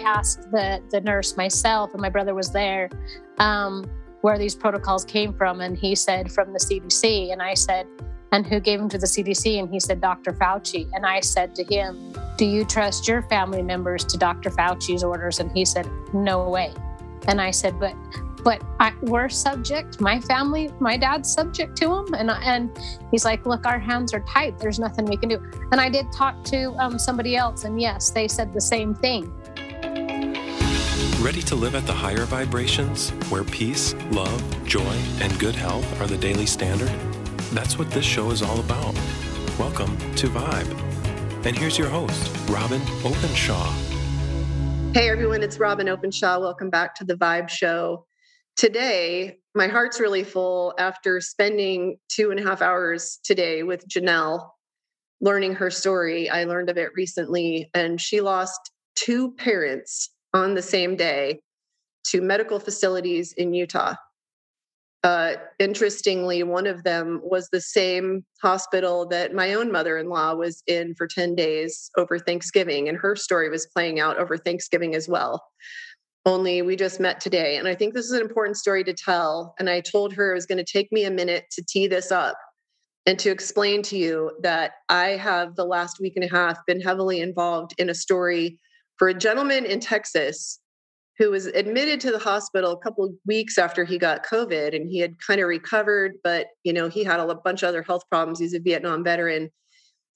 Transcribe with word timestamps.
asked 0.00 0.50
the 0.50 0.82
the 0.90 1.00
nurse 1.00 1.36
myself, 1.36 1.92
and 1.92 2.00
my 2.00 2.10
brother 2.10 2.34
was 2.34 2.50
there, 2.50 2.90
um, 3.38 3.84
where 4.20 4.38
these 4.38 4.54
protocols 4.54 5.04
came 5.04 5.32
from, 5.32 5.60
and 5.60 5.76
he 5.76 5.94
said 5.94 6.30
from 6.30 6.52
the 6.52 6.58
CDC, 6.58 7.32
and 7.32 7.40
I 7.42 7.54
said, 7.54 7.86
and 8.32 8.46
who 8.46 8.60
gave 8.60 8.78
them 8.78 8.88
to 8.88 8.98
the 8.98 9.06
CDC, 9.06 9.58
and 9.58 9.68
he 9.68 9.80
said 9.80 10.00
Dr. 10.00 10.32
Fauci, 10.32 10.88
and 10.92 11.04
I 11.04 11.20
said 11.20 11.54
to 11.56 11.64
him, 11.64 12.14
do 12.36 12.44
you 12.44 12.64
trust 12.64 13.08
your 13.08 13.22
family 13.22 13.62
members 13.62 14.04
to 14.04 14.16
Dr. 14.16 14.50
Fauci's 14.50 15.02
orders? 15.02 15.40
And 15.40 15.50
he 15.52 15.64
said, 15.64 15.88
no 16.14 16.48
way. 16.48 16.72
And 17.28 17.40
I 17.40 17.50
said, 17.50 17.78
but 17.78 17.94
but 18.42 18.62
I, 18.78 18.94
we're 19.02 19.28
subject. 19.28 20.00
My 20.00 20.18
family, 20.18 20.70
my 20.80 20.96
dad's 20.96 21.30
subject 21.30 21.76
to 21.78 21.94
him, 21.94 22.14
and 22.14 22.30
and 22.30 22.70
he's 23.10 23.24
like, 23.24 23.44
look, 23.44 23.66
our 23.66 23.78
hands 23.78 24.14
are 24.14 24.20
tied. 24.20 24.58
There's 24.58 24.78
nothing 24.78 25.04
we 25.04 25.16
can 25.16 25.28
do. 25.28 25.38
And 25.72 25.80
I 25.80 25.90
did 25.90 26.10
talk 26.12 26.42
to 26.44 26.72
um, 26.78 26.98
somebody 26.98 27.36
else, 27.36 27.64
and 27.64 27.80
yes, 27.80 28.10
they 28.10 28.28
said 28.28 28.52
the 28.54 28.60
same 28.60 28.94
thing. 28.94 29.30
Ready 31.20 31.42
to 31.42 31.54
live 31.54 31.74
at 31.74 31.86
the 31.86 31.92
higher 31.92 32.24
vibrations, 32.24 33.10
where 33.28 33.44
peace, 33.44 33.92
love, 34.10 34.42
joy, 34.64 34.96
and 35.20 35.38
good 35.38 35.54
health 35.54 36.00
are 36.00 36.06
the 36.06 36.16
daily 36.16 36.46
standard? 36.46 36.88
That's 37.52 37.78
what 37.78 37.90
this 37.90 38.06
show 38.06 38.30
is 38.30 38.40
all 38.40 38.58
about. 38.58 38.94
Welcome 39.58 39.98
to 40.14 40.28
Vibe. 40.28 41.44
And 41.44 41.54
here's 41.54 41.76
your 41.76 41.90
host, 41.90 42.34
Robyn 42.48 42.80
Openshaw. 43.04 43.70
Hey 44.94 45.10
everyone, 45.10 45.42
it's 45.42 45.58
Robyn 45.58 45.90
Openshaw. 45.90 46.40
Welcome 46.40 46.70
back 46.70 46.94
to 46.94 47.04
the 47.04 47.16
Vibe 47.16 47.50
Show 47.50 48.06
today, 48.56 49.40
my 49.54 49.66
heart's 49.66 50.00
really 50.00 50.24
full 50.24 50.72
after 50.78 51.20
spending 51.20 51.98
two 52.08 52.30
and 52.30 52.40
a 52.40 52.42
half 52.42 52.62
hours 52.62 53.20
today 53.24 53.62
with 53.62 53.86
Jennell, 53.86 54.48
learning 55.20 55.56
her 55.56 55.70
story. 55.70 56.30
I 56.30 56.44
learned 56.44 56.70
of 56.70 56.78
it 56.78 56.92
recently, 56.94 57.68
and 57.74 58.00
she 58.00 58.22
lost 58.22 58.58
two 58.94 59.32
parents 59.32 60.08
on 60.32 60.54
the 60.54 60.62
same 60.62 60.96
day 60.96 61.40
to 62.04 62.20
medical 62.20 62.58
facilities 62.58 63.32
in 63.32 63.52
Utah. 63.54 63.94
Uh, 65.02 65.34
interestingly, 65.58 66.42
one 66.42 66.66
of 66.66 66.84
them 66.84 67.20
was 67.22 67.48
the 67.48 67.60
same 67.60 68.24
hospital 68.42 69.08
that 69.08 69.34
my 69.34 69.54
own 69.54 69.72
mother 69.72 69.96
in 69.96 70.08
law 70.10 70.34
was 70.34 70.62
in 70.66 70.94
for 70.94 71.06
10 71.06 71.34
days 71.34 71.90
over 71.96 72.18
Thanksgiving, 72.18 72.88
and 72.88 72.98
her 72.98 73.16
story 73.16 73.48
was 73.48 73.66
playing 73.66 73.98
out 73.98 74.18
over 74.18 74.36
Thanksgiving 74.36 74.94
as 74.94 75.08
well 75.08 75.42
only 76.26 76.62
we 76.62 76.76
just 76.76 77.00
met 77.00 77.20
today. 77.20 77.56
And 77.56 77.66
I 77.66 77.74
think 77.74 77.94
this 77.94 78.06
is 78.06 78.12
an 78.12 78.20
important 78.20 78.56
story 78.56 78.84
to 78.84 78.92
tell. 78.92 79.54
And 79.58 79.70
I 79.70 79.80
told 79.80 80.12
her 80.14 80.30
it 80.30 80.34
was 80.34 80.46
going 80.46 80.64
to 80.64 80.72
take 80.72 80.92
me 80.92 81.04
a 81.04 81.10
minute 81.10 81.44
to 81.52 81.64
tee 81.66 81.86
this 81.86 82.12
up 82.12 82.36
and 83.06 83.18
to 83.18 83.30
explain 83.30 83.82
to 83.84 83.96
you 83.96 84.30
that 84.42 84.72
I 84.88 85.10
have 85.10 85.56
the 85.56 85.64
last 85.64 85.98
week 86.00 86.14
and 86.16 86.24
a 86.24 86.28
half 86.28 86.58
been 86.66 86.80
heavily 86.80 87.20
involved 87.20 87.74
in 87.78 87.88
a 87.88 87.94
story 87.94 88.58
for 89.00 89.08
a 89.08 89.14
gentleman 89.14 89.64
in 89.64 89.80
Texas 89.80 90.60
who 91.16 91.30
was 91.30 91.46
admitted 91.46 92.00
to 92.00 92.10
the 92.10 92.18
hospital 92.18 92.72
a 92.72 92.78
couple 92.80 93.02
of 93.02 93.12
weeks 93.26 93.56
after 93.56 93.82
he 93.82 93.96
got 93.96 94.26
COVID 94.26 94.76
and 94.76 94.90
he 94.90 94.98
had 94.98 95.14
kind 95.26 95.40
of 95.40 95.48
recovered, 95.48 96.16
but 96.22 96.48
you 96.64 96.72
know, 96.74 96.86
he 96.86 97.02
had 97.02 97.18
a 97.18 97.34
bunch 97.34 97.62
of 97.62 97.70
other 97.70 97.82
health 97.82 98.02
problems. 98.10 98.38
He's 98.38 98.52
a 98.52 98.60
Vietnam 98.60 99.02
veteran. 99.02 99.50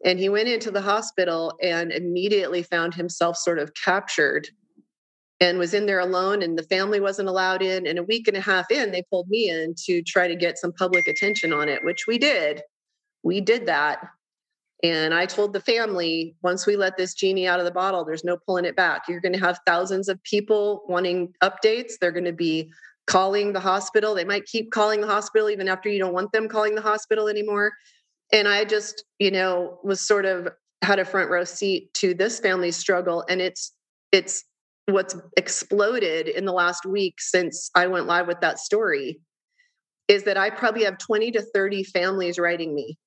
And 0.05 0.19
he 0.19 0.29
went 0.29 0.49
into 0.49 0.71
the 0.71 0.83
hospital 0.83 1.55
and 1.63 1.93
immediately 1.93 2.63
found 2.63 2.95
himself 2.95 3.39
sort 3.39 3.59
of 3.59 3.73
captured 3.73 4.49
and 5.41 5.59
was 5.59 5.73
in 5.73 5.87
there 5.87 6.01
alone 6.01 6.43
and 6.43 6.59
the 6.59 6.65
family 6.65 7.01
wasn't 7.01 7.29
allowed 7.29 7.63
in 7.63 7.87
and 7.87 7.99
a 7.99 8.03
week 8.05 8.29
and 8.29 8.37
a 8.37 8.41
half 8.41 8.71
in 8.71 8.93
they 8.93 9.03
pulled 9.11 9.29
me 9.29 9.49
in 9.49 9.75
to 9.87 10.03
try 10.03 10.29
to 10.29 10.37
get 10.37 10.59
some 10.59 10.73
public 10.75 11.09
attention 11.09 11.55
on 11.55 11.69
it 11.69 11.83
which 11.85 12.07
we 12.07 12.19
did 12.19 12.63
we 13.25 13.41
did 13.41 13.67
that 13.67 13.99
and 14.85 15.13
i 15.15 15.27
told 15.27 15.53
the 15.53 15.61
family 15.61 16.37
once 16.43 16.67
we 16.67 16.77
let 16.77 16.97
this 16.97 17.15
genie 17.15 17.49
out 17.49 17.59
of 17.59 17.65
the 17.65 17.73
bottle 17.73 18.05
there's 18.05 18.23
no 18.23 18.37
pulling 18.47 18.65
it 18.65 18.77
back. 18.77 19.03
You're 19.09 19.21
going 19.21 19.33
to 19.33 19.41
have 19.41 19.59
thousands 19.67 20.09
of 20.09 20.23
people 20.23 20.83
wanting 20.89 21.33
updates. 21.43 21.95
They're 22.01 22.13
going 22.13 22.25
to 22.25 22.33
be 22.33 22.71
calling 23.07 23.53
the 23.53 23.61
hospital. 23.61 24.15
They 24.15 24.25
might 24.25 24.47
keep 24.47 24.71
calling 24.71 25.01
the 25.01 25.07
hospital 25.07 25.51
even 25.51 25.69
after 25.69 25.89
you 25.89 25.99
don't 25.99 26.15
want 26.15 26.33
them 26.33 26.49
calling 26.49 26.75
the 26.75 26.81
hospital 26.81 27.29
anymore. 27.29 27.73
And 28.33 28.47
i 28.49 28.65
just 28.65 29.05
you 29.19 29.31
know 29.31 29.79
was 29.83 30.01
sort 30.01 30.25
of 30.25 30.49
had 30.83 30.99
a 30.99 31.05
front 31.05 31.31
row 31.31 31.45
seat 31.45 31.93
to 31.95 32.15
this 32.15 32.41
family's 32.41 32.77
struggle 32.77 33.25
and 33.29 33.41
it's 33.41 33.73
it's 34.13 34.45
what's 34.87 35.17
exploded 35.37 36.29
in 36.29 36.45
the 36.45 36.53
last 36.53 36.85
week 36.85 37.15
since 37.19 37.71
I 37.75 37.87
went 37.87 38.07
live 38.07 38.27
with 38.27 38.41
that 38.43 38.59
story 38.59 39.21
is 40.09 40.25
that 40.25 40.37
I 40.37 40.51
probably 40.51 40.85
have 40.85 40.99
20 40.99 41.31
to 41.33 41.43
30 41.43 41.85
families 41.85 42.39
writing 42.39 42.75
me. 42.75 42.99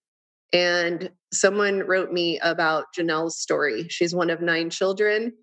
And 0.53 1.09
someone 1.33 1.81
wrote 1.81 2.11
me 2.11 2.39
about 2.39 2.85
Jennell's 2.95 3.39
story. 3.39 3.87
She's 3.89 4.15
one 4.15 4.29
of 4.29 4.41
nine 4.41 4.69
children. 4.69 5.33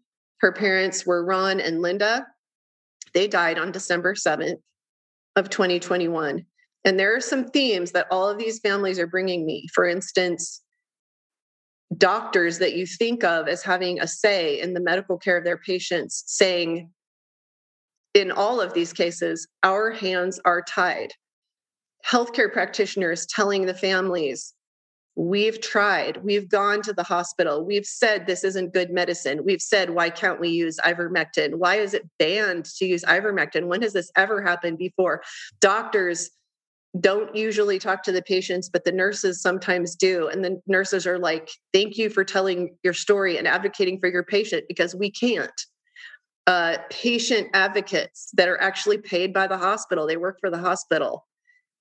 Her 0.40 0.52
parents 0.52 1.06
were 1.06 1.24
Ron 1.24 1.60
and 1.60 1.82
Linda. 1.82 2.26
They 3.12 3.28
died 3.28 3.58
on 3.58 3.72
December 3.72 4.14
7th 4.14 4.60
of 5.36 5.50
2021. 5.50 6.44
And 6.84 6.98
there 6.98 7.14
are 7.14 7.20
some 7.20 7.46
themes 7.46 7.92
that 7.92 8.06
all 8.10 8.28
of 8.28 8.38
these 8.38 8.58
families 8.60 8.98
are 8.98 9.06
bringing 9.06 9.46
me. 9.46 9.66
For 9.74 9.86
instance, 9.86 10.62
doctors 11.96 12.58
that 12.58 12.74
you 12.74 12.86
think 12.86 13.24
of 13.24 13.48
as 13.48 13.62
having 13.62 14.00
a 14.00 14.08
say 14.08 14.60
in 14.60 14.74
the 14.74 14.80
medical 14.80 15.18
care 15.18 15.36
of 15.36 15.44
their 15.44 15.58
patients 15.58 16.24
saying, 16.26 16.90
in 18.14 18.30
all 18.30 18.60
of 18.60 18.74
these 18.74 18.92
cases, 18.92 19.48
our 19.62 19.90
hands 19.90 20.40
are 20.44 20.62
tied. 20.62 21.12
Healthcare 22.06 22.52
practitioners 22.52 23.26
telling 23.26 23.66
the 23.66 23.74
families, 23.74 24.52
we've 25.16 25.60
tried, 25.60 26.22
we've 26.24 26.48
gone 26.48 26.82
to 26.82 26.92
the 26.92 27.02
hospital, 27.02 27.64
we've 27.64 27.86
said 27.86 28.26
this 28.26 28.42
isn't 28.42 28.74
good 28.74 28.90
medicine, 28.90 29.44
we've 29.44 29.62
said, 29.62 29.90
why 29.90 30.10
can't 30.10 30.40
we 30.40 30.48
use 30.48 30.78
ivermectin? 30.84 31.54
Why 31.54 31.76
is 31.76 31.94
it 31.94 32.08
banned 32.18 32.64
to 32.76 32.84
use 32.84 33.04
ivermectin? 33.04 33.66
When 33.66 33.82
has 33.82 33.92
this 33.92 34.10
ever 34.16 34.42
happened 34.42 34.78
before? 34.78 35.22
Doctors 35.60 36.30
don't 37.00 37.34
usually 37.34 37.78
talk 37.78 38.02
to 38.04 38.12
the 38.12 38.22
patients, 38.22 38.68
but 38.68 38.84
the 38.84 38.92
nurses 38.92 39.40
sometimes 39.40 39.96
do. 39.96 40.28
And 40.28 40.44
the 40.44 40.60
nurses 40.66 41.06
are 41.06 41.18
like, 41.18 41.50
thank 41.72 41.96
you 41.96 42.08
for 42.08 42.24
telling 42.24 42.76
your 42.84 42.92
story 42.92 43.36
and 43.36 43.48
advocating 43.48 43.98
for 43.98 44.08
your 44.08 44.22
patient 44.22 44.64
because 44.68 44.94
we 44.94 45.10
can't. 45.10 45.50
Uh, 46.46 46.76
patient 46.90 47.48
advocates 47.54 48.30
that 48.34 48.48
are 48.48 48.60
actually 48.60 48.98
paid 48.98 49.32
by 49.32 49.46
the 49.46 49.56
hospital, 49.56 50.06
they 50.06 50.16
work 50.16 50.38
for 50.40 50.50
the 50.50 50.58
hospital, 50.58 51.26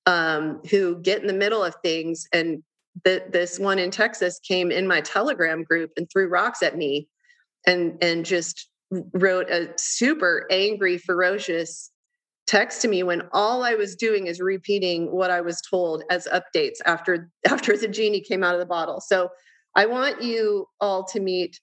um, 0.06 0.62
who 0.72 1.00
get 1.02 1.22
in 1.22 1.28
the 1.28 1.34
middle 1.34 1.64
of 1.64 1.76
things. 1.84 2.28
And 2.34 2.64
the, 3.04 3.24
this 3.30 3.60
one 3.60 3.80
in 3.80 3.92
Texas 3.92 4.40
came 4.40 4.72
in 4.72 4.88
my 4.88 5.02
Telegram 5.02 5.64
group 5.64 5.92
and 5.98 6.08
threw 6.12 6.28
rocks 6.28 6.62
at 6.62 6.78
me 6.78 7.08
and, 7.66 7.98
and 8.02 8.26
just 8.26 8.70
wrote 9.14 9.50
a 9.50 9.74
super 9.78 10.46
angry, 10.52 10.98
ferocious 10.98 11.92
text 12.46 12.82
to 12.82 12.88
me 12.88 13.04
when 13.04 13.24
all 13.32 13.64
I 13.64 13.76
was 13.76 13.96
doing 13.96 14.28
is 14.28 14.40
repeating 14.40 15.12
what 15.12 15.32
I 15.32 15.42
was 15.42 15.62
told 15.62 16.04
as 16.10 16.28
updates 16.28 16.78
after 16.86 17.30
after 17.48 17.78
the 17.78 17.88
genie 17.88 18.22
came 18.22 18.44
out 18.44 18.54
of 18.54 18.60
the 18.60 18.66
bottle. 18.66 19.02
So 19.02 19.30
I 19.76 19.86
want 19.86 20.22
you 20.22 20.68
all 20.80 21.04
to 21.06 21.20
meet 21.20 21.60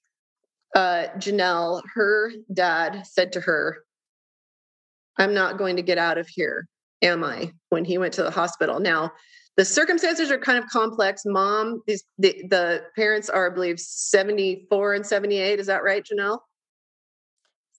uh, 0.74 1.06
Jennell. 1.18 1.82
Her 1.94 2.32
dad 2.52 3.06
said 3.06 3.32
to 3.32 3.40
her, 3.40 3.78
"I'm 5.18 5.34
not 5.34 5.58
going 5.58 5.76
to 5.76 5.82
get 5.82 5.98
out 5.98 6.18
of 6.18 6.28
here, 6.28 6.66
am 7.02 7.24
I?" 7.24 7.52
When 7.68 7.84
he 7.84 7.98
went 7.98 8.14
to 8.14 8.22
the 8.22 8.30
hospital. 8.30 8.80
Now, 8.80 9.12
the 9.60 9.64
circumstances 9.66 10.30
are 10.30 10.38
kind 10.38 10.56
of 10.56 10.66
complex. 10.70 11.24
Mom, 11.26 11.82
these 11.86 12.02
the, 12.16 12.44
the 12.48 12.82
parents 12.96 13.28
are, 13.28 13.50
I 13.50 13.54
believe, 13.54 13.78
74 13.78 14.94
and 14.94 15.04
78. 15.04 15.60
Is 15.60 15.66
that 15.66 15.82
right, 15.82 16.02
Jennell? 16.02 16.38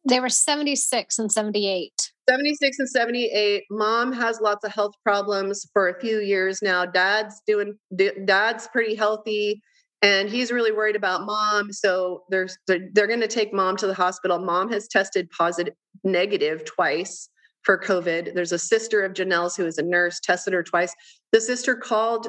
They 0.08 0.20
were 0.20 0.30
76 0.30 1.18
and 1.18 1.32
78. 1.32 2.12
76 2.30 2.78
and 2.78 2.88
78 2.88 3.64
mom 3.72 4.14
has 4.14 4.40
lots 4.42 4.64
of 4.64 4.72
health 4.72 4.94
problems 5.04 5.68
for 5.74 5.90
a 5.90 6.00
few 6.00 6.20
years 6.20 6.62
now 6.62 6.86
dad's 6.86 7.42
doing 7.48 7.74
dad's 8.26 8.68
pretty 8.68 8.96
healthy 8.96 9.60
and 10.04 10.30
he's 10.30 10.52
really 10.52 10.72
worried 10.72 10.96
about 10.96 11.26
mom 11.26 11.74
so 11.74 12.24
there's 12.30 12.58
they're, 12.68 12.88
they're 12.94 13.08
going 13.08 13.20
to 13.20 13.28
take 13.28 13.52
mom 13.54 13.76
to 13.76 13.88
the 13.88 13.94
hospital 13.94 14.38
mom 14.38 14.72
has 14.72 14.88
tested 14.88 15.28
positive 15.32 15.74
negative 16.06 16.64
twice 16.64 17.28
for 17.64 17.78
covid 17.78 18.34
there's 18.34 18.54
a 18.54 18.60
sister 18.60 19.04
of 19.04 19.14
jennell's 19.14 19.58
who 19.58 19.66
is 19.66 19.78
a 19.78 19.84
nurse 19.84 20.20
tested 20.22 20.54
her 20.54 20.64
twice 20.64 20.94
the 21.32 21.42
sister 21.42 21.76
called 21.76 22.28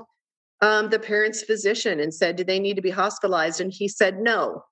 um, 0.60 0.90
the 0.90 0.98
parents 0.98 1.42
physician 1.42 2.00
and 2.00 2.14
said 2.14 2.36
do 2.36 2.44
they 2.44 2.60
need 2.60 2.76
to 2.76 2.82
be 2.82 2.90
hospitalized 2.90 3.60
and 3.60 3.72
he 3.72 3.88
said 3.88 4.18
no 4.18 4.62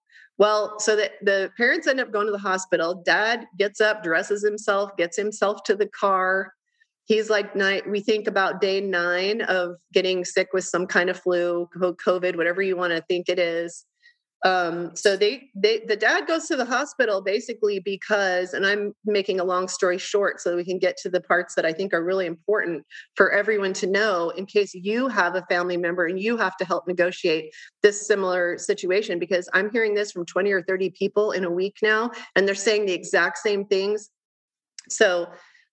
well, 0.41 0.79
so 0.79 0.97
that 0.97 1.13
the 1.21 1.53
parents 1.59 1.87
end 1.87 2.01
up 2.01 2.13
going 2.13 2.25
to 2.25 2.33
the 2.33 2.39
hospital. 2.39 3.03
Dad 3.05 3.45
gets 3.59 3.79
up, 3.79 4.03
dresses 4.03 4.43
himself, 4.43 4.97
gets 4.97 5.15
himself 5.15 5.65
to 5.65 5.77
the 5.77 5.87
car. 5.89 6.55
He's 7.05 7.29
like 7.29 7.55
nine, 7.55 7.83
we 7.87 8.01
think 8.01 8.27
about 8.27 8.63
day 8.63 8.81
nine 8.81 9.43
of 9.43 9.77
getting 9.93 10.25
sick 10.25 10.49
with 10.55 10.65
some 10.65 10.87
kind 10.87 11.11
of 11.11 11.21
flu, 11.21 11.69
COVID, 11.77 12.37
whatever 12.39 12.63
you 12.63 12.75
want 12.75 12.95
to 12.95 13.03
think 13.03 13.29
it 13.29 13.39
is. 13.39 13.85
Um, 14.45 14.95
so 14.95 15.17
they 15.17 15.51
they 15.55 15.81
the 15.81 15.97
dad 15.97 16.27
goes 16.27 16.47
to 16.47 16.57
the 16.57 16.65
hospital 16.65 17.21
basically 17.21 17.79
because 17.79 18.55
and 18.55 18.65
i'm 18.65 18.95
making 19.05 19.39
a 19.39 19.45
long 19.45 19.69
story 19.69 19.99
short 19.99 20.41
so 20.41 20.57
we 20.57 20.65
can 20.65 20.79
get 20.79 20.97
to 20.97 21.11
the 21.11 21.21
parts 21.21 21.55
that 21.55 21.67
i 21.67 21.73
think 21.73 21.93
are 21.93 22.05
really 22.05 22.27
important 22.27 22.85
for 23.17 23.31
everyone 23.33 23.73
to 23.73 23.87
know 23.87 24.31
in 24.31 24.47
case 24.47 24.75
you 24.75 25.09
have 25.09 25.35
a 25.35 25.43
family 25.43 25.77
member 25.77 26.07
and 26.07 26.21
you 26.21 26.37
have 26.37 26.57
to 26.57 26.65
help 26.65 26.87
negotiate 26.87 27.53
this 27.83 28.07
similar 28.07 28.57
situation 28.57 29.19
because 29.19 29.49
i'm 29.53 29.71
hearing 29.71 29.95
this 29.95 30.13
from 30.13 30.25
20 30.25 30.51
or 30.53 30.63
30 30.63 30.91
people 30.91 31.33
in 31.33 31.45
a 31.45 31.51
week 31.51 31.77
now 31.83 32.11
and 32.35 32.47
they're 32.47 32.55
saying 32.55 32.87
the 32.87 32.93
exact 32.93 33.39
same 33.39 33.65
things. 33.65 34.11
So 34.89 35.29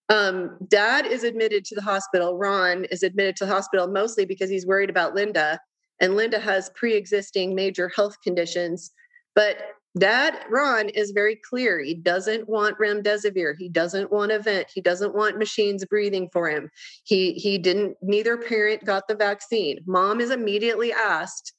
um, 0.10 0.58
dad 0.68 1.06
is 1.06 1.24
admitted 1.24 1.66
to 1.66 1.76
the 1.76 1.82
hospital 1.82 2.38
ron 2.38 2.86
is 2.86 3.04
admitted 3.04 3.36
to 3.38 3.46
the 3.46 3.52
hospital 3.52 3.88
mostly 3.88 4.26
because 4.26 4.50
he's 4.50 4.66
worried 4.66 4.90
about 4.90 5.16
linda 5.16 5.60
and 6.00 6.16
Linda 6.16 6.40
has 6.40 6.70
pre 6.76 6.94
existing 6.94 7.56
major 7.56 7.90
health 7.90 8.18
conditions. 8.24 8.92
But 9.36 9.58
Dad, 9.98 10.38
Ron, 10.50 10.90
is 10.90 11.12
very 11.12 11.36
clear. 11.36 11.82
He 11.82 11.96
doesn't 11.96 12.48
want 12.48 12.78
remdesivir. 12.78 13.56
He 13.58 13.70
doesn't 13.70 14.12
want 14.12 14.32
a 14.32 14.40
vent. 14.40 14.68
He 14.74 14.82
doesn't 14.82 15.16
want 15.16 15.38
machines 15.38 15.86
breathing 15.86 16.30
for 16.32 16.50
him. 16.50 16.70
He 17.04 17.34
he 17.34 17.58
didn't. 17.58 17.98
Neither 18.02 18.38
parent 18.38 18.86
got 18.86 19.08
the 19.08 19.16
vaccine. 19.16 19.80
Mom 19.88 20.20
is 20.20 20.32
immediately 20.32 20.94
asked 20.94 21.54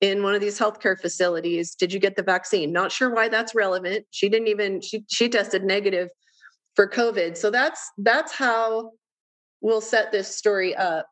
in 0.00 0.22
one 0.22 0.34
of 0.34 0.40
these 0.40 0.58
healthcare 0.58 1.00
facilities, 1.00 1.74
"Did 1.74 1.92
you 1.92 1.98
get 1.98 2.16
the 2.16 2.22
vaccine?" 2.22 2.72
Not 2.72 2.92
sure 2.92 3.12
why 3.12 3.28
that's 3.28 3.54
relevant. 3.54 4.06
She 4.10 4.28
didn't 4.28 4.48
even. 4.48 4.80
She 4.80 5.04
she 5.08 5.28
tested 5.28 5.64
negative 5.64 6.08
for 6.76 6.88
COVID. 6.88 7.36
So 7.36 7.50
that's 7.50 7.90
that's 7.98 8.32
how 8.32 8.92
we'll 9.60 9.80
set 9.80 10.12
this 10.12 10.36
story 10.36 10.74
up. 10.74 11.06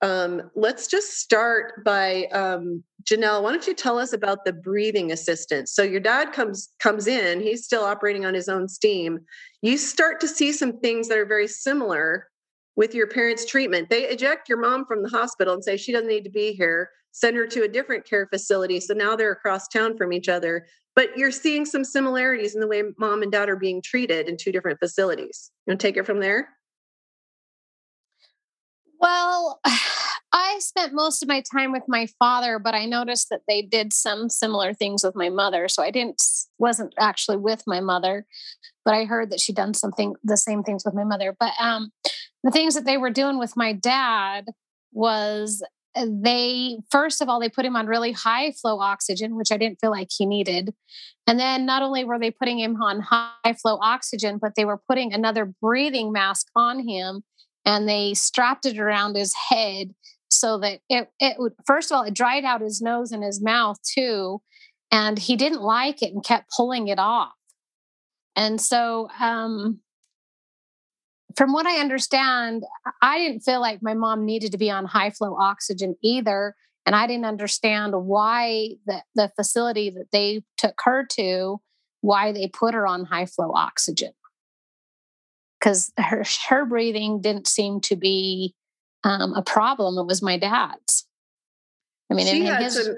Um, 0.00 0.50
let's 0.54 0.86
just 0.86 1.18
start 1.18 1.84
by 1.84 2.26
um, 2.26 2.84
Jennell. 3.04 3.42
Why 3.42 3.50
don't 3.50 3.66
you 3.66 3.74
tell 3.74 3.98
us 3.98 4.12
about 4.12 4.44
the 4.44 4.52
breathing 4.52 5.10
assistance? 5.10 5.72
So 5.72 5.82
your 5.82 6.00
dad 6.00 6.32
comes 6.32 6.68
comes 6.78 7.06
in; 7.06 7.40
he's 7.40 7.64
still 7.64 7.82
operating 7.82 8.24
on 8.24 8.34
his 8.34 8.48
own 8.48 8.68
steam. 8.68 9.18
You 9.62 9.76
start 9.76 10.20
to 10.20 10.28
see 10.28 10.52
some 10.52 10.78
things 10.80 11.08
that 11.08 11.18
are 11.18 11.26
very 11.26 11.48
similar 11.48 12.28
with 12.76 12.94
your 12.94 13.08
parents' 13.08 13.44
treatment. 13.44 13.90
They 13.90 14.04
eject 14.08 14.48
your 14.48 14.60
mom 14.60 14.86
from 14.86 15.02
the 15.02 15.08
hospital 15.08 15.52
and 15.54 15.64
say 15.64 15.76
she 15.76 15.92
doesn't 15.92 16.08
need 16.08 16.24
to 16.24 16.30
be 16.30 16.52
here. 16.52 16.90
Send 17.10 17.36
her 17.36 17.46
to 17.48 17.64
a 17.64 17.68
different 17.68 18.06
care 18.08 18.28
facility. 18.32 18.78
So 18.78 18.94
now 18.94 19.16
they're 19.16 19.32
across 19.32 19.66
town 19.66 19.96
from 19.96 20.12
each 20.12 20.28
other. 20.28 20.64
But 20.94 21.16
you're 21.16 21.32
seeing 21.32 21.64
some 21.64 21.82
similarities 21.82 22.54
in 22.54 22.60
the 22.60 22.68
way 22.68 22.82
mom 22.96 23.22
and 23.22 23.32
dad 23.32 23.48
are 23.48 23.56
being 23.56 23.82
treated 23.82 24.28
in 24.28 24.36
two 24.36 24.52
different 24.52 24.78
facilities. 24.78 25.50
You 25.66 25.72
want 25.72 25.80
to 25.80 25.86
take 25.86 25.96
it 25.96 26.06
from 26.06 26.20
there? 26.20 26.50
Well, 28.98 29.60
I 30.32 30.58
spent 30.58 30.92
most 30.92 31.22
of 31.22 31.28
my 31.28 31.42
time 31.52 31.72
with 31.72 31.84
my 31.88 32.06
father, 32.18 32.58
but 32.58 32.74
I 32.74 32.84
noticed 32.84 33.28
that 33.30 33.42
they 33.48 33.62
did 33.62 33.94
some 33.94 34.28
similar 34.28 34.74
things 34.74 35.02
with 35.02 35.16
my 35.16 35.30
mother. 35.30 35.68
So 35.68 35.82
I 35.82 35.90
didn't 35.90 36.20
wasn't 36.58 36.92
actually 36.98 37.38
with 37.38 37.62
my 37.66 37.80
mother, 37.80 38.26
but 38.84 38.92
I 38.94 39.04
heard 39.04 39.30
that 39.30 39.40
she'd 39.40 39.56
done 39.56 39.72
something 39.72 40.14
the 40.22 40.36
same 40.36 40.62
things 40.62 40.82
with 40.84 40.94
my 40.94 41.04
mother. 41.04 41.34
But 41.38 41.52
um, 41.58 41.92
the 42.44 42.50
things 42.50 42.74
that 42.74 42.84
they 42.84 42.98
were 42.98 43.10
doing 43.10 43.38
with 43.38 43.56
my 43.56 43.72
dad 43.72 44.46
was 44.92 45.62
uh, 45.96 46.06
they 46.10 46.78
first 46.90 47.22
of 47.22 47.28
all 47.28 47.40
they 47.40 47.48
put 47.48 47.64
him 47.64 47.76
on 47.76 47.86
really 47.86 48.12
high 48.12 48.52
flow 48.52 48.78
oxygen 48.80 49.36
which 49.36 49.52
i 49.52 49.56
didn't 49.56 49.78
feel 49.80 49.90
like 49.90 50.08
he 50.10 50.24
needed 50.24 50.74
and 51.26 51.38
then 51.38 51.66
not 51.66 51.82
only 51.82 52.04
were 52.04 52.18
they 52.18 52.30
putting 52.30 52.58
him 52.58 52.80
on 52.80 53.00
high 53.00 53.54
flow 53.60 53.78
oxygen 53.82 54.38
but 54.40 54.54
they 54.54 54.64
were 54.64 54.80
putting 54.88 55.12
another 55.12 55.52
breathing 55.60 56.10
mask 56.10 56.46
on 56.56 56.86
him 56.86 57.22
and 57.64 57.88
they 57.88 58.14
strapped 58.14 58.66
it 58.66 58.78
around 58.78 59.16
his 59.16 59.34
head 59.50 59.94
so 60.28 60.58
that 60.58 60.80
it, 60.88 61.10
it 61.20 61.36
would 61.38 61.52
first 61.66 61.90
of 61.90 61.96
all 61.96 62.02
it 62.02 62.14
dried 62.14 62.44
out 62.44 62.60
his 62.60 62.80
nose 62.80 63.12
and 63.12 63.22
his 63.22 63.42
mouth 63.42 63.78
too 63.82 64.40
and 64.90 65.18
he 65.18 65.36
didn't 65.36 65.62
like 65.62 66.02
it 66.02 66.12
and 66.12 66.24
kept 66.24 66.50
pulling 66.56 66.88
it 66.88 66.98
off. 66.98 67.32
And 68.36 68.60
so 68.60 69.08
um, 69.20 69.80
from 71.38 71.52
what 71.52 71.66
i 71.66 71.78
understand 71.78 72.64
i 73.00 73.18
didn't 73.18 73.40
feel 73.40 73.60
like 73.60 73.80
my 73.80 73.94
mom 73.94 74.24
needed 74.24 74.52
to 74.52 74.58
be 74.58 74.70
on 74.70 74.84
high 74.84 75.10
flow 75.10 75.36
oxygen 75.38 75.94
either 76.02 76.54
and 76.84 76.96
i 76.96 77.06
didn't 77.06 77.24
understand 77.24 77.94
why 77.94 78.70
the, 78.86 79.02
the 79.14 79.30
facility 79.36 79.88
that 79.88 80.08
they 80.12 80.42
took 80.56 80.74
her 80.84 81.06
to 81.06 81.60
why 82.00 82.32
they 82.32 82.48
put 82.48 82.74
her 82.74 82.86
on 82.86 83.04
high 83.04 83.26
flow 83.26 83.52
oxygen 83.54 84.10
because 85.58 85.92
her 85.98 86.24
her 86.48 86.64
breathing 86.64 87.20
didn't 87.20 87.46
seem 87.46 87.80
to 87.82 87.96
be 87.96 88.54
um, 89.04 89.34
a 89.34 89.42
problem. 89.42 89.98
It 89.98 90.06
was 90.06 90.22
my 90.22 90.38
dad's. 90.38 91.06
I 92.10 92.14
mean, 92.14 92.26
she 92.26 92.44
had 92.44 92.62
his, 92.62 92.84
some 92.84 92.94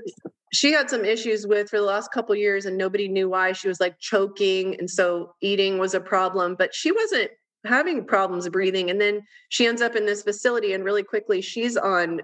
she 0.53 0.73
had 0.73 0.91
some 0.91 1.05
issues 1.05 1.47
with 1.47 1.71
for 1.71 1.79
the 1.79 1.85
last 1.85 2.13
couple 2.13 2.35
years, 2.35 2.67
and 2.67 2.77
nobody 2.77 3.09
knew 3.09 3.29
why. 3.29 3.53
She 3.53 3.69
was 3.69 3.81
like 3.81 3.99
choking, 3.99 4.77
and 4.79 4.91
so 4.91 5.35
eating 5.41 5.79
was 5.79 5.95
a 5.95 6.01
problem. 6.01 6.55
But 6.57 6.75
she 6.75 6.93
wasn't 6.93 7.31
having 7.65 8.05
problems 8.05 8.49
breathing. 8.49 8.91
And 8.91 9.01
then 9.01 9.21
she 9.51 9.67
ends 9.67 9.83
up 9.83 9.97
in 9.97 10.07
this 10.07 10.23
facility, 10.23 10.73
and 10.73 10.85
really 10.85 11.03
quickly 11.03 11.41
she's 11.41 11.77
on 11.77 12.23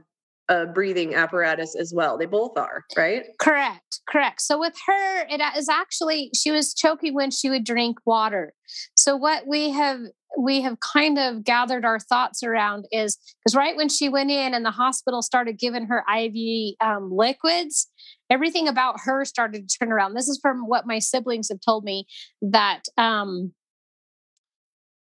a 0.49 0.67
breathing 0.67 1.15
apparatus 1.15 1.75
as 1.75 1.93
well. 1.95 2.17
They 2.17 2.27
both 2.27 2.57
are, 2.57 2.85
right? 2.97 3.25
Correct, 3.39 4.01
correct. 4.09 4.43
So 4.43 4.59
with 4.59 4.75
her, 4.87 5.27
it 5.29 5.41
is 5.57 5.69
actually 5.69 6.31
she 6.35 6.51
was 6.51 6.75
choking 6.75 7.15
when 7.15 7.31
she 7.31 7.51
would 7.51 7.65
drink 7.65 7.99
water. 8.07 8.53
So 8.95 9.17
what 9.17 9.47
we 9.47 9.71
have 9.71 10.01
we 10.39 10.61
have 10.61 10.79
kind 10.81 11.19
of 11.19 11.45
gathered 11.45 11.85
our 11.85 11.99
thoughts 11.99 12.43
around 12.43 12.87
is 12.93 13.17
because 13.43 13.57
right 13.57 13.77
when 13.77 13.89
she 13.89 14.09
went 14.09 14.31
in 14.31 14.55
and 14.55 14.65
the 14.65 14.71
hospital 14.71 15.23
started 15.23 15.59
giving 15.59 15.87
her 15.87 16.05
IV 16.15 16.75
um, 16.81 17.11
liquids, 17.11 17.89
everything 18.29 18.69
about 18.69 18.97
her 19.05 19.25
started 19.25 19.69
to 19.69 19.79
turn 19.79 19.93
around. 19.93 20.15
This 20.15 20.29
is 20.29 20.39
from 20.41 20.63
what 20.67 20.87
my 20.87 20.99
siblings 20.99 21.49
have 21.49 21.61
told 21.61 21.85
me 21.85 22.07
that 22.43 22.83
um, 22.99 23.53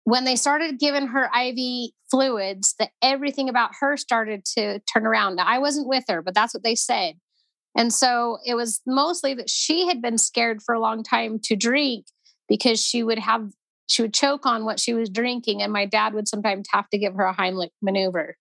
when 0.05 0.23
they 0.23 0.35
started 0.35 0.79
giving 0.79 1.07
her 1.07 1.29
IV 1.35 1.91
fluids, 2.09 2.75
that 2.79 2.91
everything 3.01 3.49
about 3.49 3.71
her 3.79 3.97
started 3.97 4.45
to 4.45 4.79
turn 4.81 5.05
around. 5.05 5.35
Now, 5.35 5.45
I 5.45 5.57
wasn't 5.57 5.87
with 5.87 6.05
her, 6.07 6.21
but 6.21 6.35
that's 6.35 6.53
what 6.53 6.63
they 6.63 6.75
said. 6.75 7.15
And 7.75 7.91
so 7.91 8.37
it 8.45 8.55
was 8.55 8.81
mostly 8.85 9.33
that 9.33 9.49
she 9.49 9.87
had 9.87 10.01
been 10.01 10.17
scared 10.17 10.61
for 10.61 10.73
a 10.73 10.79
long 10.79 11.03
time 11.03 11.39
to 11.43 11.55
drink 11.55 12.05
because 12.47 12.81
she 12.81 13.03
would 13.03 13.19
have 13.19 13.51
she 13.87 14.01
would 14.01 14.13
choke 14.13 14.45
on 14.47 14.65
what 14.65 14.79
she 14.79 14.93
was 14.93 15.09
drinking 15.09 15.61
and 15.61 15.71
my 15.71 15.85
dad 15.85 16.13
would 16.13 16.27
sometimes 16.27 16.67
have 16.71 16.89
to 16.89 16.97
give 16.97 17.13
her 17.15 17.25
a 17.25 17.35
Heimlich 17.35 17.69
maneuver. 17.81 18.37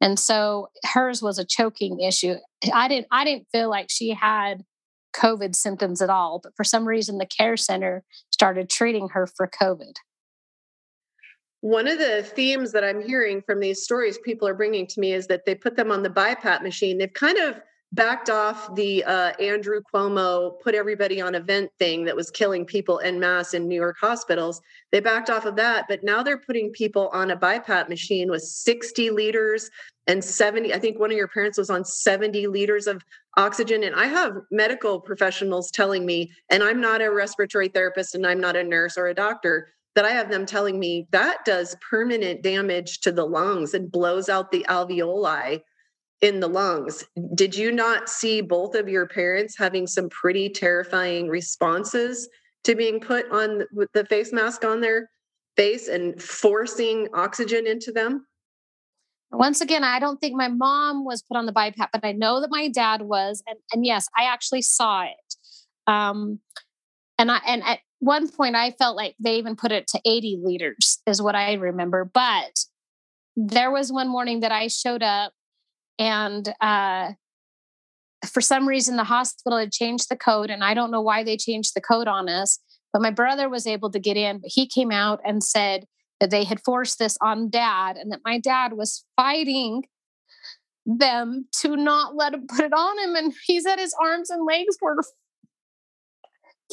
And 0.00 0.18
so 0.18 0.68
hers 0.84 1.22
was 1.22 1.38
a 1.38 1.44
choking 1.44 2.00
issue. 2.00 2.34
I 2.72 2.88
didn't 2.88 3.06
I 3.10 3.24
didn't 3.24 3.46
feel 3.52 3.70
like 3.70 3.86
she 3.90 4.10
had 4.10 4.64
COVID 5.16 5.54
symptoms 5.54 6.02
at 6.02 6.10
all, 6.10 6.40
but 6.42 6.52
for 6.56 6.64
some 6.64 6.86
reason 6.86 7.18
the 7.18 7.26
care 7.26 7.56
center 7.56 8.04
started 8.30 8.68
treating 8.68 9.08
her 9.10 9.26
for 9.26 9.48
COVID. 9.48 9.94
One 11.60 11.88
of 11.88 11.98
the 11.98 12.22
themes 12.22 12.72
that 12.72 12.84
I'm 12.84 13.02
hearing 13.02 13.42
from 13.42 13.60
these 13.60 13.82
stories 13.82 14.18
people 14.24 14.46
are 14.46 14.54
bringing 14.54 14.86
to 14.88 15.00
me 15.00 15.12
is 15.12 15.26
that 15.28 15.44
they 15.46 15.54
put 15.54 15.76
them 15.76 15.90
on 15.90 16.02
the 16.02 16.10
BiPAP 16.10 16.62
machine. 16.62 16.98
They've 16.98 17.12
kind 17.12 17.38
of 17.38 17.60
backed 17.92 18.28
off 18.28 18.74
the 18.74 19.02
uh, 19.04 19.32
Andrew 19.40 19.80
Cuomo 19.92 20.60
put 20.60 20.74
everybody 20.74 21.20
on 21.20 21.34
a 21.36 21.40
vent 21.40 21.70
thing 21.78 22.04
that 22.04 22.16
was 22.16 22.30
killing 22.30 22.64
people 22.64 23.00
en 23.00 23.18
masse 23.18 23.54
in 23.54 23.68
New 23.68 23.74
York 23.76 23.96
hospitals. 24.00 24.60
They 24.92 25.00
backed 25.00 25.30
off 25.30 25.46
of 25.46 25.56
that, 25.56 25.86
but 25.88 26.02
now 26.02 26.22
they're 26.22 26.38
putting 26.38 26.70
people 26.70 27.08
on 27.12 27.30
a 27.30 27.36
BiPAP 27.36 27.88
machine 27.88 28.30
with 28.30 28.42
60 28.42 29.10
liters 29.10 29.70
and 30.06 30.22
70. 30.22 30.74
I 30.74 30.78
think 30.78 30.98
one 30.98 31.10
of 31.10 31.16
your 31.16 31.28
parents 31.28 31.58
was 31.58 31.70
on 31.70 31.84
70 31.84 32.46
liters 32.48 32.86
of 32.86 33.02
oxygen. 33.36 33.82
And 33.82 33.94
I 33.94 34.06
have 34.06 34.36
medical 34.50 35.00
professionals 35.00 35.70
telling 35.70 36.06
me, 36.06 36.32
and 36.50 36.62
I'm 36.62 36.80
not 36.80 37.02
a 37.02 37.10
respiratory 37.10 37.68
therapist 37.68 38.14
and 38.14 38.26
I'm 38.26 38.40
not 38.40 38.56
a 38.56 38.64
nurse 38.64 38.96
or 38.96 39.08
a 39.08 39.14
doctor, 39.14 39.68
that 39.96 40.04
I 40.04 40.10
have 40.10 40.30
them 40.30 40.46
telling 40.46 40.78
me 40.78 41.08
that 41.10 41.38
does 41.44 41.74
permanent 41.90 42.42
damage 42.42 43.00
to 43.00 43.10
the 43.10 43.24
lungs 43.24 43.74
and 43.74 43.90
blows 43.90 44.28
out 44.28 44.52
the 44.52 44.64
alveoli 44.68 45.62
in 46.20 46.40
the 46.40 46.48
lungs. 46.48 47.02
Did 47.34 47.56
you 47.56 47.72
not 47.72 48.08
see 48.08 48.42
both 48.42 48.74
of 48.74 48.88
your 48.88 49.08
parents 49.08 49.56
having 49.58 49.86
some 49.86 50.08
pretty 50.10 50.50
terrifying 50.50 51.28
responses 51.28 52.28
to 52.64 52.74
being 52.74 53.00
put 53.00 53.28
on 53.30 53.64
the 53.94 54.04
face 54.04 54.32
mask 54.32 54.64
on 54.64 54.80
their 54.80 55.10
face 55.56 55.88
and 55.88 56.22
forcing 56.22 57.08
oxygen 57.14 57.66
into 57.66 57.90
them? 57.90 58.26
Once 59.32 59.60
again, 59.60 59.82
I 59.82 59.98
don't 59.98 60.20
think 60.20 60.36
my 60.36 60.48
mom 60.48 61.04
was 61.04 61.22
put 61.22 61.36
on 61.36 61.46
the 61.46 61.52
BiPAP, 61.52 61.88
but 61.92 62.04
I 62.04 62.12
know 62.12 62.40
that 62.40 62.50
my 62.50 62.68
dad 62.68 63.02
was, 63.02 63.42
and, 63.46 63.58
and 63.72 63.84
yes, 63.84 64.08
I 64.16 64.24
actually 64.24 64.62
saw 64.62 65.04
it. 65.04 65.34
Um, 65.86 66.40
and 67.18 67.30
I 67.30 67.40
and 67.46 67.62
at 67.64 67.80
one 67.98 68.30
point 68.30 68.56
I 68.56 68.72
felt 68.72 68.96
like 68.96 69.14
they 69.18 69.36
even 69.36 69.56
put 69.56 69.72
it 69.72 69.86
to 69.88 70.00
80 70.04 70.40
liters, 70.42 70.98
is 71.06 71.22
what 71.22 71.34
I 71.34 71.54
remember. 71.54 72.04
But 72.04 72.64
there 73.36 73.70
was 73.70 73.92
one 73.92 74.08
morning 74.08 74.40
that 74.40 74.52
I 74.52 74.68
showed 74.68 75.02
up 75.02 75.32
and 75.98 76.52
uh, 76.60 77.12
for 78.26 78.40
some 78.40 78.66
reason 78.66 78.96
the 78.96 79.04
hospital 79.04 79.58
had 79.58 79.72
changed 79.72 80.08
the 80.08 80.16
code 80.16 80.50
and 80.50 80.64
i 80.64 80.74
don't 80.74 80.90
know 80.90 81.00
why 81.00 81.22
they 81.22 81.36
changed 81.36 81.72
the 81.74 81.80
code 81.80 82.08
on 82.08 82.28
us 82.28 82.58
but 82.92 83.02
my 83.02 83.10
brother 83.10 83.48
was 83.48 83.66
able 83.66 83.90
to 83.90 83.98
get 83.98 84.16
in 84.16 84.38
but 84.38 84.50
he 84.52 84.66
came 84.66 84.90
out 84.90 85.20
and 85.24 85.42
said 85.42 85.84
that 86.20 86.30
they 86.30 86.44
had 86.44 86.60
forced 86.64 86.98
this 86.98 87.18
on 87.20 87.50
dad 87.50 87.96
and 87.96 88.10
that 88.10 88.20
my 88.24 88.38
dad 88.38 88.72
was 88.72 89.04
fighting 89.16 89.82
them 90.86 91.46
to 91.52 91.76
not 91.76 92.14
let 92.14 92.32
him 92.32 92.46
put 92.46 92.64
it 92.64 92.72
on 92.72 92.98
him 92.98 93.16
and 93.16 93.34
he 93.44 93.60
said 93.60 93.78
his 93.78 93.94
arms 94.02 94.30
and 94.30 94.46
legs 94.46 94.76
were 94.80 94.96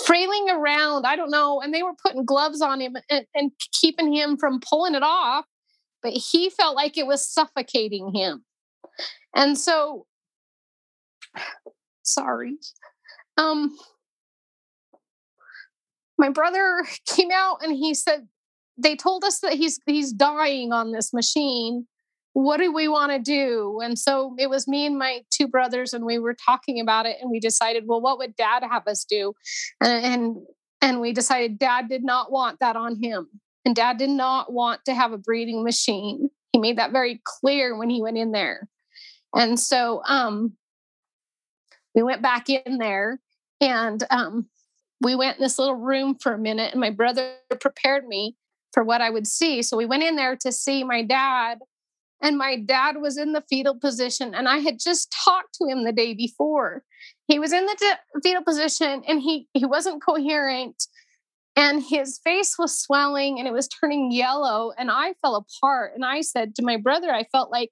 frailing 0.05 0.49
around. 0.49 1.05
I 1.05 1.15
don't 1.15 1.31
know. 1.31 1.61
And 1.61 1.73
they 1.73 1.83
were 1.83 1.93
putting 2.01 2.25
gloves 2.25 2.61
on 2.61 2.81
him 2.81 2.95
and, 3.09 3.25
and 3.35 3.51
keeping 3.71 4.13
him 4.13 4.37
from 4.37 4.59
pulling 4.59 4.95
it 4.95 5.03
off. 5.03 5.45
But 6.01 6.13
he 6.13 6.49
felt 6.49 6.75
like 6.75 6.97
it 6.97 7.07
was 7.07 7.27
suffocating 7.27 8.13
him. 8.13 8.43
And 9.35 9.57
so, 9.57 10.05
sorry. 12.03 12.57
Um, 13.37 13.75
my 16.17 16.29
brother 16.29 16.83
came 17.07 17.31
out 17.31 17.63
and 17.63 17.73
he 17.73 17.93
said, 17.93 18.27
they 18.77 18.95
told 18.95 19.23
us 19.23 19.39
that 19.41 19.53
he's 19.53 19.79
he's 19.85 20.11
dying 20.11 20.71
on 20.73 20.91
this 20.91 21.13
machine 21.13 21.85
what 22.33 22.57
do 22.57 22.73
we 22.73 22.87
want 22.87 23.11
to 23.11 23.19
do? 23.19 23.79
And 23.83 23.97
so 23.97 24.35
it 24.37 24.49
was 24.49 24.67
me 24.67 24.85
and 24.85 24.97
my 24.97 25.21
two 25.29 25.47
brothers, 25.47 25.93
and 25.93 26.03
we 26.03 26.19
were 26.19 26.35
talking 26.35 26.79
about 26.79 27.05
it, 27.05 27.17
and 27.21 27.29
we 27.29 27.39
decided, 27.39 27.83
well, 27.87 28.01
what 28.01 28.17
would 28.17 28.35
dad 28.35 28.63
have 28.63 28.87
us 28.87 29.05
do? 29.05 29.33
And, 29.79 30.37
and, 30.81 30.99
we 30.99 31.13
decided 31.13 31.59
dad 31.59 31.89
did 31.89 32.03
not 32.03 32.31
want 32.31 32.59
that 32.59 32.75
on 32.75 33.01
him. 33.01 33.27
And 33.65 33.75
dad 33.75 33.97
did 33.97 34.09
not 34.09 34.51
want 34.51 34.81
to 34.85 34.93
have 34.93 35.11
a 35.13 35.17
breathing 35.17 35.63
machine. 35.63 36.29
He 36.51 36.59
made 36.59 36.77
that 36.77 36.91
very 36.91 37.21
clear 37.23 37.77
when 37.77 37.89
he 37.89 38.01
went 38.01 38.17
in 38.17 38.31
there. 38.31 38.67
And 39.35 39.59
so 39.59 40.01
um, 40.05 40.53
we 41.95 42.03
went 42.03 42.21
back 42.21 42.49
in 42.49 42.77
there 42.77 43.19
and 43.61 44.03
um, 44.09 44.47
we 45.01 45.15
went 45.15 45.37
in 45.37 45.43
this 45.43 45.59
little 45.59 45.75
room 45.75 46.15
for 46.15 46.33
a 46.33 46.37
minute, 46.37 46.71
and 46.71 46.81
my 46.81 46.89
brother 46.89 47.33
prepared 47.59 48.07
me 48.07 48.35
for 48.71 48.83
what 48.83 49.01
I 49.01 49.09
would 49.09 49.27
see. 49.27 49.61
So 49.61 49.77
we 49.77 49.85
went 49.85 50.03
in 50.03 50.15
there 50.15 50.35
to 50.37 50.51
see 50.51 50.83
my 50.83 51.03
dad 51.03 51.59
and 52.23 52.37
my 52.37 52.57
dad 52.57 52.95
was 52.99 53.17
in 53.17 53.33
the 53.33 53.43
fetal 53.49 53.77
position 53.77 54.33
and 54.33 54.47
i 54.47 54.57
had 54.57 54.79
just 54.79 55.13
talked 55.25 55.53
to 55.55 55.67
him 55.67 55.83
the 55.83 55.91
day 55.91 56.13
before. 56.13 56.83
He 57.27 57.39
was 57.39 57.53
in 57.53 57.65
the 57.65 57.75
de- 57.79 58.21
fetal 58.21 58.43
position 58.43 59.03
and 59.07 59.21
he 59.21 59.47
he 59.53 59.65
wasn't 59.65 60.03
coherent 60.03 60.87
and 61.55 61.83
his 61.83 62.19
face 62.23 62.57
was 62.57 62.79
swelling 62.79 63.37
and 63.37 63.47
it 63.47 63.53
was 63.53 63.67
turning 63.67 64.11
yellow 64.11 64.71
and 64.77 64.89
i 64.89 65.13
fell 65.21 65.35
apart 65.35 65.91
and 65.93 66.03
i 66.03 66.21
said 66.21 66.55
to 66.55 66.63
my 66.63 66.77
brother 66.77 67.13
i 67.13 67.23
felt 67.31 67.51
like 67.51 67.69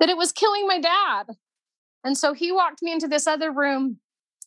that 0.00 0.08
it 0.08 0.16
was 0.16 0.32
killing 0.32 0.66
my 0.66 0.80
dad. 0.80 1.26
And 2.02 2.16
so 2.16 2.32
he 2.32 2.50
walked 2.50 2.82
me 2.82 2.90
into 2.92 3.06
this 3.06 3.26
other 3.26 3.52
room 3.52 3.98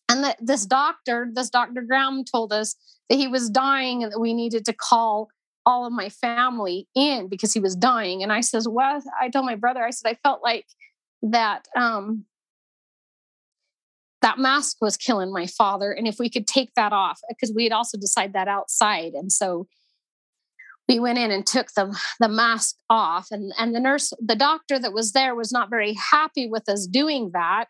and 0.10 0.24
that 0.24 0.38
this 0.42 0.66
doctor 0.66 1.30
this 1.32 1.50
dr 1.50 1.80
graham 1.84 2.26
told 2.26 2.52
us 2.52 2.76
that 3.10 3.16
he 3.16 3.28
was 3.28 3.50
dying 3.50 4.04
and 4.04 4.12
that 4.12 4.20
we 4.20 4.34
needed 4.34 4.66
to 4.66 4.74
call 4.74 5.30
all 5.66 5.86
of 5.86 5.94
my 5.94 6.10
family 6.10 6.88
in 6.96 7.28
because 7.28 7.54
he 7.54 7.60
was 7.60 7.76
dying. 7.76 8.24
And 8.24 8.32
I 8.32 8.42
says, 8.42 8.68
well, 8.68 9.02
I 9.20 9.30
told 9.30 9.46
my 9.46 9.56
brother, 9.56 9.84
I 9.84 9.92
said, 9.92 10.10
I 10.10 10.16
felt 10.28 10.44
like 10.44 10.66
that 11.24 11.68
um 11.76 12.26
that 14.24 14.40
mask 14.40 14.78
was 14.82 14.98
killing 14.98 15.32
my 15.34 15.46
father. 15.46 15.92
And 15.92 16.08
if 16.08 16.18
we 16.18 16.30
could 16.30 16.48
take 16.48 16.74
that 16.76 16.94
off, 16.94 17.20
because 17.28 17.54
we 17.54 17.66
had 17.66 17.74
also 17.74 17.98
decided 17.98 18.34
that 18.34 18.48
outside. 18.48 19.14
And 19.14 19.32
so 19.32 19.68
we 20.88 21.00
went 21.00 21.18
in 21.18 21.30
and 21.30 21.46
took 21.46 21.74
the, 21.74 21.98
the 22.22 22.30
mask 22.30 22.78
off. 22.90 23.28
And, 23.32 23.52
and 23.60 23.76
the 23.76 23.82
nurse, 23.82 24.14
the 24.26 24.36
doctor 24.36 24.80
that 24.80 24.94
was 24.94 25.12
there 25.12 25.36
was 25.36 25.52
not 25.52 25.70
very 25.70 25.94
happy 25.94 26.48
with 26.48 26.70
us 26.70 26.88
doing 26.88 27.32
that. 27.34 27.68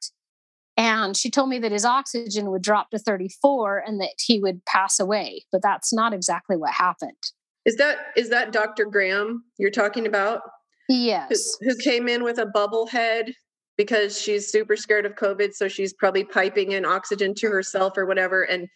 And 0.78 1.18
she 1.18 1.30
told 1.30 1.50
me 1.50 1.60
that 1.60 1.72
his 1.72 1.86
oxygen 1.86 2.50
would 2.52 2.62
drop 2.62 2.92
to 2.92 3.00
34 3.00 3.84
and 3.86 4.00
that 4.00 4.14
he 4.20 4.40
would 4.40 4.64
pass 4.66 5.00
away. 5.00 5.46
But 5.52 5.62
that's 5.64 5.92
not 5.92 6.14
exactly 6.14 6.56
what 6.56 6.72
happened. 6.72 7.18
Is 7.66 7.76
that 7.78 7.98
is 8.18 8.30
that 8.30 8.52
Dr. 8.52 8.86
Graham 8.86 9.44
you're 9.58 9.72
talking 9.72 10.08
about? 10.08 10.42
Yes. 10.90 11.58
Who, 11.62 11.70
who 11.70 11.76
came 11.78 12.08
in 12.08 12.24
with 12.24 12.38
a 12.40 12.46
bubble 12.46 12.88
head 12.88 13.34
because 13.78 14.20
she's 14.22 14.52
super 14.52 14.76
scared 14.76 15.06
of 15.06 15.16
COVID, 15.16 15.54
so 15.54 15.68
she's 15.68 15.94
probably 15.94 16.24
piping 16.24 16.74
in 16.74 16.86
oxygen 16.86 17.34
to 17.36 17.48
herself 17.48 17.98
or 17.98 18.06
whatever. 18.06 18.44
And 18.44 18.68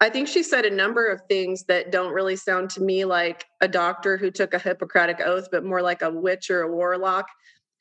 I 0.00 0.08
think 0.08 0.28
she 0.28 0.42
said 0.42 0.64
a 0.64 0.74
number 0.74 1.06
of 1.08 1.20
things 1.28 1.64
that 1.64 1.92
don't 1.92 2.12
really 2.12 2.36
sound 2.36 2.70
to 2.70 2.82
me 2.82 3.04
like 3.04 3.44
a 3.60 3.68
doctor 3.68 4.16
who 4.16 4.30
took 4.30 4.54
a 4.54 4.58
Hippocratic 4.58 5.20
oath, 5.20 5.48
but 5.52 5.64
more 5.64 5.82
like 5.82 6.02
a 6.02 6.10
witch 6.10 6.50
or 6.50 6.62
a 6.62 6.72
warlock 6.72 7.26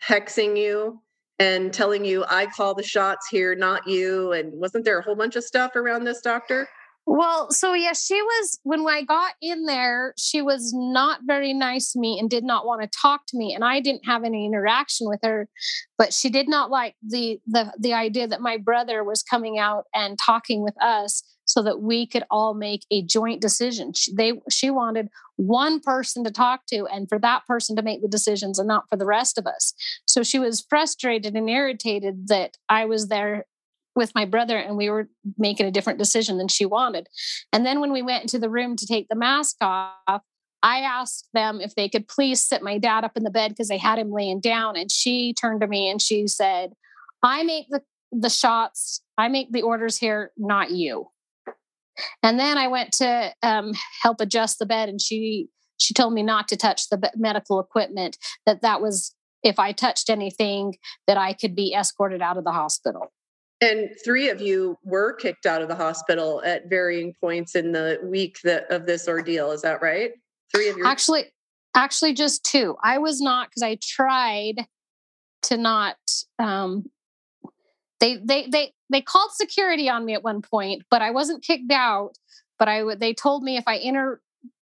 hexing 0.06 0.58
you 0.58 1.02
and 1.40 1.74
telling 1.74 2.04
you, 2.04 2.26
I 2.30 2.48
call 2.48 2.76
the 2.76 2.84
shots 2.84 3.28
here, 3.30 3.56
not 3.56 3.88
you. 3.88 4.34
And 4.34 4.52
wasn't 4.54 4.84
there 4.84 5.00
a 5.00 5.02
whole 5.02 5.16
bunch 5.16 5.38
of 5.38 5.46
stuff 5.46 5.76
around 5.76 6.04
this 6.04 6.22
doctor? 6.22 6.68
Well, 7.12 7.50
so 7.50 7.74
yeah, 7.74 7.94
she 7.94 8.22
was 8.22 8.60
when 8.62 8.88
I 8.88 9.02
got 9.02 9.34
in 9.42 9.66
there, 9.66 10.14
she 10.16 10.44
was 10.44 10.72
not 10.76 11.22
very 11.26 11.54
nice 11.54 11.92
to 11.94 12.00
me 12.00 12.20
and 12.20 12.30
did 12.30 12.44
not 12.44 12.68
want 12.68 12.84
to 12.84 12.88
talk 12.88 13.22
to 13.30 13.38
me 13.38 13.52
and 13.52 13.64
I 13.64 13.80
didn't 13.80 14.06
have 14.06 14.24
any 14.24 14.46
interaction 14.46 15.10
with 15.10 15.20
her, 15.24 15.50
but 15.98 16.14
she 16.14 16.30
did 16.30 16.48
not 16.48 16.70
like 16.70 16.94
the 17.02 17.40
the 17.48 17.74
the 17.80 17.94
idea 17.94 18.28
that 18.28 18.42
my 18.42 18.58
brother 18.58 19.04
was 19.04 19.24
coming 19.24 19.58
out 19.58 19.86
and 19.92 20.20
talking 20.20 20.62
with 20.62 20.80
us 20.80 21.24
so 21.46 21.64
that 21.64 21.82
we 21.82 22.06
could 22.06 22.26
all 22.30 22.54
make 22.54 22.86
a 22.92 23.02
joint 23.02 23.42
decision. 23.42 23.92
She, 23.94 24.14
they 24.14 24.34
she 24.52 24.70
wanted 24.70 25.10
one 25.36 25.80
person 25.80 26.24
to 26.26 26.32
talk 26.32 26.68
to 26.68 26.86
and 26.94 27.10
for 27.10 27.18
that 27.18 27.44
person 27.48 27.76
to 27.76 27.82
make 27.82 28.04
the 28.04 28.08
decisions 28.08 28.60
and 28.60 28.68
not 28.68 28.88
for 28.88 28.98
the 28.98 29.08
rest 29.08 29.40
of 29.40 29.48
us. 29.48 29.74
So 30.06 30.22
she 30.22 30.38
was 30.38 30.64
frustrated 30.70 31.36
and 31.36 31.50
irritated 31.50 32.28
that 32.28 32.58
I 32.70 32.86
was 32.86 33.08
there 33.08 33.46
with 33.96 34.14
my 34.16 34.26
brother 34.26 34.58
and 34.58 34.78
we 34.78 34.90
were 34.90 35.10
making 35.38 35.66
a 35.66 35.72
different 35.72 36.00
decision 36.00 36.38
than 36.38 36.48
she 36.48 36.66
wanted. 36.66 37.08
And 37.52 37.66
then 37.66 37.80
when 37.80 37.92
we 37.92 38.02
went 38.02 38.24
into 38.24 38.40
the 38.40 38.50
room 38.50 38.76
to 38.76 38.86
take 38.86 39.08
the 39.10 39.16
mask 39.16 39.58
off, 39.62 40.22
I 40.62 40.80
asked 40.80 41.28
them 41.34 41.62
if 41.62 41.76
they 41.76 41.90
could 41.90 42.08
please 42.08 42.46
sit 42.46 42.62
my 42.62 42.78
dad 42.78 43.04
up 43.04 43.16
in 43.16 43.24
the 43.24 43.30
bed 43.30 43.50
because 43.50 43.70
they 43.70 43.78
had 43.78 44.00
him 44.00 44.12
laying 44.12 44.42
down. 44.42 44.76
And 44.76 44.92
she 44.92 45.34
turned 45.34 45.62
to 45.62 45.68
me 45.68 45.90
and 45.90 46.02
she 46.02 46.28
said, 46.28 46.74
I 47.24 47.44
make 47.44 47.68
the, 47.70 47.82
the 48.12 48.30
shots, 48.30 49.02
I 49.18 49.28
make 49.28 49.52
the 49.52 49.62
orders 49.62 49.98
here, 49.98 50.32
not 50.38 50.72
you. 50.72 51.08
And 52.24 52.40
then 52.40 52.58
I 52.58 52.68
went 52.68 52.94
to 52.94 53.34
um, 53.44 53.74
help 54.02 54.22
adjust 54.22 54.60
the 54.60 54.66
bed 54.66 54.90
and 54.90 55.02
she 55.02 55.50
she 55.78 55.94
told 55.94 56.14
me 56.14 56.24
not 56.24 56.50
to 56.50 56.58
touch 56.58 56.90
the 56.90 57.10
medical 57.16 57.60
equipment 57.60 58.18
that 58.46 58.62
that 58.62 58.82
was 58.82 59.16
if 59.44 59.60
I 59.60 59.72
touched 59.72 60.10
anything 60.10 60.76
that 61.08 61.18
I 61.18 61.32
could 61.32 61.56
be 61.56 61.74
escorted 61.74 62.22
out 62.22 62.38
of 62.38 62.44
the 62.44 62.52
hospital. 62.52 63.14
And 63.62 63.90
three 64.06 64.30
of 64.30 64.40
you 64.42 64.78
were 64.84 65.14
kicked 65.14 65.46
out 65.46 65.62
of 65.62 65.68
the 65.68 65.76
hospital 65.76 66.42
at 66.46 66.70
varying 66.70 67.14
points 67.20 67.56
in 67.56 67.74
the 67.74 68.00
week 68.04 68.38
that, 68.44 68.72
of 68.72 68.86
this 68.86 69.08
ordeal. 69.08 69.52
Is 69.52 69.62
that 69.64 69.82
right? 69.82 70.12
Three 70.54 70.70
of 70.70 70.78
you. 70.78 70.86
Actually, 70.86 71.26
actually, 71.76 72.14
just 72.14 72.44
two. 72.46 72.76
I 72.84 73.00
was 73.00 73.20
not 73.20 73.50
because 73.50 73.64
I 73.64 73.78
tried 73.82 74.66
to 75.44 75.58
not. 75.58 75.98
Um, 76.38 76.90
they 78.00 78.18
they 78.18 78.48
they 78.48 78.72
they 78.90 79.02
called 79.02 79.32
security 79.34 79.90
on 79.90 80.06
me 80.06 80.14
at 80.14 80.24
one 80.24 80.42
point, 80.42 80.84
but 80.90 81.02
I 81.02 81.12
wasn't 81.12 81.44
kicked 81.44 81.72
out. 81.72 82.12
But 82.58 82.70
I 82.70 82.96
they 82.96 83.14
told 83.14 83.44
me 83.44 83.58
if 83.58 83.66
I 83.68 83.76
inter 83.76 84.22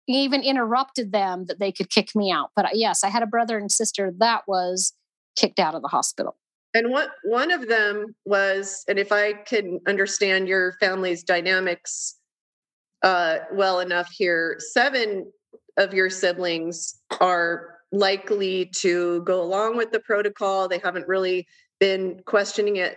even 0.08 0.42
interrupted 0.42 1.12
them 1.12 1.44
that 1.46 1.60
they 1.60 1.70
could 1.70 1.90
kick 1.90 2.16
me 2.16 2.32
out. 2.32 2.50
But 2.56 2.66
uh, 2.66 2.70
yes, 2.72 3.04
I 3.04 3.08
had 3.08 3.22
a 3.22 3.26
brother 3.26 3.56
and 3.56 3.70
sister 3.70 4.12
that 4.18 4.42
was 4.48 4.94
kicked 5.36 5.60
out 5.60 5.76
of 5.76 5.82
the 5.82 5.88
hospital. 5.88 6.36
And 6.74 6.90
what 6.90 7.10
one 7.24 7.50
of 7.50 7.68
them 7.68 8.14
was, 8.24 8.84
and 8.88 8.98
if 8.98 9.10
I 9.10 9.32
can 9.32 9.80
understand 9.86 10.46
your 10.46 10.72
family's 10.80 11.24
dynamics 11.24 12.16
uh, 13.02 13.38
well 13.52 13.80
enough 13.80 14.08
here, 14.10 14.56
seven 14.58 15.32
of 15.76 15.94
your 15.94 16.10
siblings 16.10 17.00
are 17.20 17.78
likely 17.92 18.70
to 18.76 19.22
go 19.22 19.42
along 19.42 19.76
with 19.76 19.90
the 19.90 20.00
protocol. 20.00 20.68
They 20.68 20.78
haven't 20.78 21.08
really 21.08 21.46
been 21.80 22.20
questioning 22.24 22.76
it 22.76 22.96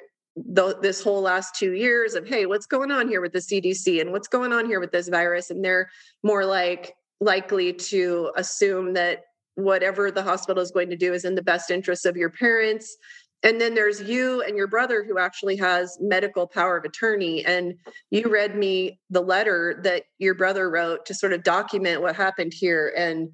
th- 0.55 0.75
this 0.81 1.01
whole 1.01 1.21
last 1.21 1.55
two 1.55 1.71
years 1.71 2.13
of, 2.13 2.27
hey, 2.27 2.45
what's 2.45 2.65
going 2.67 2.91
on 2.91 3.07
here 3.07 3.21
with 3.21 3.33
the 3.33 3.39
CDC 3.39 4.01
and 4.01 4.11
what's 4.11 4.27
going 4.27 4.51
on 4.51 4.65
here 4.65 4.79
with 4.79 4.91
this 4.91 5.07
virus? 5.07 5.49
And 5.49 5.63
they're 5.63 5.89
more 6.21 6.45
like 6.45 6.93
likely 7.19 7.73
to 7.73 8.31
assume 8.35 8.93
that 8.93 9.23
whatever 9.55 10.11
the 10.11 10.23
hospital 10.23 10.61
is 10.61 10.71
going 10.71 10.89
to 10.89 10.95
do 10.95 11.13
is 11.13 11.25
in 11.25 11.35
the 11.35 11.41
best 11.41 11.71
interest 11.71 12.05
of 12.05 12.17
your 12.17 12.29
parents 12.29 12.97
and 13.43 13.59
then 13.59 13.75
there's 13.75 14.01
you 14.01 14.41
and 14.41 14.55
your 14.55 14.67
brother 14.67 15.03
who 15.03 15.19
actually 15.19 15.57
has 15.57 15.97
medical 15.99 16.47
power 16.47 16.77
of 16.77 16.85
attorney. 16.85 17.45
And 17.45 17.75
you 18.09 18.29
read 18.29 18.55
me 18.55 18.99
the 19.09 19.21
letter 19.21 19.79
that 19.83 20.03
your 20.17 20.33
brother 20.33 20.69
wrote 20.69 21.05
to 21.07 21.13
sort 21.13 21.33
of 21.33 21.43
document 21.43 22.01
what 22.01 22.15
happened 22.15 22.53
here. 22.53 22.93
And 22.97 23.31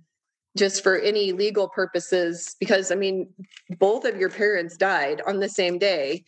just 0.57 0.81
for 0.81 0.97
any 0.97 1.31
legal 1.31 1.69
purposes 1.69 2.55
because 2.59 2.91
i 2.91 2.95
mean 2.95 3.29
both 3.77 4.03
of 4.03 4.17
your 4.17 4.31
parents 4.31 4.75
died 4.75 5.21
on 5.27 5.39
the 5.39 5.47
same 5.47 5.77
day 5.77 6.25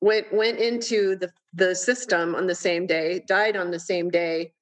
went 0.00 0.32
went 0.32 0.58
into 0.58 1.16
the 1.16 1.30
the 1.52 1.74
system 1.74 2.34
on 2.34 2.46
the 2.46 2.54
same 2.54 2.86
day 2.86 3.22
died 3.26 3.56
on 3.56 3.70
the 3.70 3.80
same 3.80 4.10
day. 4.10 4.52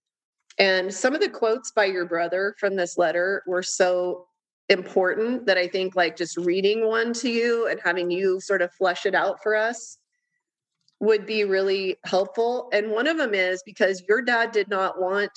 And 0.59 0.93
some 0.93 1.15
of 1.15 1.21
the 1.21 1.29
quotes 1.29 1.71
by 1.71 1.85
your 1.85 2.07
brother 2.07 2.57
from 2.59 2.75
this 2.75 2.99
letter 2.99 3.45
were 3.47 3.63
so 3.63 4.27
important 4.69 5.47
that 5.47 5.57
I 5.57 5.67
think 5.67 5.97
like 5.97 6.17
just 6.17 6.37
reading 6.37 6.87
one 6.87 7.13
to 7.15 7.31
you 7.31 7.69
and 7.69 7.81
having 7.83 8.11
you 8.11 8.41
sort 8.41 8.63
of 8.63 8.73
flesh 8.75 9.07
it 9.07 9.15
out 9.15 9.43
for 9.43 9.55
us 9.55 9.99
would 11.01 11.27
be 11.27 11.45
really 11.45 11.97
helpful. 12.05 12.69
And 12.73 12.91
one 12.91 13.07
of 13.07 13.17
them 13.17 13.35
is 13.35 13.63
because 13.65 14.03
your 14.09 14.21
dad 14.21 14.53
did 14.53 14.69
not 14.69 15.01
want 15.01 15.31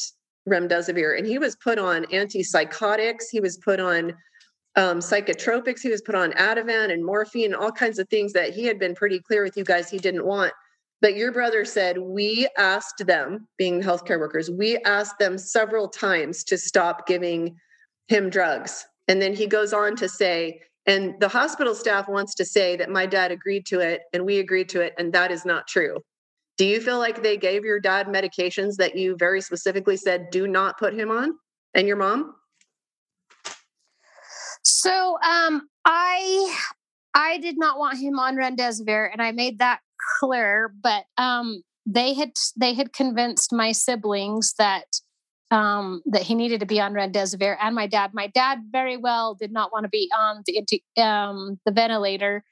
remdesivir 0.50 1.18
and 1.18 1.28
he 1.28 1.38
was 1.38 1.56
put 1.56 1.78
on 1.78 2.06
antipsychotics, 2.06 3.26
he 3.32 3.40
was 3.40 3.58
put 3.58 3.80
on 3.80 4.14
um, 4.76 5.00
psychotropics, 5.00 5.82
he 5.82 5.90
was 5.90 6.02
put 6.02 6.16
on 6.16 6.32
Ativan 6.34 6.92
and 6.92 7.06
morphine, 7.06 7.54
all 7.54 7.72
kinds 7.72 8.00
of 8.00 8.08
things 8.10 8.34
that 8.34 8.54
he 8.54 8.66
had 8.66 8.80
been 8.80 8.96
pretty 8.96 9.20
clear 9.20 9.44
with 9.44 9.58
you 9.58 9.64
guys 9.64 9.90
he 9.90 9.98
didn't 9.98 10.26
want. 10.26 10.54
But 11.02 11.16
your 11.16 11.32
brother 11.32 11.66
said, 11.66 11.98
We 11.98 12.48
asked 12.58 13.06
them, 13.06 13.48
being 13.58 13.82
healthcare 13.82 14.20
workers, 14.20 14.50
we 14.50 14.78
asked 14.80 15.20
them 15.20 15.38
several 15.38 15.90
times 15.90 16.44
to 16.46 16.58
stop 16.58 17.06
giving 17.06 17.58
him 18.08 18.30
drugs. 18.30 18.86
And 19.08 19.22
then 19.22 19.34
he 19.34 19.48
goes 19.48 19.74
on 19.74 19.96
to 19.98 20.08
say, 20.08 20.62
and 20.86 21.16
the 21.20 21.28
hospital 21.28 21.76
staff 21.76 22.08
wants 22.08 22.34
to 22.36 22.46
say 22.46 22.76
that 22.78 22.90
my 22.90 23.06
dad 23.06 23.32
agreed 23.32 23.66
to 23.68 23.80
it 23.80 24.02
and 24.14 24.26
we 24.26 24.40
agreed 24.40 24.70
to 24.70 24.82
it, 24.82 24.94
and 24.98 25.14
that 25.14 25.32
is 25.32 25.46
not 25.46 25.68
true. 25.68 25.98
Do 26.58 26.66
you 26.66 26.80
feel 26.82 27.00
like 27.00 27.24
they 27.24 27.38
gave 27.38 27.64
your 27.64 27.80
dad 27.80 28.08
medications 28.08 28.76
that 28.78 28.96
you 28.96 29.16
very 29.18 29.42
specifically 29.42 29.98
said 29.98 30.30
do 30.32 30.48
not 30.48 30.78
put 30.78 30.94
him 30.94 31.10
on 31.10 31.34
and 31.74 31.88
your 31.88 31.98
mom? 31.98 32.36
So 34.64 35.18
um 35.24 35.68
I 35.86 36.58
I 37.14 37.40
did 37.40 37.58
not 37.58 37.80
want 37.80 38.00
him 38.00 38.20
on 38.20 38.36
remdesivir 38.36 39.10
and 39.12 39.22
I 39.22 39.32
made 39.32 39.60
that 39.60 39.80
clear, 40.20 40.74
but 40.82 41.06
um 41.18 41.64
they 41.86 42.14
had 42.14 42.34
they 42.56 42.74
had 42.74 42.94
convinced 42.94 43.52
my 43.52 43.72
siblings 43.72 44.54
that 44.58 44.86
um, 45.52 46.02
that 46.06 46.24
he 46.24 46.34
needed 46.34 46.62
to 46.62 46.66
be 46.66 46.80
on 46.80 46.94
remdesivir 46.94 47.58
and 47.62 47.76
my 47.76 47.86
dad. 47.86 48.12
My 48.14 48.28
dad 48.28 48.60
very 48.72 48.98
well 48.98 49.36
did 49.36 49.52
not 49.52 49.72
want 49.72 49.84
to 49.84 49.90
be 49.90 50.10
on 50.18 50.44
the 50.46 51.04
um, 51.04 51.60
the 51.66 51.72
ventilator, 51.72 52.44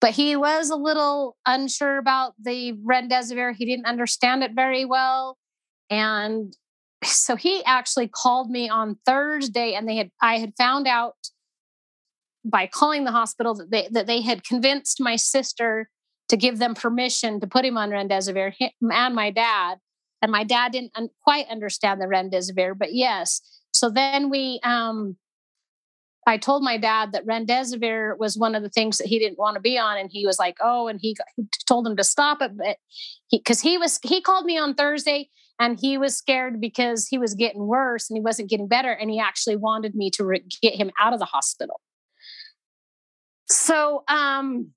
but 0.00 0.12
he 0.12 0.34
was 0.36 0.70
a 0.70 0.76
little 0.76 1.36
unsure 1.46 1.98
about 1.98 2.32
the 2.42 2.72
remdesivir. 2.72 3.54
He 3.54 3.66
didn't 3.66 3.86
understand 3.86 4.42
it 4.42 4.52
very 4.54 4.86
well, 4.86 5.36
and 5.90 6.56
so 7.04 7.36
he 7.36 7.62
actually 7.64 8.08
called 8.08 8.50
me 8.50 8.68
on 8.68 8.98
Thursday, 9.04 9.74
and 9.74 9.86
they 9.86 9.96
had 9.96 10.10
I 10.22 10.38
had 10.38 10.54
found 10.56 10.88
out 10.88 11.16
by 12.42 12.66
calling 12.66 13.04
the 13.04 13.12
hospital 13.12 13.54
that 13.54 13.70
they 13.70 13.88
that 13.90 14.06
they 14.06 14.22
had 14.22 14.44
convinced 14.44 14.96
my 14.98 15.16
sister 15.16 15.90
to 16.30 16.36
give 16.38 16.58
them 16.58 16.74
permission 16.74 17.40
to 17.40 17.46
put 17.46 17.64
him 17.64 17.76
on 17.76 17.90
remdesivir 17.90 18.54
and 18.80 19.14
my 19.14 19.30
dad 19.30 19.78
and 20.22 20.30
my 20.30 20.44
dad 20.44 20.72
didn't 20.72 20.92
un- 20.94 21.10
quite 21.22 21.46
understand 21.48 22.00
the 22.00 22.06
remdesivir 22.06 22.76
but 22.76 22.94
yes 22.94 23.40
so 23.72 23.90
then 23.90 24.30
we 24.30 24.60
um 24.62 25.16
I 26.26 26.36
told 26.36 26.62
my 26.62 26.76
dad 26.76 27.12
that 27.12 27.26
remdesivir 27.26 28.16
was 28.18 28.36
one 28.36 28.54
of 28.54 28.62
the 28.62 28.68
things 28.68 28.98
that 28.98 29.06
he 29.06 29.18
didn't 29.18 29.38
want 29.38 29.54
to 29.54 29.60
be 29.60 29.78
on, 29.78 29.96
and 29.98 30.10
he 30.12 30.26
was 30.26 30.38
like, 30.38 30.56
"Oh," 30.62 30.86
and 30.86 31.00
he, 31.00 31.16
he 31.36 31.48
told 31.66 31.86
him 31.86 31.96
to 31.96 32.04
stop 32.04 32.42
it, 32.42 32.56
but 32.56 32.76
he 33.28 33.38
because 33.38 33.60
he 33.60 33.78
was 33.78 33.98
he 34.02 34.20
called 34.20 34.44
me 34.44 34.58
on 34.58 34.74
Thursday 34.74 35.30
and 35.58 35.78
he 35.80 35.98
was 35.98 36.16
scared 36.16 36.60
because 36.60 37.06
he 37.08 37.18
was 37.18 37.34
getting 37.34 37.66
worse 37.66 38.08
and 38.08 38.16
he 38.16 38.20
wasn't 38.20 38.50
getting 38.50 38.68
better, 38.68 38.92
and 38.92 39.10
he 39.10 39.18
actually 39.18 39.56
wanted 39.56 39.94
me 39.94 40.10
to 40.10 40.24
re- 40.24 40.44
get 40.62 40.74
him 40.74 40.90
out 41.00 41.12
of 41.12 41.18
the 41.18 41.24
hospital. 41.24 41.80
So, 43.48 44.04
um, 44.06 44.70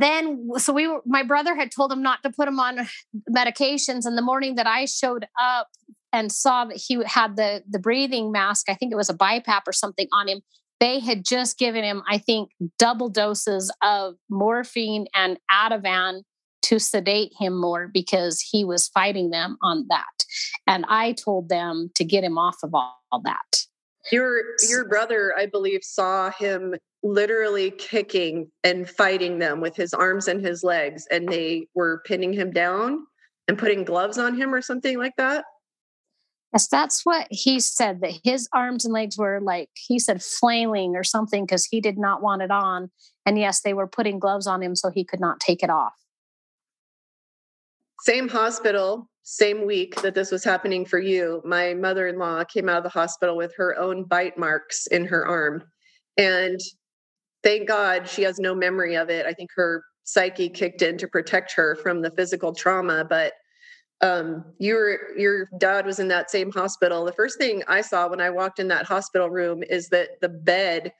then 0.00 0.48
so 0.58 0.72
we 0.72 0.86
were 0.86 1.00
my 1.06 1.22
brother 1.22 1.54
had 1.54 1.70
told 1.70 1.92
him 1.92 2.02
not 2.02 2.22
to 2.22 2.30
put 2.30 2.48
him 2.48 2.60
on 2.60 2.78
medications 3.30 4.04
and 4.04 4.16
the 4.16 4.22
morning 4.22 4.54
that 4.56 4.66
i 4.66 4.84
showed 4.84 5.26
up 5.40 5.68
and 6.12 6.30
saw 6.30 6.64
that 6.64 6.76
he 6.76 7.02
had 7.06 7.36
the 7.36 7.62
the 7.68 7.78
breathing 7.78 8.32
mask 8.32 8.68
i 8.68 8.74
think 8.74 8.92
it 8.92 8.96
was 8.96 9.10
a 9.10 9.14
bipap 9.14 9.62
or 9.66 9.72
something 9.72 10.08
on 10.12 10.28
him 10.28 10.40
they 10.80 10.98
had 10.98 11.24
just 11.24 11.58
given 11.58 11.84
him 11.84 12.02
i 12.08 12.18
think 12.18 12.50
double 12.78 13.08
doses 13.08 13.72
of 13.82 14.14
morphine 14.28 15.06
and 15.14 15.38
ativan 15.50 16.22
to 16.62 16.78
sedate 16.78 17.32
him 17.38 17.60
more 17.60 17.88
because 17.92 18.40
he 18.40 18.64
was 18.64 18.88
fighting 18.88 19.30
them 19.30 19.58
on 19.62 19.86
that. 19.88 20.24
And 20.66 20.86
i 20.88 21.12
told 21.12 21.48
them 21.48 21.90
to 21.96 22.04
get 22.04 22.24
him 22.24 22.38
off 22.38 22.56
of 22.62 22.74
all, 22.74 23.02
all 23.10 23.20
that. 23.22 23.66
Your 24.10 24.42
your 24.68 24.88
brother 24.88 25.34
i 25.36 25.46
believe 25.46 25.84
saw 25.84 26.30
him 26.30 26.74
literally 27.02 27.70
kicking 27.70 28.50
and 28.62 28.88
fighting 28.88 29.38
them 29.38 29.60
with 29.60 29.74
his 29.74 29.92
arms 29.92 30.28
and 30.28 30.44
his 30.44 30.62
legs 30.62 31.06
and 31.10 31.28
they 31.28 31.66
were 31.74 32.02
pinning 32.06 32.32
him 32.32 32.52
down 32.52 33.06
and 33.48 33.58
putting 33.58 33.84
gloves 33.84 34.18
on 34.18 34.36
him 34.36 34.54
or 34.54 34.62
something 34.62 34.98
like 34.98 35.14
that. 35.16 35.44
Yes 36.52 36.68
that's 36.68 37.04
what 37.04 37.26
he 37.30 37.58
said 37.60 38.02
that 38.02 38.12
his 38.22 38.48
arms 38.52 38.84
and 38.84 38.94
legs 38.94 39.18
were 39.18 39.40
like 39.40 39.70
he 39.74 39.98
said 39.98 40.22
flailing 40.22 40.94
or 40.94 41.02
something 41.02 41.44
because 41.44 41.66
he 41.66 41.80
did 41.80 41.98
not 41.98 42.22
want 42.22 42.42
it 42.42 42.50
on 42.50 42.90
and 43.26 43.38
yes 43.38 43.62
they 43.62 43.74
were 43.74 43.88
putting 43.88 44.18
gloves 44.18 44.46
on 44.46 44.62
him 44.62 44.76
so 44.76 44.90
he 44.90 45.04
could 45.04 45.20
not 45.20 45.40
take 45.40 45.62
it 45.62 45.70
off. 45.70 45.94
Same 48.00 48.28
hospital 48.28 49.08
same 49.24 49.66
week 49.66 49.94
that 50.02 50.14
this 50.14 50.30
was 50.30 50.44
happening 50.44 50.84
for 50.84 50.98
you 51.00 51.40
my 51.44 51.74
mother-in-law 51.74 52.44
came 52.44 52.68
out 52.68 52.78
of 52.78 52.84
the 52.84 52.88
hospital 52.90 53.36
with 53.36 53.52
her 53.56 53.76
own 53.78 54.04
bite 54.04 54.36
marks 54.38 54.86
in 54.88 55.04
her 55.04 55.26
arm 55.26 55.64
and 56.16 56.60
thank 57.42 57.68
God 57.68 58.08
she 58.08 58.22
has 58.22 58.38
no 58.38 58.54
memory 58.54 58.96
of 58.96 59.10
it. 59.10 59.26
I 59.26 59.32
think 59.32 59.50
her 59.54 59.84
psyche 60.04 60.48
kicked 60.48 60.82
in 60.82 60.98
to 60.98 61.08
protect 61.08 61.52
her 61.52 61.76
from 61.76 62.02
the 62.02 62.10
physical 62.10 62.54
trauma. 62.54 63.04
But 63.04 63.34
um, 64.00 64.44
your 64.58 65.16
your 65.16 65.48
dad 65.58 65.86
was 65.86 66.00
in 66.00 66.08
that 66.08 66.30
same 66.30 66.50
hospital. 66.50 67.04
The 67.04 67.12
first 67.12 67.38
thing 67.38 67.62
I 67.68 67.82
saw 67.82 68.08
when 68.08 68.20
I 68.20 68.30
walked 68.30 68.58
in 68.58 68.68
that 68.68 68.84
hospital 68.84 69.30
room 69.30 69.62
is 69.62 69.88
that 69.90 70.20
the 70.20 70.28
bed 70.28 70.92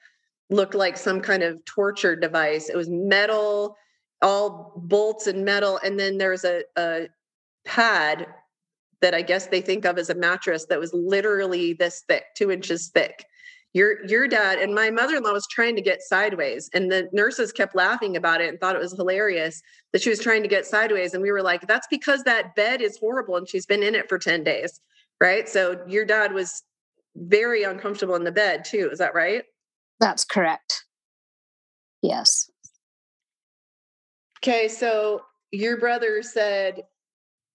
looked 0.51 0.75
like 0.75 0.97
some 0.97 1.21
kind 1.21 1.43
of 1.43 1.65
torture 1.65 2.15
device. 2.15 2.69
It 2.69 2.77
was 2.77 2.89
metal, 2.89 3.77
all 4.21 4.73
bolts 4.77 5.27
and 5.27 5.45
metal, 5.45 5.81
and 5.85 5.99
then 5.99 6.19
there 6.19 6.31
was 6.31 6.45
a, 6.45 6.63
a 6.79 7.09
pad 7.65 8.27
that 9.01 9.15
I 9.15 9.23
guess 9.23 9.49
they 9.49 9.61
think 9.61 9.85
of 9.85 9.99
as 9.99 10.11
a 10.11 10.15
mattress 10.15 10.67
that 10.67 10.79
was 10.79 10.95
literally 10.95 11.73
this 11.73 12.05
thick, 12.07 12.25
two 12.37 12.53
inches 12.53 12.89
thick 12.89 13.25
your 13.75 14.05
your 14.07 14.29
dad 14.29 14.59
and 14.59 14.75
my 14.75 14.91
mother-in-law 14.91 15.33
was 15.33 15.47
trying 15.51 15.75
to 15.77 15.83
get 15.83 16.03
sideways 16.03 16.69
and 16.75 16.91
the 16.91 17.09
nurses 17.13 17.53
kept 17.53 17.75
laughing 17.75 18.17
about 18.17 18.41
it 18.41 18.49
and 18.49 18.61
thought 18.61 18.75
it 18.75 18.81
was 18.81 18.93
hilarious 18.93 19.63
that 19.93 20.03
she 20.03 20.11
was 20.11 20.21
trying 20.21 20.43
to 20.43 20.49
get 20.49 20.67
sideways 20.67 21.15
and 21.15 21.23
we 21.23 21.33
were 21.33 21.43
like 21.43 21.67
that's 21.67 21.87
because 21.91 22.23
that 22.25 22.55
bed 22.55 22.83
is 22.83 22.99
horrible 22.99 23.37
and 23.37 23.49
she's 23.49 23.67
been 23.67 23.83
in 23.83 23.95
it 23.95 24.09
for 24.09 24.19
10 24.19 24.45
days 24.45 24.81
right? 25.21 25.49
So 25.49 25.81
your 25.87 26.05
dad 26.05 26.33
was 26.33 26.65
very 27.15 27.63
uncomfortable 27.63 28.17
in 28.17 28.25
the 28.25 28.33
bed 28.33 28.65
too 28.65 28.91
is 28.93 28.99
that 28.99 29.15
right? 29.15 29.45
That's 30.01 30.25
correct. 30.25 30.85
Yes. 32.03 32.51
Okay 34.41 34.69
so 34.69 35.23
your 35.51 35.79
brother 35.79 36.23
said 36.23 36.83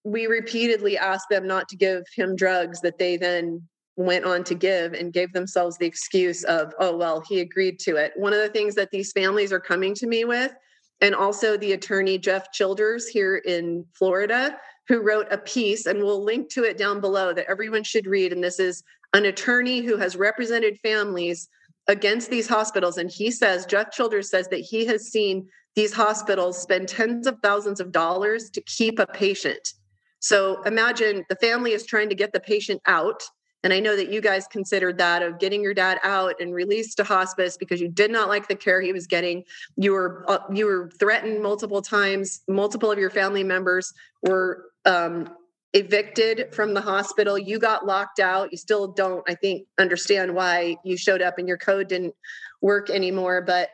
we 0.04 0.26
repeatedly 0.26 0.96
asked 0.96 1.26
them 1.30 1.46
not 1.46 1.68
to 1.68 1.76
give 1.76 2.02
him 2.16 2.34
drugs 2.34 2.80
that 2.80 2.98
they 2.98 3.16
then 3.16 3.68
went 3.98 4.24
on 4.24 4.44
to 4.44 4.54
give 4.54 4.92
and 4.92 5.12
gave 5.12 5.32
themselves 5.32 5.76
the 5.76 5.86
excuse 5.86 6.44
of, 6.44 6.72
oh, 6.78 6.96
well, 6.96 7.20
he 7.28 7.40
agreed 7.40 7.80
to 7.80 7.96
it. 7.96 8.12
One 8.14 8.32
of 8.32 8.38
the 8.38 8.48
things 8.48 8.76
that 8.76 8.92
these 8.92 9.10
families 9.10 9.52
are 9.52 9.58
coming 9.58 9.92
to 9.96 10.06
me 10.06 10.24
with, 10.24 10.54
and 11.00 11.16
also 11.16 11.56
the 11.56 11.72
attorney 11.72 12.16
Jeff 12.16 12.52
Childers 12.52 13.08
here 13.08 13.38
in 13.38 13.84
Florida, 13.94 14.56
who 14.86 15.02
wrote 15.02 15.26
a 15.32 15.38
piece, 15.38 15.86
and 15.86 15.98
we'll 15.98 16.22
link 16.22 16.48
to 16.50 16.62
it 16.62 16.78
down 16.78 17.00
below 17.00 17.32
that 17.32 17.50
everyone 17.50 17.82
should 17.82 18.06
read. 18.06 18.32
And 18.32 18.42
this 18.42 18.60
is 18.60 18.84
an 19.14 19.26
attorney 19.26 19.80
who 19.80 19.96
has 19.96 20.14
represented 20.14 20.78
families 20.78 21.48
against 21.88 22.30
these 22.30 22.48
hospitals. 22.48 22.98
And 22.98 23.10
he 23.10 23.32
says, 23.32 23.66
Jeff 23.66 23.90
Childers 23.90 24.30
says 24.30 24.46
that 24.48 24.60
he 24.60 24.86
has 24.86 25.10
seen 25.10 25.48
these 25.74 25.92
hospitals 25.92 26.62
spend 26.62 26.88
tens 26.88 27.26
of 27.26 27.38
thousands 27.42 27.80
of 27.80 27.90
dollars 27.90 28.48
to 28.50 28.60
keep 28.60 29.00
a 29.00 29.06
patient. 29.06 29.74
So 30.20 30.62
imagine 30.62 31.24
the 31.28 31.36
family 31.36 31.72
is 31.72 31.84
trying 31.84 32.08
to 32.10 32.14
get 32.14 32.32
the 32.32 32.40
patient 32.40 32.80
out 32.86 33.22
and 33.64 33.72
I 33.72 33.80
know 33.80 33.96
that 33.96 34.12
you 34.12 34.20
guys 34.20 34.46
considered 34.46 34.98
that 34.98 35.22
of 35.22 35.38
getting 35.40 35.62
your 35.62 35.74
dad 35.74 35.98
out 36.04 36.40
and 36.40 36.54
released 36.54 36.96
to 36.98 37.04
hospice 37.04 37.56
because 37.56 37.80
you 37.80 37.88
did 37.88 38.10
not 38.10 38.28
like 38.28 38.46
the 38.46 38.54
care 38.54 38.80
he 38.80 38.92
was 38.92 39.06
getting. 39.06 39.44
You 39.76 39.92
were 39.92 40.24
uh, 40.28 40.38
you 40.52 40.66
were 40.66 40.90
threatened 40.98 41.42
multiple 41.42 41.82
times. 41.82 42.40
Multiple 42.48 42.90
of 42.90 42.98
your 42.98 43.10
family 43.10 43.42
members 43.42 43.92
were 44.22 44.66
um, 44.84 45.28
evicted 45.72 46.54
from 46.54 46.72
the 46.72 46.80
hospital. 46.80 47.36
You 47.36 47.58
got 47.58 47.84
locked 47.84 48.20
out. 48.20 48.52
You 48.52 48.58
still 48.58 48.88
don't, 48.88 49.28
I 49.28 49.34
think, 49.34 49.66
understand 49.78 50.34
why 50.34 50.76
you 50.84 50.96
showed 50.96 51.20
up 51.20 51.38
and 51.38 51.48
your 51.48 51.58
code 51.58 51.88
didn't 51.88 52.14
work 52.60 52.90
anymore. 52.90 53.42
But 53.42 53.70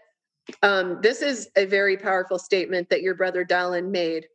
um, 0.62 0.98
this 1.02 1.20
is 1.20 1.48
a 1.56 1.66
very 1.66 1.96
powerful 1.96 2.38
statement 2.38 2.88
that 2.88 3.02
your 3.02 3.14
brother 3.14 3.44
Dallin 3.44 3.90
made. 3.90 4.26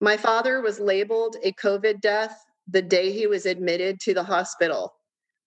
My 0.00 0.16
father 0.16 0.60
was 0.62 0.80
labeled 0.80 1.36
a 1.42 1.52
COVID 1.52 2.00
death 2.00 2.44
the 2.70 2.82
day 2.82 3.12
he 3.12 3.26
was 3.26 3.46
admitted 3.46 4.00
to 4.00 4.14
the 4.14 4.22
hospital. 4.22 4.94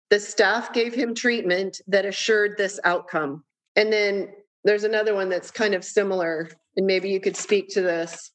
The 0.09 0.19
staff 0.19 0.71
gave 0.73 0.93
him 0.93 1.13
treatment 1.13 1.81
that 1.87 2.05
assured 2.05 2.57
this 2.57 2.79
outcome. 2.83 3.43
And 3.75 3.91
then 3.91 4.29
there's 4.63 4.83
another 4.83 5.13
one 5.13 5.29
that's 5.29 5.51
kind 5.51 5.73
of 5.73 5.83
similar, 5.83 6.49
and 6.75 6.85
maybe 6.85 7.09
you 7.09 7.19
could 7.19 7.35
speak 7.35 7.69
to 7.69 7.81
this. 7.81 8.31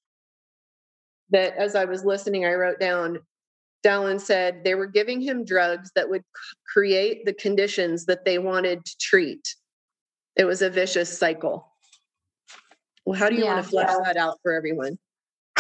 That 1.31 1.57
as 1.57 1.75
I 1.75 1.87
was 1.87 2.05
listening, 2.05 2.45
I 2.45 2.55
wrote 2.55 2.79
down 2.79 3.19
Dallin 3.83 4.21
said 4.21 4.63
they 4.65 4.75
were 4.75 4.87
giving 4.87 5.21
him 5.21 5.45
drugs 5.45 5.91
that 5.95 6.09
would 6.09 6.23
create 6.73 7.25
the 7.25 7.33
conditions 7.33 8.07
that 8.07 8.25
they 8.25 8.39
wanted 8.39 8.85
to 8.85 8.97
treat. 8.99 9.57
It 10.37 10.45
was 10.45 10.63
a 10.63 10.71
vicious 10.71 11.17
cycle. 11.19 11.69
Well, 13.05 13.19
how 13.19 13.29
do 13.29 13.35
you 13.35 13.45
yeah, 13.45 13.55
want 13.55 13.65
to 13.65 13.71
flesh 13.71 13.91
yeah. 13.91 14.13
that 14.13 14.17
out 14.17 14.39
for 14.43 14.53
everyone? 14.53 14.99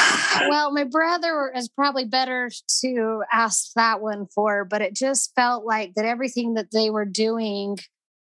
well, 0.49 0.73
my 0.73 0.85
brother 0.85 1.53
is 1.55 1.69
probably 1.69 2.05
better 2.05 2.51
to 2.83 3.23
ask 3.33 3.73
that 3.75 4.01
one 4.01 4.27
for, 4.35 4.65
but 4.65 4.83
it 4.83 4.95
just 4.95 5.35
felt 5.35 5.65
like 5.65 5.95
that 5.95 6.05
everything 6.05 6.55
that 6.55 6.71
they 6.73 6.91
were 6.91 7.05
doing 7.05 7.79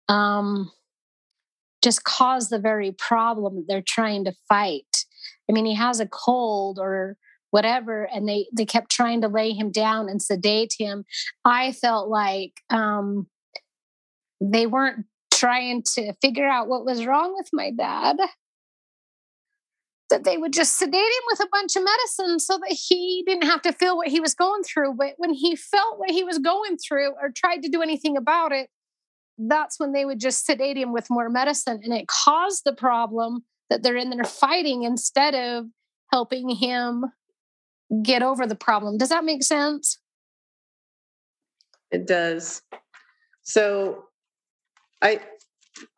um, 0.09 0.71
just 1.83 2.05
caused 2.05 2.51
the 2.51 2.59
very 2.59 2.93
problem 2.93 3.57
that 3.57 3.65
they're 3.69 3.83
trying 3.87 4.25
to 4.25 4.33
fight. 4.49 5.05
I 5.49 5.53
mean, 5.53 5.67
he 5.67 5.75
has 5.75 6.01
a 6.01 6.07
cold 6.07 6.79
or 6.79 7.17
whatever 7.51 8.05
and 8.13 8.29
they 8.29 8.47
they 8.53 8.67
kept 8.67 8.91
trying 8.91 9.21
to 9.21 9.29
lay 9.29 9.53
him 9.53 9.71
down 9.71 10.09
and 10.09 10.21
sedate 10.21 10.75
him 10.79 11.05
i 11.45 11.73
felt 11.73 12.09
like 12.09 12.61
um 12.71 13.27
they 14.41 14.67
weren't 14.67 15.07
trying 15.33 15.83
to 15.83 16.13
figure 16.21 16.47
out 16.47 16.69
what 16.69 16.85
was 16.85 17.07
wrong 17.07 17.35
with 17.35 17.49
my 17.53 17.71
dad 17.71 18.17
that 20.11 20.25
they 20.25 20.37
would 20.37 20.53
just 20.53 20.77
sedate 20.77 20.95
him 20.95 21.23
with 21.29 21.41
a 21.41 21.49
bunch 21.51 21.75
of 21.77 21.85
medicine 21.85 22.39
so 22.39 22.59
that 22.59 22.71
he 22.71 23.25
didn't 23.27 23.49
have 23.49 23.63
to 23.63 23.73
feel 23.73 23.97
what 23.97 24.09
he 24.09 24.21
was 24.21 24.35
going 24.35 24.63
through. 24.63 24.95
But 24.95 25.15
when 25.17 25.33
he 25.33 25.57
felt 25.57 25.99
what 25.99 26.11
he 26.11 26.23
was 26.23 26.39
going 26.39 26.77
through 26.79 27.13
or 27.21 27.31
tried 27.35 27.63
to 27.63 27.69
do 27.69 27.83
anything 27.83 28.17
about 28.17 28.53
it, 28.53 28.71
that's 29.39 29.79
when 29.79 29.93
they 29.93 30.05
would 30.05 30.21
just 30.21 30.47
sedate 30.47 30.77
him 30.77 30.93
with 30.93 31.11
more 31.11 31.29
medicine. 31.29 31.81
And 31.83 31.93
it 31.93 32.07
caused 32.07 32.63
the 32.65 32.73
problem 32.73 33.45
that 33.69 33.83
they're 33.83 33.97
in 33.97 34.11
there 34.11 34.25
fighting 34.25 34.85
instead 34.85 35.35
of 35.35 35.67
helping 36.13 36.49
him 36.49 37.05
get 38.03 38.23
over 38.23 38.47
the 38.47 38.55
problem. 38.55 38.99
Does 38.99 39.09
that 39.09 39.25
make 39.25 39.43
sense? 39.43 39.99
It 41.91 42.07
does. 42.07 42.63
So 43.43 44.05
I 45.03 45.21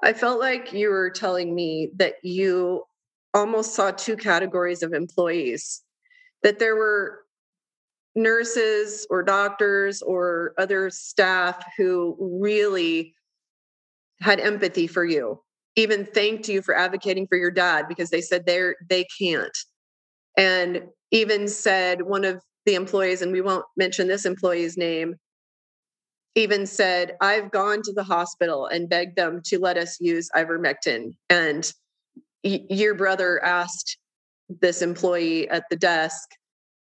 I 0.03 0.13
felt 0.13 0.41
like 0.41 0.73
you 0.73 0.91
were 0.91 1.11
telling 1.11 1.55
me 1.55 1.93
that 1.97 2.15
you 2.23 2.85
almost 3.39 3.75
saw 3.75 3.91
two 3.91 4.17
categories 4.17 4.83
of 4.83 4.93
employees 4.93 5.83
that 6.43 6.59
there 6.59 6.77
were 6.77 7.21
nurses 8.15 9.07
or 9.11 9.23
doctors 9.23 10.03
or 10.03 10.55
other 10.59 10.91
staff 10.91 11.63
who 11.77 12.17
really 12.19 13.15
had 14.21 14.41
empathy 14.41 14.87
for 14.87 15.05
you 15.05 15.41
even 15.79 16.05
thanked 16.05 16.49
you 16.49 16.61
for 16.61 16.77
advocating 16.77 17.25
for 17.29 17.39
your 17.39 17.53
dad 17.53 17.87
because 17.89 18.11
they 18.11 18.21
said 18.21 18.45
they're 18.45 18.75
they 18.89 19.07
can't. 19.17 19.57
And 20.37 20.83
even 21.13 21.47
said 21.47 22.03
one 22.03 22.25
of 22.25 22.43
the 22.67 22.75
employees 22.75 23.23
and 23.23 23.33
we 23.33 23.41
won't 23.41 23.65
mention 23.77 24.09
this 24.09 24.27
employee's 24.27 24.77
name 24.77 25.15
even 26.35 26.67
said 26.67 27.17
i've 27.23 27.51
gone 27.51 27.81
to 27.83 27.93
the 27.95 28.03
hospital 28.03 28.67
and 28.67 28.91
begged 28.91 29.17
them 29.17 29.41
to 29.45 29.59
let 29.59 29.79
us 29.79 29.99
use 30.01 30.29
ivermectin. 30.37 31.15
And 31.31 31.73
your 32.43 32.95
brother 32.95 33.43
asked 33.45 33.99
this 34.61 34.83
employee 34.83 35.49
at 35.51 35.65
the 35.71 35.77
desk 35.77 36.29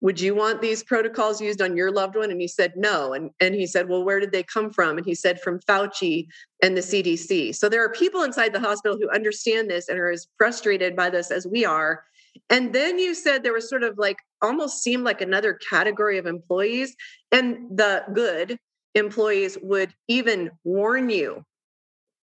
would 0.02 0.20
you 0.20 0.34
want 0.34 0.60
these 0.60 0.84
protocols 0.84 1.40
used 1.40 1.62
on 1.62 1.76
your 1.76 1.90
loved 1.90 2.16
one? 2.16 2.30
And 2.30 2.40
he 2.40 2.48
said 2.48 2.74
no. 2.76 3.14
And, 3.14 3.30
and 3.40 3.54
he 3.54 3.66
said 3.66 3.88
well 3.88 4.04
where 4.04 4.20
did 4.20 4.32
they 4.32 4.42
come 4.42 4.70
from? 4.70 4.98
And 4.98 5.06
he 5.06 5.14
said 5.14 5.40
from 5.40 5.60
fauci 5.60 6.26
and 6.62 6.76
the 6.76 6.80
cdc 6.80 7.54
so 7.54 7.68
there 7.68 7.84
are 7.84 7.90
people 7.90 8.22
inside 8.22 8.52
the 8.52 8.60
hospital 8.60 8.98
who 8.98 9.10
understand 9.10 9.70
this 9.70 9.88
and 9.88 9.98
are 9.98 10.10
as 10.10 10.26
frustrated 10.38 10.94
by 10.94 11.10
this 11.10 11.30
as 11.30 11.46
we 11.46 11.64
are. 11.64 12.04
And 12.50 12.74
then 12.74 12.98
you 12.98 13.14
said 13.14 13.42
there 13.42 13.54
was 13.54 13.68
sort 13.68 13.82
of 13.82 13.96
like 13.96 14.18
almost 14.42 14.82
seemed 14.82 15.04
like 15.04 15.22
another 15.22 15.54
category 15.54 16.18
of 16.18 16.26
employees 16.26 16.94
and 17.32 17.56
the 17.76 18.04
good 18.12 18.58
employees 18.94 19.56
would 19.62 19.92
even 20.08 20.50
warn 20.64 21.08
you 21.08 21.44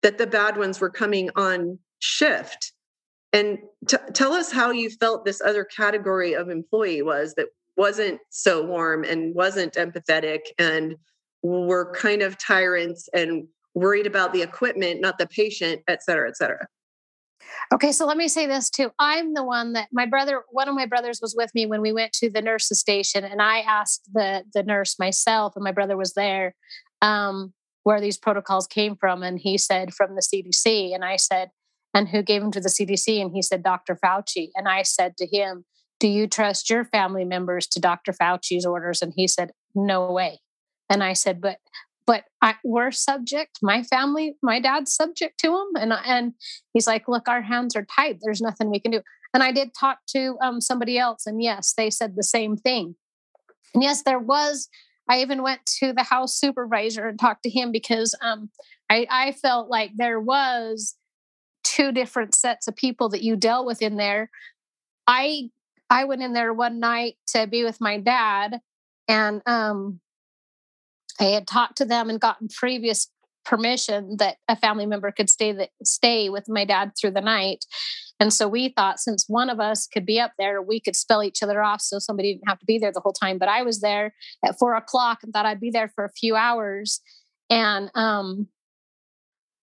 that 0.03 0.17
the 0.17 0.27
bad 0.27 0.57
ones 0.57 0.79
were 0.79 0.89
coming 0.89 1.29
on 1.35 1.79
shift 1.99 2.71
and 3.37 3.59
t- 3.87 3.97
tell 4.13 4.33
us 4.33 4.51
how 4.51 4.71
you 4.71 4.89
felt 4.89 5.25
this 5.25 5.41
other 5.41 5.63
category 5.63 6.33
of 6.33 6.49
employee 6.49 7.03
was 7.03 7.35
that 7.35 7.47
wasn't 7.75 8.19
so 8.29 8.65
warm 8.65 9.03
and 9.03 9.35
wasn't 9.35 9.73
empathetic 9.73 10.39
and 10.57 10.95
were 11.43 11.93
kind 11.93 12.23
of 12.23 12.37
tyrants 12.39 13.07
and 13.13 13.47
worried 13.75 14.07
about 14.07 14.33
the 14.33 14.41
equipment, 14.41 15.01
not 15.01 15.19
the 15.19 15.27
patient, 15.27 15.83
et 15.87 16.01
cetera, 16.03 16.27
et 16.27 16.35
cetera. 16.35 16.65
Okay, 17.71 17.91
so 17.91 18.07
let 18.07 18.17
me 18.17 18.27
say 18.27 18.47
this 18.47 18.71
too. 18.71 18.89
I'm 18.97 19.35
the 19.35 19.43
one 19.43 19.73
that 19.73 19.89
my 19.91 20.07
brother, 20.07 20.41
one 20.49 20.67
of 20.67 20.73
my 20.73 20.87
brothers 20.87 21.19
was 21.21 21.35
with 21.37 21.51
me 21.53 21.67
when 21.67 21.81
we 21.81 21.93
went 21.93 22.13
to 22.13 22.29
the 22.31 22.41
nurse's 22.41 22.79
station, 22.79 23.23
and 23.23 23.41
I 23.41 23.59
asked 23.59 24.09
the 24.11 24.43
the 24.53 24.63
nurse 24.63 24.97
myself, 24.97 25.53
and 25.55 25.63
my 25.63 25.71
brother 25.71 25.95
was 25.95 26.13
there, 26.13 26.55
um, 27.01 27.53
where 27.83 28.01
these 28.01 28.17
protocols 28.17 28.65
came 28.67 28.95
from, 28.95 29.21
and 29.21 29.39
he 29.39 29.57
said 29.57 29.93
from 29.93 30.15
the 30.15 30.21
CDC, 30.21 30.95
and 30.95 31.05
I 31.05 31.17
said, 31.17 31.49
and 31.97 32.07
who 32.07 32.21
gave 32.21 32.43
him 32.43 32.51
to 32.51 32.61
the 32.61 32.69
CDC? 32.69 33.19
And 33.19 33.31
he 33.33 33.41
said, 33.41 33.63
Dr. 33.63 33.95
Fauci. 33.95 34.51
And 34.53 34.67
I 34.67 34.83
said 34.83 35.17
to 35.17 35.25
him, 35.25 35.65
Do 35.99 36.07
you 36.07 36.27
trust 36.27 36.69
your 36.69 36.85
family 36.85 37.25
members 37.25 37.65
to 37.69 37.79
Dr. 37.79 38.13
Fauci's 38.13 38.67
orders? 38.67 39.01
And 39.01 39.13
he 39.15 39.27
said, 39.27 39.49
No 39.73 40.11
way. 40.11 40.39
And 40.91 41.03
I 41.03 41.13
said, 41.13 41.41
But 41.41 41.57
but 42.05 42.23
I, 42.41 42.55
we're 42.63 42.91
subject. 42.91 43.57
My 43.61 43.83
family, 43.83 44.37
my 44.41 44.61
dad's 44.61 44.93
subject 44.93 45.39
to 45.41 45.47
him, 45.47 45.67
and 45.77 45.91
and 46.05 46.33
he's 46.71 46.87
like, 46.87 47.09
"Look, 47.09 47.27
our 47.27 47.41
hands 47.41 47.75
are 47.75 47.85
tied. 47.85 48.19
There's 48.21 48.39
nothing 48.39 48.69
we 48.69 48.79
can 48.79 48.91
do." 48.91 49.01
And 49.33 49.43
I 49.43 49.51
did 49.51 49.71
talk 49.77 49.97
to 50.11 50.37
um, 50.41 50.61
somebody 50.61 50.97
else, 50.97 51.25
and 51.25 51.43
yes, 51.43 51.73
they 51.75 51.89
said 51.89 52.15
the 52.15 52.23
same 52.23 52.55
thing. 52.55 52.95
And 53.73 53.83
yes, 53.83 54.03
there 54.03 54.19
was. 54.19 54.69
I 55.09 55.19
even 55.19 55.43
went 55.43 55.65
to 55.79 55.91
the 55.91 56.03
house 56.03 56.39
supervisor 56.39 57.07
and 57.07 57.19
talked 57.19 57.43
to 57.43 57.49
him 57.49 57.73
because 57.73 58.15
um, 58.21 58.51
I, 58.89 59.05
I 59.09 59.31
felt 59.33 59.69
like 59.69 59.91
there 59.97 60.21
was 60.21 60.95
two 61.67 61.91
different 61.91 62.33
sets 62.33 62.67
of 62.67 62.75
people 62.75 63.09
that 63.09 63.23
you 63.23 63.35
dealt 63.35 63.65
with 63.65 63.81
in 63.81 63.97
there. 63.97 64.29
I 65.05 65.49
I 65.89 66.05
went 66.05 66.21
in 66.21 66.33
there 66.33 66.53
one 66.53 66.79
night 66.79 67.15
to 67.27 67.47
be 67.47 67.63
with 67.63 67.79
my 67.79 67.97
dad, 67.97 68.59
and 69.07 69.41
um, 69.45 69.99
I 71.19 71.25
had 71.25 71.47
talked 71.47 71.77
to 71.77 71.85
them 71.85 72.09
and 72.09 72.19
gotten 72.19 72.47
previous 72.47 73.09
permission 73.45 74.17
that 74.17 74.37
a 74.49 74.55
family 74.57 74.85
member 74.85 75.11
could 75.11 75.29
stay 75.29 75.53
that 75.53 75.69
stay 75.83 76.29
with 76.29 76.49
my 76.49 76.65
dad 76.65 76.91
through 76.99 77.11
the 77.11 77.21
night. 77.21 77.65
And 78.19 78.33
so 78.33 78.47
we 78.47 78.69
thought 78.69 78.99
since 78.99 79.25
one 79.27 79.49
of 79.49 79.59
us 79.59 79.87
could 79.87 80.05
be 80.05 80.19
up 80.19 80.33
there, 80.37 80.61
we 80.61 80.79
could 80.79 80.95
spell 80.95 81.23
each 81.23 81.43
other 81.43 81.63
off 81.63 81.81
so 81.81 81.99
somebody 81.99 82.33
didn't 82.33 82.49
have 82.49 82.59
to 82.59 82.65
be 82.65 82.79
there 82.79 82.91
the 82.91 82.99
whole 82.99 83.13
time. 83.13 83.37
But 83.37 83.47
I 83.47 83.61
was 83.61 83.79
there 83.79 84.13
at 84.43 84.57
four 84.57 84.75
o'clock 84.75 85.19
and 85.23 85.31
thought 85.31 85.45
I'd 85.45 85.61
be 85.61 85.69
there 85.69 85.91
for 85.95 86.03
a 86.03 86.11
few 86.11 86.35
hours. 86.35 86.99
And 87.49 87.89
um, 87.95 88.47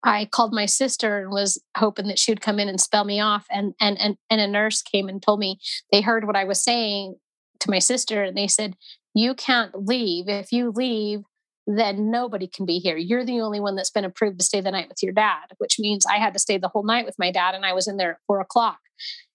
I 0.03 0.27
called 0.27 0.53
my 0.53 0.67
sister 0.67 1.19
and 1.19 1.31
was 1.31 1.63
hoping 1.77 2.09
that 2.09 2.19
she 2.19 2.31
would 2.31 2.41
come 2.41 2.59
in 2.59 2.69
and 2.69 2.81
spell 2.81 3.05
me 3.05 3.21
off. 3.21 3.47
And 3.51 3.75
and 3.81 4.01
and 4.01 4.17
and 4.31 4.41
a 4.41 4.47
nurse 4.47 4.83
came 4.83 5.09
and 5.09 5.23
told 5.23 5.41
me 5.41 5.59
they 5.93 6.01
heard 6.01 6.27
what 6.27 6.37
I 6.37 6.45
was 6.45 6.63
saying 6.63 7.17
to 7.61 7.71
my 7.71 7.79
sister, 7.79 8.23
and 8.23 8.37
they 8.37 8.49
said, 8.49 8.77
"You 9.15 9.35
can't 9.35 9.87
leave. 9.87 10.29
If 10.29 10.53
you 10.53 10.71
leave, 10.71 11.21
then 11.67 12.11
nobody 12.11 12.47
can 12.47 12.65
be 12.65 12.79
here. 12.79 12.97
You're 12.97 13.25
the 13.25 13.41
only 13.41 13.61
one 13.61 13.77
that's 13.77 13.91
been 13.91 14.05
approved 14.05 14.39
to 14.41 14.45
stay 14.45 14.61
the 14.61 14.71
night 14.71 14.89
with 14.89 15.03
your 15.03 15.13
dad." 15.13 15.53
Which 15.59 15.79
means 15.79 16.07
I 16.07 16.17
had 16.17 16.33
to 16.33 16.39
stay 16.39 16.57
the 16.57 16.69
whole 16.69 16.85
night 16.85 17.05
with 17.05 17.19
my 17.19 17.31
dad, 17.31 17.55
and 17.55 17.67
I 17.67 17.75
was 17.75 17.87
in 17.87 17.97
there 17.97 18.13
at 18.13 18.21
four 18.27 18.41
o'clock. 18.41 18.79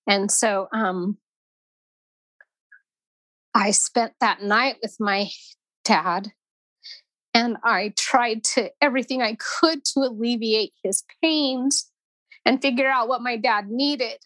And 0.07 0.31
so, 0.31 0.67
um, 0.73 1.17
I 3.53 3.71
spent 3.71 4.13
that 4.19 4.41
night 4.41 4.77
with 4.81 4.97
my 4.99 5.29
dad 5.83 6.33
and 7.35 7.57
I 7.63 7.93
tried 7.97 8.45
to 8.55 8.71
everything 8.81 9.21
I 9.21 9.35
could 9.35 9.83
to 9.93 9.99
alleviate 9.99 10.71
his 10.83 11.03
pains 11.21 11.91
and 12.45 12.61
figure 12.61 12.87
out 12.87 13.09
what 13.09 13.21
my 13.21 13.35
dad 13.35 13.67
needed. 13.67 14.19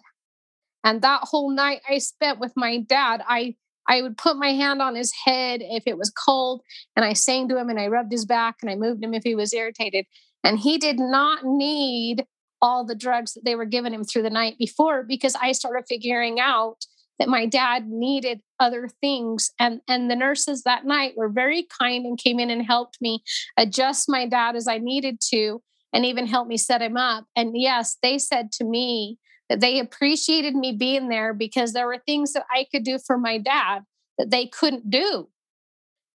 And 0.84 1.02
that 1.02 1.22
whole 1.24 1.50
night 1.50 1.82
I 1.90 1.98
spent 1.98 2.40
with 2.40 2.54
my 2.56 2.78
dad, 2.78 3.24
I 3.28 3.56
I 3.88 4.04
would 4.04 4.20
put 4.20 4.38
my 4.38 4.50
hand 4.50 4.84
on 4.84 4.94
his 4.94 5.12
head 5.26 5.62
if 5.64 5.84
it 5.88 5.98
was 5.98 6.12
cold, 6.12 6.62
and 6.96 7.04
I 7.04 7.14
sang 7.14 7.50
to 7.50 7.58
him 7.58 7.70
and 7.70 7.80
I 7.80 7.88
rubbed 7.88 8.12
his 8.12 8.26
back 8.26 8.58
and 8.62 8.70
I 8.70 8.76
moved 8.76 9.04
him 9.04 9.16
if 9.16 9.24
he 9.24 9.34
was 9.34 9.52
irritated. 9.52 10.06
And 10.44 10.60
he 10.60 10.78
did 10.78 11.00
not 11.00 11.44
need 11.44 12.28
all 12.62 12.86
the 12.86 12.94
drugs 12.94 13.34
that 13.34 13.44
they 13.44 13.56
were 13.56 13.66
giving 13.66 13.94
him 13.94 14.04
through 14.04 14.22
the 14.22 14.30
night 14.30 14.58
before 14.60 15.02
because 15.04 15.36
I 15.42 15.54
started 15.54 15.86
figuring 15.90 16.40
out 16.40 16.86
that 17.20 17.28
my 17.28 17.46
dad 17.46 17.88
needed 17.88 18.42
other 18.60 18.90
things 19.02 19.52
and 19.60 19.82
and 19.88 20.10
the 20.10 20.16
nurses 20.16 20.64
that 20.64 20.86
night 20.86 21.14
were 21.16 21.30
very 21.30 21.68
kind 21.80 22.06
and 22.06 22.18
came 22.18 22.40
in 22.40 22.50
and 22.50 22.66
helped 22.66 22.98
me 23.02 23.22
adjust 23.58 24.10
my 24.10 24.26
dad 24.26 24.56
as 24.56 24.68
i 24.68 24.78
needed 24.78 25.20
to 25.22 25.62
and 25.94 26.06
even 26.06 26.26
help 26.26 26.48
me 26.48 26.58
set 26.58 26.82
him 26.82 26.98
up 26.98 27.26
and 27.36 27.52
yes 27.56 27.98
they 28.02 28.18
said 28.18 28.52
to 28.52 28.64
me 28.64 29.18
that 29.50 29.60
they 29.60 29.80
appreciated 29.80 30.56
me 30.56 30.72
being 30.72 31.10
there 31.10 31.34
because 31.34 31.74
there 31.74 31.88
were 31.88 32.02
things 32.06 32.34
that 32.34 32.46
i 32.52 32.66
could 32.72 32.84
do 32.84 32.98
for 33.06 33.18
my 33.18 33.38
dad 33.38 33.84
that 34.18 34.32
they 34.32 34.48
couldn't 34.48 34.90
do 34.90 35.28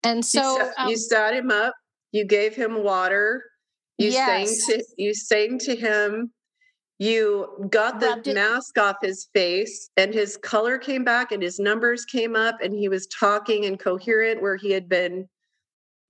and 0.04 0.24
so 0.26 0.58
you, 0.58 0.72
um, 0.78 0.90
you 0.90 0.98
sat 0.98 1.34
him 1.34 1.52
up 1.52 1.76
you 2.12 2.26
gave 2.26 2.56
him 2.56 2.84
water 2.84 3.44
you 3.98 4.10
yes. 4.10 4.66
sang 4.66 4.78
to 4.78 4.86
you 4.98 5.14
sang 5.14 5.60
to 5.60 5.76
him 5.76 6.32
you 7.02 7.48
got 7.72 8.00
the 8.00 8.22
mask 8.32 8.78
off 8.78 8.98
his 9.02 9.28
face 9.34 9.90
and 9.98 10.14
his 10.14 10.38
color 10.38 10.78
came 10.78 11.04
back 11.04 11.32
and 11.32 11.42
his 11.42 11.60
numbers 11.60 12.06
came 12.06 12.36
up 12.36 12.58
and 12.62 12.76
he 12.76 12.88
was 12.88 13.08
talking 13.08 13.66
and 13.66 13.80
coherent 13.80 14.40
where 14.40 14.56
he 14.56 14.70
had 14.70 14.88
been 14.88 15.28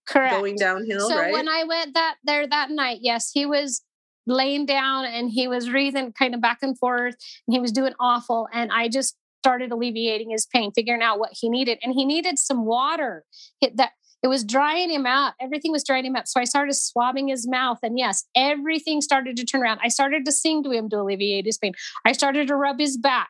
Correct. 0.05 0.35
going 0.35 0.57
downhill 0.57 1.07
so 1.07 1.17
right? 1.17 1.31
when 1.31 1.47
i 1.47 1.63
went 1.63 1.93
that 1.93 2.15
there 2.25 2.45
that 2.45 2.71
night 2.71 2.99
yes 3.01 3.31
he 3.33 3.45
was 3.45 3.81
laying 4.27 4.65
down 4.65 5.05
and 5.05 5.31
he 5.31 5.47
was 5.47 5.69
breathing 5.69 6.11
kind 6.11 6.35
of 6.35 6.41
back 6.41 6.57
and 6.61 6.77
forth 6.77 7.15
and 7.47 7.53
he 7.53 7.59
was 7.61 7.71
doing 7.71 7.93
awful 7.97 8.49
and 8.51 8.69
i 8.73 8.89
just 8.89 9.15
started 9.39 9.71
alleviating 9.71 10.29
his 10.29 10.45
pain 10.45 10.73
figuring 10.75 11.01
out 11.01 11.19
what 11.19 11.31
he 11.31 11.47
needed 11.47 11.79
and 11.81 11.93
he 11.93 12.03
needed 12.03 12.37
some 12.37 12.65
water 12.65 13.23
that 13.61 13.91
it 14.23 14.27
was 14.27 14.43
drying 14.43 14.89
him 14.91 15.05
out. 15.05 15.33
Everything 15.41 15.71
was 15.71 15.83
drying 15.83 16.05
him 16.05 16.15
out. 16.15 16.27
So 16.27 16.39
I 16.39 16.43
started 16.43 16.73
swabbing 16.73 17.27
his 17.27 17.47
mouth. 17.47 17.79
And 17.81 17.97
yes, 17.97 18.25
everything 18.35 19.01
started 19.01 19.35
to 19.37 19.45
turn 19.45 19.63
around. 19.63 19.79
I 19.83 19.87
started 19.87 20.25
to 20.25 20.31
sing 20.31 20.63
to 20.63 20.71
him 20.71 20.89
to 20.89 20.99
alleviate 20.99 21.45
his 21.45 21.57
pain. 21.57 21.73
I 22.05 22.11
started 22.11 22.47
to 22.47 22.55
rub 22.55 22.79
his 22.79 22.97
back. 22.97 23.29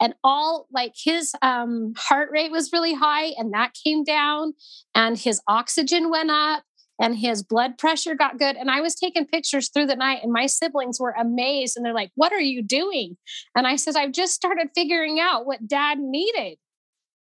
and 0.00 0.14
all 0.24 0.66
like 0.72 0.94
his 0.96 1.34
um, 1.40 1.92
heart 1.96 2.30
rate 2.32 2.50
was 2.50 2.72
really 2.72 2.94
high 2.94 3.32
and 3.38 3.52
that 3.52 3.72
came 3.84 4.02
down 4.02 4.54
and 4.94 5.16
his 5.16 5.40
oxygen 5.46 6.10
went 6.10 6.30
up 6.30 6.64
and 7.00 7.16
his 7.16 7.42
blood 7.42 7.78
pressure 7.78 8.14
got 8.14 8.38
good 8.38 8.56
and 8.56 8.70
i 8.70 8.80
was 8.80 8.94
taking 8.94 9.26
pictures 9.26 9.68
through 9.68 9.86
the 9.86 9.96
night 9.96 10.20
and 10.22 10.32
my 10.32 10.46
siblings 10.46 10.98
were 11.00 11.14
amazed 11.18 11.76
and 11.76 11.84
they're 11.84 11.94
like 11.94 12.10
what 12.14 12.32
are 12.32 12.40
you 12.40 12.62
doing 12.62 13.16
and 13.56 13.66
i 13.66 13.76
said 13.76 13.96
i've 13.96 14.12
just 14.12 14.34
started 14.34 14.68
figuring 14.74 15.18
out 15.20 15.46
what 15.46 15.66
dad 15.66 15.98
needed 15.98 16.56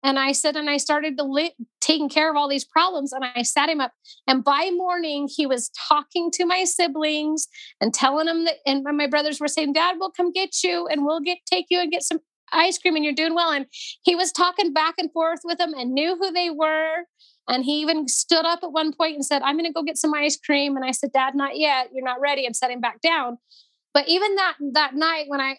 and 0.04 0.20
I 0.20 0.34
said, 0.34 0.58
and 0.58 0.70
I 0.70 0.78
started 0.78 1.18
to 1.18 1.24
li- 1.24 1.56
taking 1.80 2.10
care 2.10 2.30
of 2.30 2.36
all 2.36 2.50
these 2.50 2.66
problems. 2.66 3.13
And 3.13 3.24
I 3.24 3.42
sat 3.44 3.70
him 3.70 3.80
up. 3.80 3.94
And 4.28 4.44
by 4.44 4.70
morning, 4.74 5.30
he 5.34 5.48
was 5.48 5.72
talking 5.89 6.30
to 6.32 6.46
my 6.46 6.66
siblings 6.66 7.48
and 7.80 7.94
telling 7.94 8.26
them 8.26 8.44
that. 8.44 8.56
And 8.66 8.84
my 8.84 9.08
brothers 9.08 9.39
were 9.39 9.48
saying, 9.48 9.74
"Dad, 9.74 9.96
we'll 10.00 10.12
come 10.12 10.32
get 10.32 10.63
you, 10.63 10.88
and 10.88 11.06
we'll 11.06 11.22
get 11.22 11.39
take 11.46 11.68
you 11.70 11.80
and 11.80 11.92
get 11.92 12.04
some 12.04 12.20
ice 12.52 12.78
cream, 12.78 12.96
and 12.96 13.06
you're 13.06 13.13
doing 13.13 13.34
well." 13.34 13.52
And 13.52 13.66
he 14.04 14.16
was 14.16 14.32
talking 14.34 14.74
back 14.74 14.96
and 14.98 15.12
forth 15.12 15.39
with 15.44 15.58
them 15.58 15.74
and 15.74 15.94
knew 15.94 16.18
who 16.18 16.32
they 16.32 16.50
were. 16.50 17.06
And 17.48 17.63
he 17.63 17.82
even 17.82 18.08
stood 18.08 18.46
up 18.46 18.60
at 18.63 18.72
one 18.72 18.94
point 18.94 19.16
and 19.16 19.26
said, 19.26 19.42
"I'm 19.42 19.58
going 19.58 19.66
to 19.66 19.74
go 19.74 19.84
get 19.84 19.98
some 19.98 20.13
ice 20.13 20.38
cream." 20.38 20.76
And 20.76 20.86
I 20.86 20.92
said, 20.92 21.13
"Dad, 21.13 21.34
not 21.34 21.58
yet. 21.58 21.89
You're 21.94 22.06
not 22.06 22.20
ready." 22.20 22.46
And 22.46 22.56
set 22.56 22.72
him 22.72 22.82
back 22.82 23.00
down. 23.02 23.38
But 23.94 24.10
even 24.10 24.36
that 24.36 24.56
that 24.74 24.96
night 24.96 25.26
when 25.28 25.39
I 25.39 25.58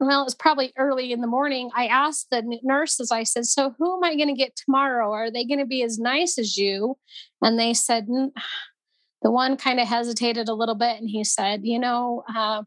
well, 0.00 0.20
it 0.20 0.24
was 0.24 0.34
probably 0.34 0.72
early 0.78 1.12
in 1.12 1.20
the 1.20 1.26
morning. 1.26 1.70
I 1.74 1.86
asked 1.86 2.28
the 2.30 2.42
nurses, 2.62 3.10
I 3.10 3.24
said, 3.24 3.46
So 3.46 3.74
who 3.78 3.96
am 3.96 4.04
I 4.04 4.14
going 4.14 4.28
to 4.28 4.34
get 4.34 4.54
tomorrow? 4.54 5.12
Are 5.12 5.30
they 5.30 5.44
going 5.44 5.58
to 5.58 5.66
be 5.66 5.82
as 5.82 5.98
nice 5.98 6.38
as 6.38 6.56
you? 6.56 6.96
And 7.42 7.58
they 7.58 7.74
said, 7.74 8.06
The 9.20 9.32
one 9.32 9.56
kind 9.56 9.80
of 9.80 9.88
hesitated 9.88 10.48
a 10.48 10.54
little 10.54 10.76
bit 10.76 11.00
and 11.00 11.10
he 11.10 11.24
said, 11.24 11.62
You 11.64 11.80
know, 11.80 12.22
uh, 12.32 12.62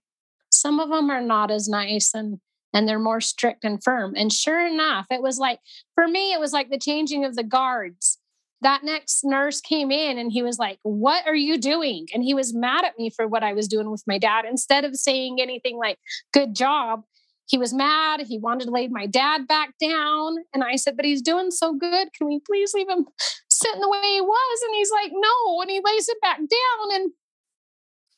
some 0.49 0.81
of 0.81 0.89
them 0.89 1.09
are 1.09 1.21
not 1.21 1.49
as 1.49 1.69
nice 1.69 2.13
and 2.13 2.39
and 2.73 2.87
they're 2.87 2.99
more 2.99 3.21
strict 3.21 3.63
and 3.63 3.83
firm. 3.83 4.13
And 4.15 4.31
sure 4.31 4.65
enough, 4.65 5.05
it 5.09 5.21
was 5.21 5.37
like, 5.37 5.59
for 5.93 6.07
me, 6.07 6.33
it 6.33 6.39
was 6.39 6.53
like 6.53 6.69
the 6.69 6.79
changing 6.79 7.25
of 7.25 7.35
the 7.35 7.43
guards. 7.43 8.17
That 8.61 8.83
next 8.83 9.23
nurse 9.23 9.59
came 9.59 9.91
in 9.91 10.17
and 10.17 10.31
he 10.31 10.43
was 10.43 10.59
like, 10.59 10.79
What 10.83 11.25
are 11.25 11.35
you 11.35 11.57
doing? 11.57 12.07
And 12.13 12.23
he 12.23 12.33
was 12.33 12.53
mad 12.53 12.85
at 12.85 12.97
me 12.97 13.09
for 13.09 13.27
what 13.27 13.43
I 13.43 13.53
was 13.53 13.67
doing 13.67 13.89
with 13.89 14.03
my 14.05 14.17
dad. 14.17 14.45
Instead 14.45 14.85
of 14.85 14.95
saying 14.95 15.37
anything 15.41 15.77
like, 15.77 15.97
Good 16.33 16.55
job, 16.55 17.03
he 17.51 17.57
was 17.57 17.73
mad. 17.73 18.21
He 18.21 18.37
wanted 18.37 18.65
to 18.65 18.71
lay 18.71 18.87
my 18.87 19.05
dad 19.05 19.45
back 19.45 19.73
down. 19.77 20.37
And 20.53 20.63
I 20.63 20.77
said, 20.77 20.95
But 20.95 21.05
he's 21.05 21.21
doing 21.21 21.51
so 21.51 21.73
good. 21.73 22.13
Can 22.13 22.25
we 22.25 22.39
please 22.39 22.73
leave 22.73 22.87
him 22.87 23.05
sitting 23.49 23.81
the 23.81 23.89
way 23.89 24.01
he 24.01 24.21
was? 24.21 24.61
And 24.63 24.75
he's 24.75 24.91
like, 24.91 25.11
No. 25.13 25.61
And 25.61 25.69
he 25.69 25.81
lays 25.83 26.07
it 26.07 26.21
back 26.21 26.37
down. 26.37 26.95
And 26.95 27.11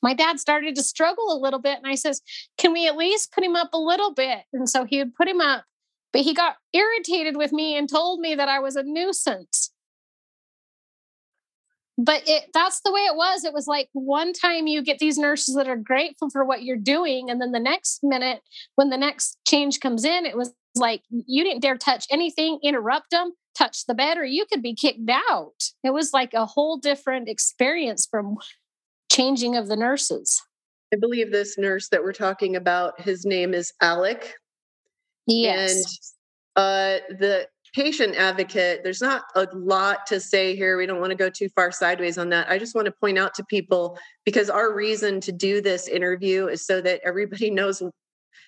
my 0.04 0.14
dad 0.14 0.40
started 0.40 0.76
to 0.76 0.84
struggle 0.84 1.36
a 1.36 1.42
little 1.42 1.60
bit. 1.60 1.80
And 1.80 1.88
I 1.88 1.96
says, 1.96 2.22
Can 2.60 2.74
we 2.74 2.88
at 2.88 2.96
least 2.96 3.34
put 3.34 3.44
him 3.44 3.56
up 3.56 3.74
a 3.74 3.80
little 3.80 4.14
bit? 4.14 4.44
And 4.54 4.70
so 4.70 4.86
he 4.86 5.00
would 5.00 5.16
put 5.16 5.28
him 5.28 5.42
up. 5.42 5.66
But 6.12 6.22
he 6.22 6.36
got 6.36 6.58
irritated 6.72 7.36
with 7.36 7.52
me 7.52 7.76
and 7.76 7.90
told 7.90 8.20
me 8.20 8.36
that 8.36 8.48
I 8.48 8.60
was 8.60 8.76
a 8.76 8.84
nuisance 8.84 9.73
but 11.98 12.24
it 12.28 12.46
that's 12.54 12.82
the 12.82 12.92
way 12.92 13.02
it 13.02 13.16
was. 13.16 13.44
It 13.44 13.54
was 13.54 13.68
like 13.68 13.90
one 13.94 14.34
time 14.34 14.68
you 14.68 14.82
get 14.82 15.00
these 15.00 15.18
nurses 15.18 15.56
that 15.56 15.68
are 15.68 15.78
grateful 15.78 16.30
for 16.30 16.44
what 16.44 16.64
you're 16.64 16.78
doing 16.78 17.30
and 17.30 17.42
then 17.42 17.52
the 17.52 17.60
next 17.60 18.00
minute 18.04 18.42
when 18.76 18.90
the 18.90 18.98
next 18.98 19.38
change 19.48 19.80
comes 19.80 20.04
in 20.04 20.26
it 20.26 20.36
was 20.36 20.54
like 20.76 21.04
you 21.10 21.44
didn't 21.44 21.62
dare 21.62 21.78
touch 21.78 22.08
anything 22.10 22.60
interrupt 22.64 23.12
them 23.12 23.34
touch 23.54 23.86
the 23.86 23.94
bed 23.94 24.18
or 24.18 24.26
you 24.26 24.46
could 24.52 24.62
be 24.62 24.76
kicked 24.76 25.10
out. 25.10 25.70
It 25.84 25.94
was 25.94 26.14
like 26.14 26.34
a 26.34 26.46
whole 26.46 26.78
different 26.78 27.30
experience 27.30 28.08
from 28.10 28.38
changing 29.12 29.56
of 29.56 29.68
the 29.68 29.76
nurses. 29.76 30.42
I 30.94 30.98
believe 30.98 31.32
this 31.32 31.58
nurse 31.58 31.90
that 31.90 32.04
we're 32.04 32.14
talking 32.14 32.56
about 32.56 33.02
his 33.02 33.26
name 33.26 33.54
is 33.54 33.74
alec. 33.82 34.36
Yes. 35.26 35.76
and 35.76 35.86
uh 36.56 37.00
the 37.18 37.48
patient 37.74 38.16
advocate, 38.16 38.82
there's 38.84 39.02
not 39.02 39.24
a 39.36 39.48
lot 39.54 40.06
to 40.08 40.20
say 40.20 40.56
here. 40.56 40.78
We 40.78 40.86
don't 40.86 41.00
want 41.00 41.12
to 41.12 41.18
go 41.18 41.30
too 41.30 41.50
far 41.50 41.72
sideways 41.72 42.18
on 42.18 42.30
that. 42.30 42.50
I 42.50 42.60
just 42.60 42.76
want 42.76 42.86
to 42.86 42.92
point 42.92 43.18
out 43.18 43.34
to 43.36 43.44
people 43.46 43.98
because 44.26 44.50
our 44.50 44.74
reason 44.74 45.20
to 45.22 45.32
do 45.32 45.60
this 45.60 45.88
interview 45.88 46.48
is 46.48 46.66
so 46.66 46.82
that 46.82 47.02
everybody 47.04 47.50
knows 47.52 47.82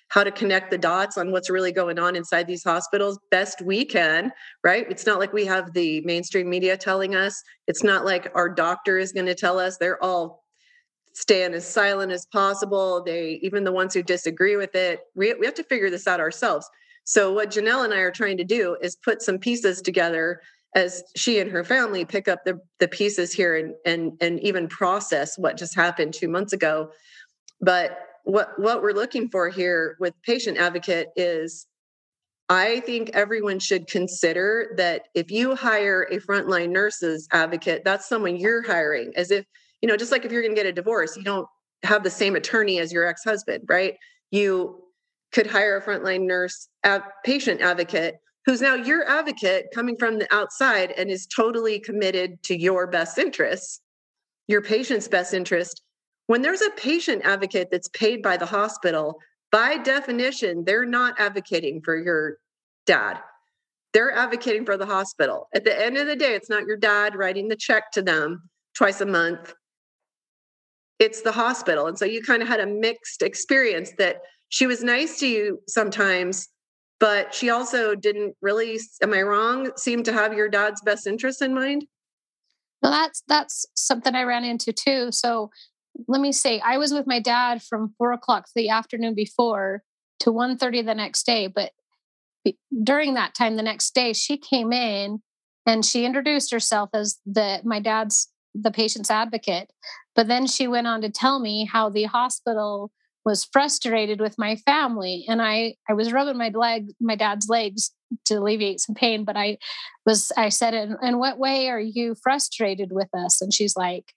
how 0.08 0.22
to 0.22 0.30
connect 0.30 0.70
the 0.70 0.78
dots 0.78 1.18
on 1.18 1.32
what's 1.32 1.50
really 1.50 1.72
going 1.72 1.98
on 1.98 2.14
inside 2.14 2.46
these 2.46 2.62
hospitals 2.62 3.18
best 3.32 3.60
we 3.60 3.84
can, 3.84 4.30
right? 4.62 4.86
It's 4.88 5.04
not 5.04 5.18
like 5.18 5.32
we 5.32 5.44
have 5.46 5.72
the 5.72 6.00
mainstream 6.02 6.48
media 6.48 6.76
telling 6.76 7.16
us. 7.16 7.42
It's 7.66 7.82
not 7.82 8.04
like 8.04 8.30
our 8.36 8.48
doctor 8.48 8.98
is 8.98 9.10
going 9.10 9.26
to 9.26 9.34
tell 9.34 9.58
us. 9.58 9.78
They're 9.78 10.02
all 10.02 10.44
staying 11.14 11.54
as 11.54 11.66
silent 11.66 12.12
as 12.12 12.26
possible. 12.26 13.02
They, 13.02 13.40
even 13.42 13.64
the 13.64 13.72
ones 13.72 13.94
who 13.94 14.02
disagree 14.02 14.56
with 14.56 14.76
it, 14.76 15.00
we, 15.16 15.34
we 15.34 15.46
have 15.46 15.54
to 15.54 15.64
figure 15.64 15.90
this 15.90 16.06
out 16.06 16.20
ourselves. 16.20 16.68
So, 17.06 17.32
what 17.32 17.50
Jennell 17.50 17.84
and 17.84 17.94
I 17.94 17.98
are 17.98 18.10
trying 18.10 18.36
to 18.38 18.44
do 18.44 18.76
is 18.82 18.96
put 18.96 19.22
some 19.22 19.38
pieces 19.38 19.80
together 19.80 20.40
as 20.74 21.04
she 21.14 21.38
and 21.38 21.50
her 21.50 21.64
family 21.64 22.04
pick 22.04 22.28
up 22.28 22.44
the, 22.44 22.60
the 22.80 22.88
pieces 22.88 23.32
here 23.32 23.56
and, 23.56 23.74
and, 23.86 24.12
and 24.20 24.40
even 24.40 24.68
process 24.68 25.38
what 25.38 25.56
just 25.56 25.74
happened 25.74 26.12
two 26.12 26.28
months 26.28 26.52
ago. 26.52 26.90
But 27.60 27.98
what, 28.24 28.58
what 28.58 28.82
we're 28.82 28.92
looking 28.92 29.30
for 29.30 29.48
here 29.48 29.96
with 30.00 30.12
patient 30.22 30.58
advocate 30.58 31.08
is 31.16 31.66
I 32.48 32.80
think 32.80 33.10
everyone 33.14 33.60
should 33.60 33.86
consider 33.86 34.74
that 34.76 35.02
if 35.14 35.30
you 35.30 35.54
hire 35.54 36.08
a 36.10 36.18
frontline 36.18 36.70
nurses 36.70 37.28
advocate, 37.32 37.82
that's 37.84 38.08
someone 38.08 38.36
you're 38.36 38.66
hiring 38.66 39.12
as 39.16 39.30
if, 39.30 39.46
you 39.80 39.88
know, 39.88 39.96
just 39.96 40.10
like 40.10 40.24
if 40.24 40.32
you're 40.32 40.42
going 40.42 40.54
to 40.54 40.60
get 40.60 40.66
a 40.66 40.72
divorce, 40.72 41.16
you 41.16 41.22
don't 41.22 41.46
have 41.84 42.02
the 42.02 42.10
same 42.10 42.34
attorney 42.34 42.80
as 42.80 42.92
your 42.92 43.06
ex 43.06 43.22
husband, 43.24 43.64
right? 43.68 43.94
You 44.32 44.82
could 45.32 45.46
hire 45.46 45.76
a 45.76 45.82
frontline 45.82 46.26
nurse, 46.26 46.68
patient 47.24 47.60
advocate, 47.60 48.16
who's 48.44 48.60
now 48.60 48.74
your 48.74 49.08
advocate 49.08 49.66
coming 49.74 49.96
from 49.96 50.18
the 50.18 50.34
outside 50.34 50.92
and 50.92 51.10
is 51.10 51.26
totally 51.26 51.80
committed 51.80 52.42
to 52.44 52.56
your 52.56 52.86
best 52.86 53.18
interests, 53.18 53.80
your 54.46 54.62
patient's 54.62 55.08
best 55.08 55.34
interest. 55.34 55.82
When 56.28 56.42
there's 56.42 56.62
a 56.62 56.70
patient 56.70 57.22
advocate 57.24 57.68
that's 57.70 57.88
paid 57.88 58.22
by 58.22 58.36
the 58.36 58.46
hospital, 58.46 59.18
by 59.52 59.78
definition, 59.78 60.64
they're 60.64 60.84
not 60.84 61.20
advocating 61.20 61.82
for 61.82 61.96
your 61.96 62.38
dad. 62.86 63.18
They're 63.92 64.12
advocating 64.12 64.64
for 64.64 64.76
the 64.76 64.86
hospital. 64.86 65.48
At 65.54 65.64
the 65.64 65.80
end 65.84 65.96
of 65.96 66.06
the 66.06 66.16
day, 66.16 66.34
it's 66.34 66.50
not 66.50 66.66
your 66.66 66.76
dad 66.76 67.16
writing 67.16 67.48
the 67.48 67.56
check 67.56 67.90
to 67.92 68.02
them 68.02 68.48
twice 68.76 69.00
a 69.00 69.06
month. 69.06 69.54
It's 70.98 71.22
the 71.22 71.32
hospital. 71.32 71.86
And 71.86 71.98
so 71.98 72.04
you 72.04 72.22
kind 72.22 72.42
of 72.42 72.48
had 72.48 72.60
a 72.60 72.66
mixed 72.66 73.22
experience 73.22 73.92
that 73.98 74.20
she 74.48 74.66
was 74.66 74.82
nice 74.82 75.18
to 75.20 75.26
you 75.26 75.60
sometimes, 75.68 76.48
but 76.98 77.34
she 77.34 77.50
also 77.50 77.94
didn't 77.94 78.36
really, 78.40 78.78
am 79.02 79.12
I 79.12 79.22
wrong, 79.22 79.70
seem 79.76 80.02
to 80.04 80.12
have 80.12 80.34
your 80.34 80.48
dad's 80.48 80.80
best 80.82 81.06
interest 81.06 81.42
in 81.42 81.54
mind? 81.54 81.86
Well, 82.82 82.92
that's 82.92 83.22
that's 83.26 83.66
something 83.74 84.14
I 84.14 84.22
ran 84.22 84.44
into 84.44 84.72
too. 84.72 85.10
So 85.10 85.50
let 86.08 86.20
me 86.20 86.32
say, 86.32 86.60
I 86.60 86.78
was 86.78 86.92
with 86.92 87.06
my 87.06 87.20
dad 87.20 87.62
from 87.62 87.94
four 87.98 88.12
o'clock 88.12 88.46
the 88.54 88.68
afternoon 88.68 89.14
before 89.14 89.82
to 90.20 90.30
1.30 90.30 90.84
the 90.84 90.94
next 90.94 91.24
day. 91.24 91.46
But 91.46 91.72
during 92.82 93.14
that 93.14 93.34
time, 93.34 93.56
the 93.56 93.62
next 93.62 93.94
day, 93.94 94.12
she 94.12 94.36
came 94.36 94.72
in 94.72 95.22
and 95.64 95.84
she 95.84 96.04
introduced 96.04 96.52
herself 96.52 96.90
as 96.94 97.18
the 97.26 97.60
my 97.64 97.80
dad's 97.80 98.30
the 98.54 98.70
patient's 98.70 99.10
advocate. 99.10 99.72
But 100.14 100.28
then 100.28 100.46
she 100.46 100.68
went 100.68 100.86
on 100.86 101.00
to 101.02 101.10
tell 101.10 101.40
me 101.40 101.66
how 101.70 101.90
the 101.90 102.04
hospital 102.04 102.90
was 103.26 103.44
frustrated 103.52 104.20
with 104.20 104.38
my 104.38 104.56
family 104.56 105.26
and 105.28 105.42
i 105.42 105.74
i 105.90 105.92
was 105.92 106.12
rubbing 106.12 106.38
my 106.38 106.48
leg 106.54 106.92
my 107.00 107.16
dad's 107.16 107.48
legs 107.48 107.90
to 108.24 108.36
alleviate 108.36 108.80
some 108.80 108.94
pain 108.94 109.24
but 109.24 109.36
i 109.36 109.58
was 110.06 110.32
i 110.36 110.48
said 110.48 110.72
in, 110.72 110.96
in 111.02 111.18
what 111.18 111.38
way 111.38 111.68
are 111.68 111.80
you 111.80 112.14
frustrated 112.22 112.92
with 112.92 113.08
us? 113.12 113.42
And 113.42 113.52
she's 113.52 113.76
like 113.76 114.14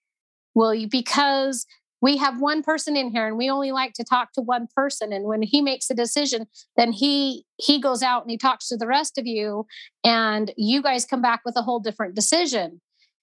well 0.53 0.73
because 0.89 1.65
we 2.01 2.15
have 2.15 2.39
one 2.39 2.63
person 2.63 2.95
in 2.95 3.11
here 3.11 3.27
and 3.27 3.37
we 3.37 3.49
only 3.49 3.73
like 3.73 3.93
to 3.93 4.05
talk 4.05 4.31
to 4.33 4.41
one 4.41 4.67
person 4.73 5.11
and 5.11 5.25
when 5.25 5.41
he 5.41 5.61
makes 5.61 5.89
a 5.89 5.95
decision 5.95 6.45
then 6.77 6.91
he 6.91 7.45
he 7.57 7.81
goes 7.81 8.03
out 8.03 8.21
and 8.21 8.31
he 8.31 8.37
talks 8.37 8.67
to 8.67 8.77
the 8.77 8.87
rest 8.87 9.17
of 9.17 9.25
you 9.25 9.65
and 10.03 10.53
you 10.55 10.81
guys 10.81 11.03
come 11.03 11.21
back 11.21 11.41
with 11.43 11.57
a 11.57 11.61
whole 11.61 11.79
different 11.79 12.15
decision 12.15 12.79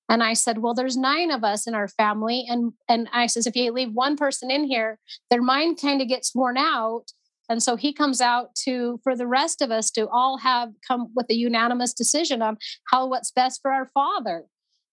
and 0.09 0.23
I 0.23 0.35
said, 0.35 0.59
well, 0.59 0.75
there's 0.75 0.97
nine 0.97 1.31
of 1.31 1.43
us 1.43 1.67
in 1.67 1.75
our 1.75 1.89
family. 1.89 2.45
And, 2.49 2.73
and 2.89 3.09
I 3.13 3.27
says, 3.27 3.47
if 3.47 3.57
you 3.57 3.73
leave 3.73 3.93
one 3.93 4.17
person 4.17 4.51
in 4.51 4.65
here, 4.65 4.99
their 5.31 5.43
mind 5.43 5.81
kind 5.81 6.01
of 6.01 6.09
gets 6.09 6.35
worn 6.35 6.57
out. 6.57 7.07
And 7.49 7.63
so 7.63 7.77
he 7.77 7.93
comes 7.93 8.21
out 8.21 8.55
to, 8.65 9.01
for 9.03 9.17
the 9.17 9.27
rest 9.27 9.63
of 9.63 9.71
us 9.71 9.91
to 9.93 10.09
all 10.09 10.39
have 10.39 10.71
come 10.87 11.09
with 11.15 11.27
a 11.31 11.35
unanimous 11.35 11.93
decision 11.93 12.43
on 12.43 12.57
how, 12.91 13.07
what's 13.07 13.31
best 13.31 13.61
for 13.63 13.73
our 13.73 13.87
father. 13.87 14.45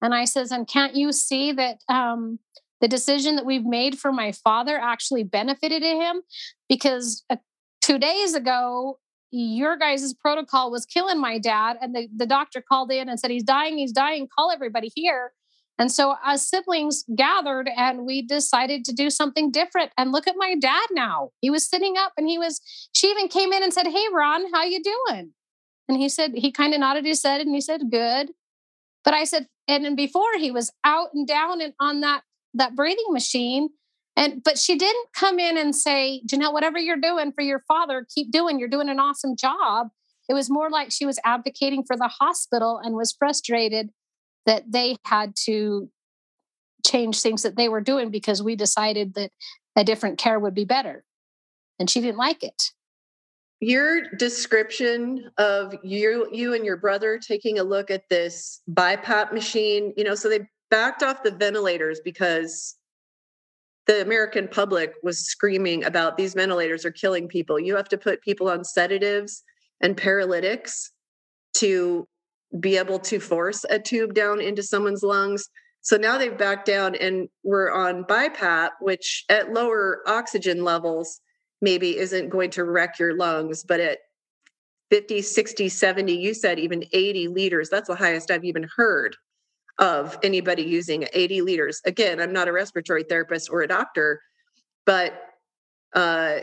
And 0.01 0.13
I 0.13 0.25
says, 0.25 0.51
and 0.51 0.67
can't 0.67 0.95
you 0.95 1.11
see 1.11 1.51
that 1.53 1.77
um, 1.89 2.39
the 2.81 2.87
decision 2.87 3.35
that 3.35 3.45
we've 3.45 3.65
made 3.65 3.97
for 3.97 4.11
my 4.11 4.31
father 4.31 4.77
actually 4.77 5.23
benefited 5.23 5.81
him? 5.81 6.21
Because 6.67 7.23
uh, 7.29 7.37
two 7.81 7.97
days 7.97 8.33
ago, 8.33 8.99
your 9.33 9.77
guys' 9.77 10.13
protocol 10.13 10.71
was 10.71 10.85
killing 10.85 11.19
my 11.19 11.39
dad. 11.39 11.77
And 11.81 11.95
the, 11.95 12.07
the 12.15 12.25
doctor 12.25 12.61
called 12.61 12.91
in 12.91 13.09
and 13.09 13.19
said, 13.19 13.31
he's 13.31 13.43
dying, 13.43 13.77
he's 13.77 13.91
dying, 13.91 14.27
call 14.33 14.51
everybody 14.51 14.91
here. 14.95 15.33
And 15.79 15.91
so 15.91 16.15
us 16.23 16.47
siblings 16.47 17.03
gathered 17.15 17.67
and 17.75 18.05
we 18.05 18.21
decided 18.21 18.85
to 18.85 18.93
do 18.93 19.09
something 19.09 19.49
different. 19.49 19.91
And 19.97 20.11
look 20.11 20.27
at 20.27 20.35
my 20.37 20.55
dad 20.55 20.85
now. 20.91 21.31
He 21.41 21.49
was 21.49 21.67
sitting 21.67 21.95
up 21.97 22.13
and 22.15 22.29
he 22.29 22.37
was, 22.37 22.61
she 22.93 23.07
even 23.07 23.27
came 23.27 23.51
in 23.51 23.63
and 23.63 23.73
said, 23.73 23.87
Hey, 23.87 24.05
Ron, 24.13 24.53
how 24.53 24.63
you 24.63 24.81
doing? 24.83 25.33
And 25.87 25.97
he 25.97 26.09
said, 26.09 26.31
he 26.35 26.51
kind 26.51 26.73
of 26.73 26.79
nodded 26.79 27.05
his 27.05 27.23
head 27.23 27.41
and 27.41 27.53
he 27.53 27.61
said, 27.61 27.91
good. 27.91 28.31
But 29.03 29.13
I 29.13 29.25
said, 29.25 29.47
and 29.67 29.83
then 29.83 29.95
before 29.95 30.37
he 30.37 30.51
was 30.51 30.71
out 30.83 31.09
and 31.13 31.27
down 31.27 31.61
and 31.61 31.73
on 31.79 32.01
that, 32.01 32.21
that 32.53 32.75
breathing 32.75 33.11
machine. 33.11 33.69
And, 34.15 34.43
but 34.43 34.57
she 34.57 34.77
didn't 34.77 35.07
come 35.13 35.39
in 35.39 35.57
and 35.57 35.75
say, 35.75 36.21
Jennell, 36.27 36.53
whatever 36.53 36.77
you're 36.77 36.97
doing 36.97 37.31
for 37.31 37.41
your 37.41 37.63
father, 37.67 38.05
keep 38.13 38.31
doing, 38.31 38.59
you're 38.59 38.67
doing 38.67 38.89
an 38.89 38.99
awesome 38.99 39.35
job. 39.35 39.87
It 40.29 40.33
was 40.33 40.49
more 40.49 40.69
like 40.69 40.91
she 40.91 41.05
was 41.05 41.19
advocating 41.25 41.83
for 41.83 41.97
the 41.97 42.07
hospital 42.07 42.79
and 42.81 42.95
was 42.95 43.11
frustrated 43.11 43.89
that 44.45 44.71
they 44.71 44.95
had 45.05 45.35
to 45.45 45.89
change 46.85 47.21
things 47.21 47.43
that 47.43 47.55
they 47.55 47.69
were 47.69 47.81
doing 47.81 48.09
because 48.09 48.43
we 48.43 48.55
decided 48.55 49.15
that 49.15 49.31
a 49.75 49.83
different 49.83 50.17
care 50.17 50.39
would 50.39 50.53
be 50.53 50.65
better. 50.65 51.03
And 51.79 51.89
she 51.89 52.01
didn't 52.01 52.17
like 52.17 52.43
it. 52.43 52.71
Your 53.59 54.01
description 54.17 55.31
of 55.37 55.73
you 55.83 56.27
you 56.31 56.53
and 56.53 56.65
your 56.65 56.75
brother 56.75 57.17
taking 57.17 57.59
a 57.59 57.63
look 57.63 57.89
at 57.89 58.09
this 58.09 58.61
BiPAP 58.69 59.31
machine, 59.31 59.93
you 59.95 60.03
know, 60.03 60.15
so 60.15 60.27
they 60.29 60.47
backed 60.69 61.01
off 61.01 61.23
the 61.23 61.31
ventilators 61.31 62.01
because 62.03 62.75
the 63.85 64.01
American 64.01 64.47
public 64.47 64.93
was 65.03 65.19
screaming 65.19 65.83
about 65.83 66.17
these 66.17 66.33
ventilators 66.33 66.85
are 66.85 66.91
killing 66.91 67.27
people. 67.27 67.59
You 67.59 67.75
have 67.75 67.89
to 67.89 67.97
put 67.97 68.21
people 68.21 68.49
on 68.49 68.63
sedatives 68.63 69.43
and 69.81 69.97
paralytics 69.97 70.91
to 71.55 72.07
be 72.59 72.77
able 72.77 72.99
to 72.99 73.19
force 73.19 73.65
a 73.69 73.79
tube 73.79 74.13
down 74.13 74.39
into 74.39 74.63
someone's 74.63 75.03
lungs. 75.03 75.49
So 75.81 75.97
now 75.97 76.17
they've 76.17 76.37
backed 76.37 76.65
down 76.65 76.95
and 76.95 77.27
we're 77.43 77.71
on 77.71 78.05
BiPAP, 78.05 78.69
which 78.79 79.25
at 79.27 79.51
lower 79.51 80.01
oxygen 80.07 80.63
levels 80.63 81.19
maybe 81.61 81.97
isn't 81.97 82.29
going 82.29 82.51
to 82.51 82.63
wreck 82.63 82.99
your 82.99 83.17
lungs, 83.17 83.63
but 83.63 83.79
at 83.79 83.99
50, 84.91 85.21
60, 85.21 85.69
70, 85.69 86.13
you 86.13 86.33
said 86.33 86.59
even 86.59 86.83
80 86.93 87.29
liters, 87.29 87.69
that's 87.69 87.87
the 87.87 87.95
highest 87.95 88.31
I've 88.31 88.45
even 88.45 88.69
heard 88.75 89.17
of 89.79 90.17
anybody 90.23 90.63
using 90.63 91.07
80 91.13 91.41
liters. 91.41 91.81
Again, 91.85 92.19
I'm 92.19 92.33
not 92.33 92.47
a 92.47 92.51
respiratory 92.51 93.03
therapist 93.03 93.49
or 93.51 93.61
a 93.61 93.67
doctor, 93.67 94.21
but 94.85 95.13
uh, 95.93 96.39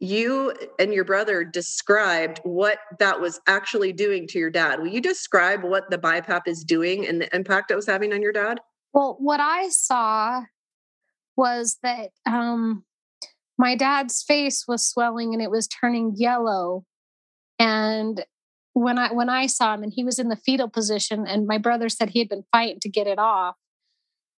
you 0.00 0.52
and 0.78 0.92
your 0.92 1.04
brother 1.04 1.44
described 1.44 2.40
what 2.44 2.78
that 2.98 3.20
was 3.20 3.40
actually 3.46 3.92
doing 3.92 4.26
to 4.28 4.38
your 4.38 4.50
dad. 4.50 4.80
Will 4.80 4.88
you 4.88 5.00
describe 5.00 5.64
what 5.64 5.90
the 5.90 5.98
BiPAP 5.98 6.42
is 6.46 6.64
doing 6.64 7.06
and 7.06 7.20
the 7.20 7.34
impact 7.34 7.70
it 7.70 7.76
was 7.76 7.86
having 7.86 8.12
on 8.12 8.22
your 8.22 8.32
dad? 8.32 8.60
Well, 8.92 9.16
what 9.18 9.40
I 9.40 9.68
saw 9.70 10.42
was 11.36 11.78
that 11.82 12.10
um, 12.26 12.84
my 13.58 13.74
dad's 13.74 14.22
face 14.22 14.66
was 14.68 14.86
swelling 14.86 15.32
and 15.32 15.42
it 15.42 15.50
was 15.50 15.66
turning 15.66 16.14
yellow. 16.16 16.84
And 17.58 18.24
when 18.74 18.98
I 18.98 19.12
when 19.12 19.28
I 19.28 19.46
saw 19.46 19.74
him 19.74 19.82
and 19.82 19.92
he 19.94 20.04
was 20.04 20.18
in 20.18 20.28
the 20.28 20.36
fetal 20.36 20.68
position, 20.68 21.26
and 21.26 21.46
my 21.46 21.58
brother 21.58 21.88
said 21.88 22.10
he 22.10 22.18
had 22.18 22.28
been 22.28 22.44
fighting 22.52 22.80
to 22.80 22.88
get 22.88 23.06
it 23.06 23.18
off. 23.18 23.56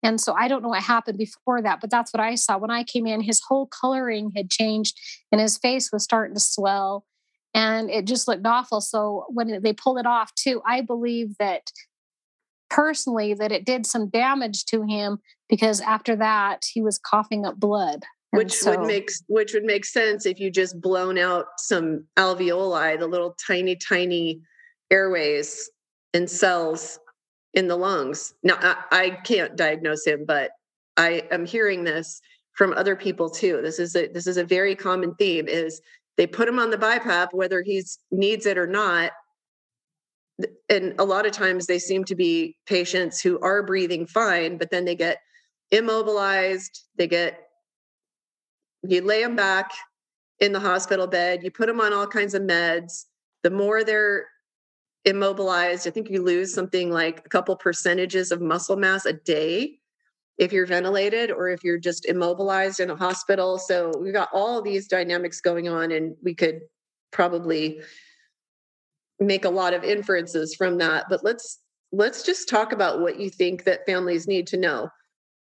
And 0.03 0.21
so 0.21 0.35
I 0.35 0.49
don't 0.49 0.63
know 0.63 0.69
what 0.69 0.83
happened 0.83 1.17
before 1.17 1.63
that, 1.63 1.81
but 1.81 1.89
that's 1.89 2.13
what 2.13 2.21
I 2.21 2.35
saw. 2.35 2.59
When 2.59 2.71
I 2.71 2.85
came 2.85 3.07
in, 3.07 3.23
his 3.23 3.41
whole 3.49 3.67
coloring 3.67 4.33
had 4.37 4.51
changed 4.51 4.99
and 5.33 5.41
his 5.41 5.57
face 5.57 5.91
was 5.91 6.05
starting 6.05 6.35
to 6.35 6.41
swell 6.41 7.07
and 7.55 7.89
it 7.89 8.05
just 8.05 8.29
looked 8.29 8.47
awful. 8.47 8.83
So 8.83 9.25
when 9.31 9.63
they 9.63 9.73
pulled 9.73 9.99
it 9.99 10.07
off, 10.07 10.35
too, 10.35 10.61
I 10.67 10.83
believe 10.83 11.39
that 11.39 11.71
personally 12.69 13.33
that 13.35 13.53
it 13.53 13.65
did 13.65 13.87
some 13.87 14.11
damage 14.11 14.65
to 14.67 14.83
him 14.83 15.19
because 15.49 15.81
after 15.81 16.17
that 16.17 16.65
he 16.73 16.83
was 16.83 16.99
coughing 16.99 17.47
up 17.47 17.59
blood. 17.59 18.03
Which 18.37 18.53
so, 18.53 18.71
would 18.71 18.87
make 18.87 19.11
which 19.29 19.55
would 19.55 19.65
make 19.65 19.85
sense 19.85 20.27
if 20.27 20.41
you 20.41 20.51
just 20.51 20.81
blown 20.81 21.19
out 21.19 21.47
some 21.59 22.05
alveoli, 22.17 22.99
the 22.99 23.07
little 23.07 23.37
tiny, 23.47 23.77
tiny 23.77 24.41
airways 24.91 25.71
and 26.13 26.29
cells 26.29 26.99
in 27.55 27.69
the 27.69 27.77
lungs. 27.77 28.35
Now, 28.43 28.59
I, 28.61 28.77
I 28.91 29.11
can't 29.11 29.57
diagnose 29.57 30.07
him, 30.07 30.25
but 30.27 30.51
I 30.97 31.23
am 31.31 31.47
hearing 31.47 31.85
this 31.85 32.21
from 32.53 32.73
other 32.73 32.97
people 32.97 33.31
too. 33.31 33.61
This 33.63 33.79
is 33.79 33.97
a 33.97 34.09
this 34.09 34.27
is 34.27 34.37
a 34.37 34.45
very 34.45 34.75
common 34.75 35.15
theme. 35.15 35.49
Is 35.49 35.81
they 36.17 36.27
put 36.27 36.49
him 36.49 36.59
on 36.59 36.71
the 36.71 36.79
BiPAP 36.79 37.29
whether 37.33 37.63
he 37.63 37.83
needs 38.11 38.47
it 38.47 38.59
or 38.59 38.67
not, 38.67 39.13
and 40.69 40.95
a 40.99 41.05
lot 41.05 41.27
of 41.27 41.33
times 41.33 41.67
they 41.67 41.79
seem 41.79 42.05
to 42.05 42.15
be 42.15 42.57
patients 42.67 43.21
who 43.21 43.39
are 43.41 43.63
breathing 43.63 44.07
fine, 44.07 44.57
but 44.57 44.71
then 44.71 44.85
they 44.85 44.95
get 44.95 45.19
immobilized. 45.71 46.85
They 46.97 47.09
get 47.09 47.44
you 48.87 49.03
lay 49.03 49.23
them 49.23 49.37
back 49.37 49.73
in 50.41 50.53
the 50.53 50.61
hospital 50.61 51.07
bed. 51.07 51.43
You 51.43 51.51
put 51.51 51.67
them 51.67 51.81
on 51.81 51.93
all 51.93 52.07
kinds 52.07 52.35
of 52.35 52.43
meds. 52.43 53.05
The 53.43 53.51
more 53.51 53.85
they're 53.85 54.27
immobilized, 55.05 55.87
I 55.87 55.91
think 55.91 56.11
you 56.11 56.23
lose 56.23 56.53
something 56.53 56.91
like 56.91 57.21
a 57.25 57.29
couple 57.29 57.55
percentages 57.57 58.33
of 58.33 58.41
muscle 58.41 58.77
mass 58.77 59.07
a 59.07 59.13
day 59.13 59.79
if 60.39 60.53
you're 60.53 60.67
ventilated 60.67 61.31
or 61.31 61.49
if 61.49 61.63
you're 61.63 61.79
just 61.79 62.07
immobilized 62.07 62.81
in 62.81 62.91
a 62.91 62.97
hospital. 62.97 63.59
So 63.59 63.93
we've 64.01 64.13
got 64.13 64.31
all 64.33 64.61
these 64.61 64.89
dynamics 64.89 65.41
going 65.41 65.69
on, 65.69 65.93
and 65.93 66.17
we 66.23 66.35
could 66.35 66.61
probably 67.13 67.81
make 69.21 69.45
a 69.45 69.51
lot 69.51 69.75
of 69.75 69.85
inferences 69.85 70.55
from 70.55 70.79
that. 70.79 71.07
But 71.09 71.23
let's 71.23 71.61
let's 71.93 72.25
just 72.25 72.49
talk 72.49 72.73
about 72.73 73.01
what 73.01 73.21
you 73.21 73.31
think 73.31 73.65
that 73.65 73.87
families 73.87 74.27
need 74.27 74.47
to 74.49 74.57
know. 74.57 74.89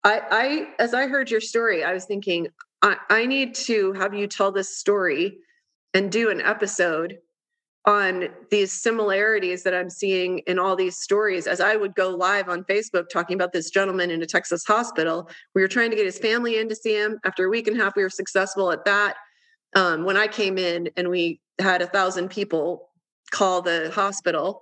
I, 0.02 0.20
I 0.30 0.82
as 0.82 0.92
I 0.92 1.06
heard 1.06 1.30
your 1.30 1.40
story, 1.40 1.82
I 1.82 1.94
was 1.94 2.04
thinking 2.04 2.48
I, 2.84 2.96
I 3.08 3.26
need 3.26 3.54
to 3.54 3.94
have 3.94 4.12
you 4.12 4.26
tell 4.26 4.52
this 4.52 4.76
story 4.76 5.38
and 5.94 6.12
do 6.12 6.28
an 6.28 6.42
episode 6.42 7.16
on 7.86 8.28
these 8.50 8.72
similarities 8.72 9.62
that 9.62 9.74
I'm 9.74 9.88
seeing 9.88 10.40
in 10.40 10.58
all 10.58 10.76
these 10.76 10.98
stories. 10.98 11.46
As 11.46 11.60
I 11.60 11.76
would 11.76 11.94
go 11.94 12.10
live 12.10 12.50
on 12.50 12.64
Facebook 12.64 13.08
talking 13.10 13.36
about 13.36 13.54
this 13.54 13.70
gentleman 13.70 14.10
in 14.10 14.22
a 14.22 14.26
Texas 14.26 14.64
hospital, 14.66 15.30
we 15.54 15.62
were 15.62 15.68
trying 15.68 15.90
to 15.90 15.96
get 15.96 16.04
his 16.04 16.18
family 16.18 16.58
in 16.58 16.68
to 16.68 16.76
see 16.76 16.94
him. 16.94 17.18
After 17.24 17.46
a 17.46 17.48
week 17.48 17.68
and 17.68 17.80
a 17.80 17.82
half, 17.82 17.96
we 17.96 18.02
were 18.02 18.10
successful 18.10 18.70
at 18.70 18.84
that. 18.84 19.16
Um, 19.74 20.04
when 20.04 20.18
I 20.18 20.26
came 20.26 20.58
in 20.58 20.90
and 20.98 21.08
we 21.08 21.40
had 21.58 21.80
a 21.80 21.86
thousand 21.86 22.28
people 22.28 22.90
call 23.30 23.62
the 23.62 23.90
hospital, 23.94 24.60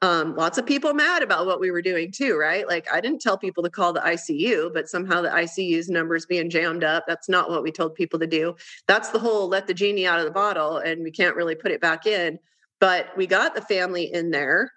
um, 0.00 0.36
lots 0.36 0.58
of 0.58 0.66
people 0.66 0.94
mad 0.94 1.22
about 1.22 1.46
what 1.46 1.58
we 1.58 1.72
were 1.72 1.82
doing 1.82 2.12
too, 2.12 2.36
right? 2.36 2.68
Like 2.68 2.86
I 2.92 3.00
didn't 3.00 3.20
tell 3.20 3.36
people 3.36 3.64
to 3.64 3.70
call 3.70 3.92
the 3.92 4.00
ICU, 4.00 4.72
but 4.72 4.88
somehow 4.88 5.22
the 5.22 5.28
ICU's 5.28 5.88
numbers 5.88 6.24
being 6.24 6.50
jammed 6.50 6.84
up. 6.84 7.04
That's 7.08 7.28
not 7.28 7.50
what 7.50 7.64
we 7.64 7.72
told 7.72 7.96
people 7.96 8.18
to 8.20 8.26
do. 8.26 8.54
That's 8.86 9.08
the 9.08 9.18
whole 9.18 9.48
let 9.48 9.66
the 9.66 9.74
genie 9.74 10.06
out 10.06 10.20
of 10.20 10.24
the 10.24 10.30
bottle 10.30 10.78
and 10.78 11.02
we 11.02 11.10
can't 11.10 11.34
really 11.34 11.56
put 11.56 11.72
it 11.72 11.80
back 11.80 12.06
in. 12.06 12.38
But 12.80 13.08
we 13.16 13.26
got 13.26 13.56
the 13.56 13.60
family 13.60 14.12
in 14.12 14.30
there 14.30 14.70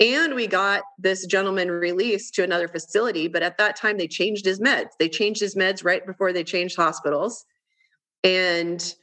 and 0.00 0.34
we 0.34 0.46
got 0.46 0.82
this 0.98 1.26
gentleman 1.26 1.70
released 1.70 2.34
to 2.34 2.44
another 2.44 2.68
facility. 2.68 3.26
But 3.26 3.42
at 3.42 3.58
that 3.58 3.74
time, 3.74 3.98
they 3.98 4.06
changed 4.06 4.44
his 4.44 4.60
meds. 4.60 4.90
They 4.98 5.08
changed 5.08 5.40
his 5.40 5.56
meds 5.56 5.84
right 5.84 6.06
before 6.06 6.32
they 6.32 6.44
changed 6.44 6.76
hospitals. 6.76 7.44
And, 8.22 8.94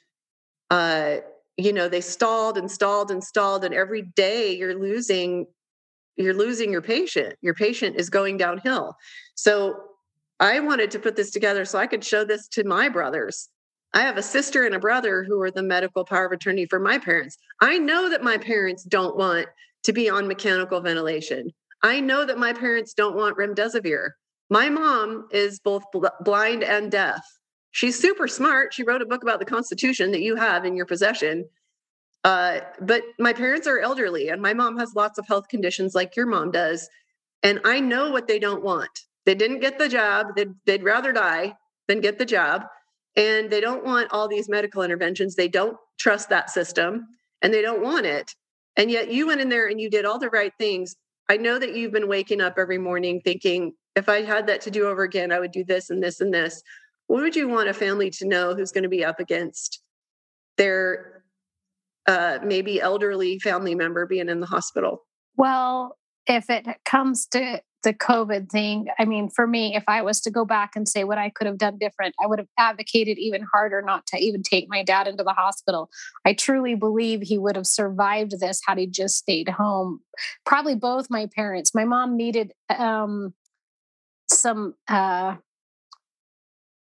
uh, 0.70 1.18
you 1.58 1.74
know, 1.74 1.90
they 1.90 2.02
stalled 2.02 2.58
and 2.58 2.72
stalled 2.72 3.12
and 3.12 3.24
stalled. 3.24 3.66
And 3.66 3.74
every 3.74 4.04
day 4.04 4.56
you're 4.56 4.80
losing, 4.80 5.48
you're 6.18 6.34
losing 6.34 6.72
your 6.72 6.82
patient. 6.82 7.36
Your 7.42 7.54
patient 7.54 7.98
is 7.98 8.10
going 8.10 8.38
downhill. 8.38 8.96
So 9.36 9.76
I 10.40 10.60
wanted 10.60 10.92
to 10.92 11.00
put 11.00 11.16
this 11.16 11.32
together 11.32 11.66
so 11.66 11.80
I 11.80 11.88
could 11.88 12.04
show 12.04 12.24
this 12.24 12.48
to 12.50 12.64
my 12.64 12.90
brothers 12.90 13.50
I 13.96 14.02
have 14.02 14.18
a 14.18 14.22
sister 14.22 14.66
and 14.66 14.76
a 14.76 14.80
brother 14.80 15.24
who 15.24 15.42
are 15.42 15.50
the 15.50 15.64
medical 15.64 16.04
power 16.04 16.26
of 16.26 16.34
attorney 16.34 16.66
for 16.66 16.82
my 16.82 16.98
parents. 16.98 17.38
I 17.62 17.78
know 17.78 18.10
that 18.10 18.22
my 18.22 18.38
parents 18.38 18.84
don't 18.84 19.16
want 19.16 19.48
to 19.84 19.94
be 19.94 20.10
on 20.10 20.28
mechanical 20.28 20.82
ventilation. 20.82 21.50
I 21.82 22.02
know 22.02 22.26
that 22.26 22.38
my 22.38 22.52
parents 22.52 22.94
don't 22.94 23.16
want 23.16 23.38
remdesivir. 23.38 24.10
My 24.50 24.68
mom 24.68 25.30
is 25.32 25.62
both 25.62 25.84
bl- 25.94 26.08
blind 26.26 26.62
and 26.62 26.92
deaf. 26.92 27.26
She's 27.72 27.98
super 27.98 28.28
smart. 28.28 28.74
She 28.74 28.84
wrote 28.84 29.02
a 29.02 29.06
book 29.06 29.24
about 29.24 29.40
the 29.40 29.46
Constitution 29.46 30.12
that 30.12 30.22
you 30.22 30.36
have 30.36 30.66
in 30.66 30.76
your 30.76 30.86
possession. 30.86 31.46
Uh, 32.26 32.60
but 32.82 33.04
my 33.20 33.32
parents 33.32 33.68
are 33.68 33.80
elderly, 33.80 34.28
and 34.30 34.42
my 34.42 34.54
mom 34.54 34.78
has 34.78 34.96
lots 34.96 35.18
of 35.18 35.28
health 35.28 35.48
conditions 35.48 35.96
like 35.96 36.18
your 36.18 36.26
mom 36.26 36.52
does. 36.52 36.90
And 37.42 37.62
I 37.64 37.80
know 37.80 38.12
what 38.12 38.28
they 38.28 38.40
don't 38.40 38.64
want. 38.64 38.90
They 39.26 39.36
didn't 39.36 39.62
get 39.62 39.78
the 39.80 39.88
job. 39.88 40.36
They'd, 40.36 40.54
they'd 40.66 40.84
rather 40.84 41.14
die 41.14 41.56
than 41.88 42.02
get 42.02 42.18
the 42.18 42.26
job 42.26 42.66
and 43.16 43.50
they 43.50 43.62
don't 43.62 43.86
want 43.86 44.12
all 44.12 44.28
these 44.28 44.50
medical 44.50 44.82
interventions. 44.82 45.36
They 45.36 45.48
don't 45.48 45.78
trust 45.98 46.30
that 46.30 46.50
system 46.50 47.08
and 47.42 47.54
they 47.54 47.62
don't 47.62 47.82
want 47.82 48.06
it. 48.06 48.32
And 48.78 48.92
yet 48.92 49.12
you 49.12 49.28
went 49.28 49.42
in 49.42 49.50
there 49.50 49.68
and 49.68 49.80
you 49.80 49.90
did 49.90 50.06
all 50.06 50.20
the 50.20 50.30
right 50.30 50.52
things. 50.60 50.96
I 51.30 51.38
know 51.38 51.58
that 51.60 51.76
you've 51.76 51.94
been 51.94 52.10
waking 52.10 52.42
up 52.42 52.56
every 52.58 52.78
morning 52.78 53.22
thinking, 53.24 53.74
if 53.96 54.10
I 54.10 54.24
had 54.24 54.48
that 54.48 54.62
to 54.62 54.72
do 54.72 54.88
over 54.88 55.04
again, 55.04 55.32
I 55.32 55.40
would 55.40 55.52
do 55.52 55.64
this 55.64 55.90
and 55.90 56.04
this 56.04 56.20
and 56.20 56.34
this. 56.34 56.62
What 57.08 57.22
would 57.22 57.36
you 57.36 57.48
want 57.48 57.70
a 57.70 57.74
family 57.74 58.10
to 58.12 58.28
know 58.28 58.54
who's 58.54 58.72
going 58.72 58.84
to 58.84 58.90
be 58.90 59.06
up 59.06 59.20
against 59.20 59.82
their 60.58 61.15
uh, 62.08 62.40
maybe 62.44 62.82
elderly 62.82 63.40
family 63.40 63.76
member 63.76 64.06
being 64.06 64.30
in 64.30 64.40
the 64.40 64.46
hospital? 64.46 65.04
Well, 65.38 65.98
if 66.28 66.50
it 66.50 66.66
comes 66.86 67.26
to 67.28 67.62
the 67.84 67.94
COVID 67.94 68.50
thing, 68.50 68.88
I 68.98 69.06
mean, 69.06 69.30
for 69.30 69.46
me, 69.46 69.76
if 69.76 69.84
I 69.88 70.02
was 70.02 70.20
to 70.22 70.32
go 70.32 70.44
back 70.44 70.72
and 70.76 70.88
say 70.88 71.04
what 71.04 71.20
I 71.20 71.30
could 71.30 71.46
have 71.46 71.60
done 71.60 71.78
different, 71.78 72.16
I 72.22 72.26
would 72.26 72.40
have 72.40 72.48
advocated 72.58 73.20
even 73.20 73.46
harder 73.54 73.82
not 73.82 74.08
to 74.08 74.18
even 74.18 74.42
take 74.42 74.66
my 74.68 74.84
dad 74.84 75.08
into 75.08 75.24
the 75.24 75.34
hospital. 75.34 75.90
I 76.26 76.34
truly 76.34 76.74
believe 76.74 77.22
he 77.22 77.38
would 77.38 77.56
have 77.56 77.68
survived 77.68 78.40
this 78.40 78.60
had 78.66 78.80
he 78.80 78.88
just 78.88 79.18
stayed 79.18 79.50
home. 79.50 80.00
Probably 80.46 80.76
both 80.76 81.08
my 81.12 81.28
parents. 81.36 81.76
My 81.76 81.86
mom 81.86 82.18
needed 82.18 82.54
um, 82.76 83.36
some 84.28 84.74
uh, 84.88 85.36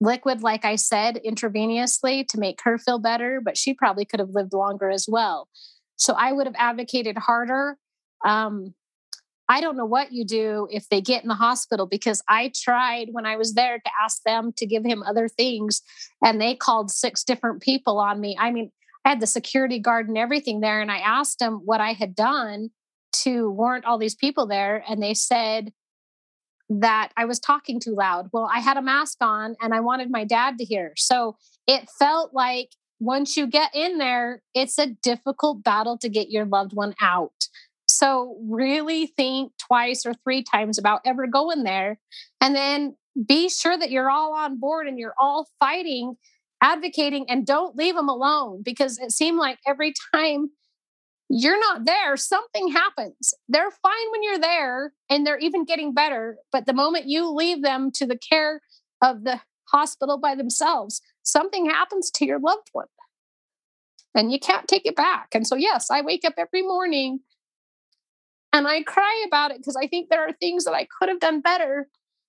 liquid, 0.01 0.43
like 0.43 0.65
I 0.65 0.77
said, 0.77 1.21
intravenously 1.25 2.27
to 2.29 2.39
make 2.39 2.61
her 2.63 2.79
feel 2.79 2.99
better, 2.99 3.41
but 3.45 3.57
she 3.57 3.75
probably 3.75 4.05
could 4.05 4.21
have 4.21 4.31
lived 4.31 4.53
longer 4.53 4.91
as 4.91 5.07
well. 5.09 5.49
So 5.97 6.15
I 6.15 6.33
would 6.33 6.47
have 6.47 6.57
advocated 6.59 7.19
harder. 7.19 7.77
Um, 8.25 8.75
I 9.51 9.61
don't 9.61 9.77
know 9.77 9.85
what 9.85 10.13
you 10.13 10.25
do 10.25 10.69
if 10.71 10.89
they 10.89 11.01
get 11.01 11.23
in 11.23 11.29
the 11.29 11.35
hospital 11.35 11.85
because 11.85 12.23
I 12.29 12.53
tried 12.55 13.09
when 13.11 13.27
I 13.27 13.37
was 13.37 13.55
there 13.55 13.79
to 13.79 13.91
ask 14.01 14.23
them 14.23 14.53
to 14.57 14.65
give 14.65 14.85
him 14.85 15.03
other 15.03 15.29
things 15.29 15.83
and 16.25 16.41
they 16.41 16.55
called 16.55 16.91
six 16.91 17.25
different 17.25 17.61
people 17.61 17.99
on 17.99 18.21
me. 18.21 18.37
I 18.39 18.53
mean, 18.53 18.71
I 19.05 19.11
had 19.11 19.21
the 19.21 19.27
security 19.27 19.81
guard 19.81 20.09
and 20.09 20.17
everything 20.17 20.61
there 20.61 20.81
and 20.81 20.91
I 20.91 20.99
asked 20.99 21.41
them 21.41 21.63
what 21.65 21.81
I 21.81 21.93
had 21.95 22.15
done 22.15 22.71
to 23.25 23.51
warrant 23.51 23.87
all 23.87 23.99
these 23.99 24.15
people 24.15 24.47
there 24.47 24.85
and 24.89 25.03
they 25.03 25.15
said 25.15 25.73
that 26.71 27.11
I 27.17 27.25
was 27.25 27.41
talking 27.41 27.81
too 27.81 27.95
loud. 27.95 28.29
Well, 28.33 28.49
I 28.53 28.61
had 28.61 28.77
a 28.77 28.83
mask 28.83 29.19
on 29.21 29.57
and 29.61 29.75
I 29.75 29.81
wanted 29.81 30.11
my 30.11 30.25
dad 30.25 30.57
to 30.59 30.65
hear. 30.65 30.93
So 30.97 31.37
it 31.67 31.89
felt 31.99 32.33
like 32.33 32.71
once 33.01 33.37
you 33.37 33.47
get 33.47 33.75
in 33.75 33.99
there, 33.99 34.43
it's 34.55 34.79
a 34.79 34.87
difficult 34.87 35.65
battle 35.65 35.99
to 35.99 36.09
get 36.09 36.31
your 36.31 36.45
loved 36.45 36.73
one 36.73 36.95
out. 37.01 37.49
So 37.89 38.39
really 38.41 39.07
think 39.07 39.53
twice 39.59 40.07
or 40.07 40.15
three 40.15 40.45
times 40.45 40.79
about 40.79 41.01
ever 41.05 41.27
going 41.27 41.65
there. 41.65 41.99
And 42.41 42.55
then 42.55 42.97
be 43.27 43.49
sure 43.49 43.77
that 43.77 43.91
you're 43.91 44.11
all 44.11 44.35
on 44.35 44.61
board 44.61 44.87
and 44.87 44.97
you're 44.97 45.15
all 45.19 45.49
fighting, 45.59 46.17
advocating, 46.63 47.29
and 47.29 47.45
don't 47.45 47.77
leave 47.77 47.97
them 47.97 48.09
alone 48.09 48.63
because 48.65 48.99
it 48.99 49.11
seemed 49.11 49.39
like 49.39 49.59
every 49.67 49.93
time 50.15 50.51
you're 51.33 51.61
not 51.61 51.85
there, 51.85 52.17
something 52.17 52.73
happens. 52.73 53.33
They're 53.49 53.71
fine 53.71 54.11
when 54.11 54.25
you're 54.25 54.41
there 54.41 54.93
and 55.09 55.25
they're 55.25 55.39
even 55.39 55.65
getting 55.65 55.95
better. 55.95 56.39
But 56.51 56.67
the 56.67 56.73
moment 56.73 57.07
you 57.07 57.31
leave 57.31 57.63
them 57.63 57.93
to 57.95 58.07
the 58.07 58.19
care 58.19 58.61
of 59.01 59.23
the 59.23 59.41
hospital 59.69 60.19
by 60.19 60.35
themselves, 60.35 61.01
something 61.23 61.67
happens 61.67 62.11
to 62.11 62.27
your 62.27 62.41
loved 62.41 62.69
one 62.73 62.89
and 64.13 64.33
you 64.33 64.41
can't 64.41 64.67
take 64.67 64.85
it 64.85 64.97
back. 64.97 65.29
And 65.33 65.47
so, 65.47 65.55
yes, 65.55 65.89
I 65.89 66.01
wake 66.01 66.25
up 66.25 66.35
every 66.37 66.63
morning 66.63 67.21
and 68.53 68.67
I 68.67 68.83
cry 68.83 69.25
about 69.25 69.53
it 69.53 69.59
because 69.59 69.77
I 69.77 69.87
think 69.87 70.09
there 70.09 70.27
are 70.27 70.33
things 70.33 70.65
that 70.65 70.75
I 70.75 70.89
could 70.99 71.09
have 71.09 71.21
done 71.21 71.41
better. 71.41 71.87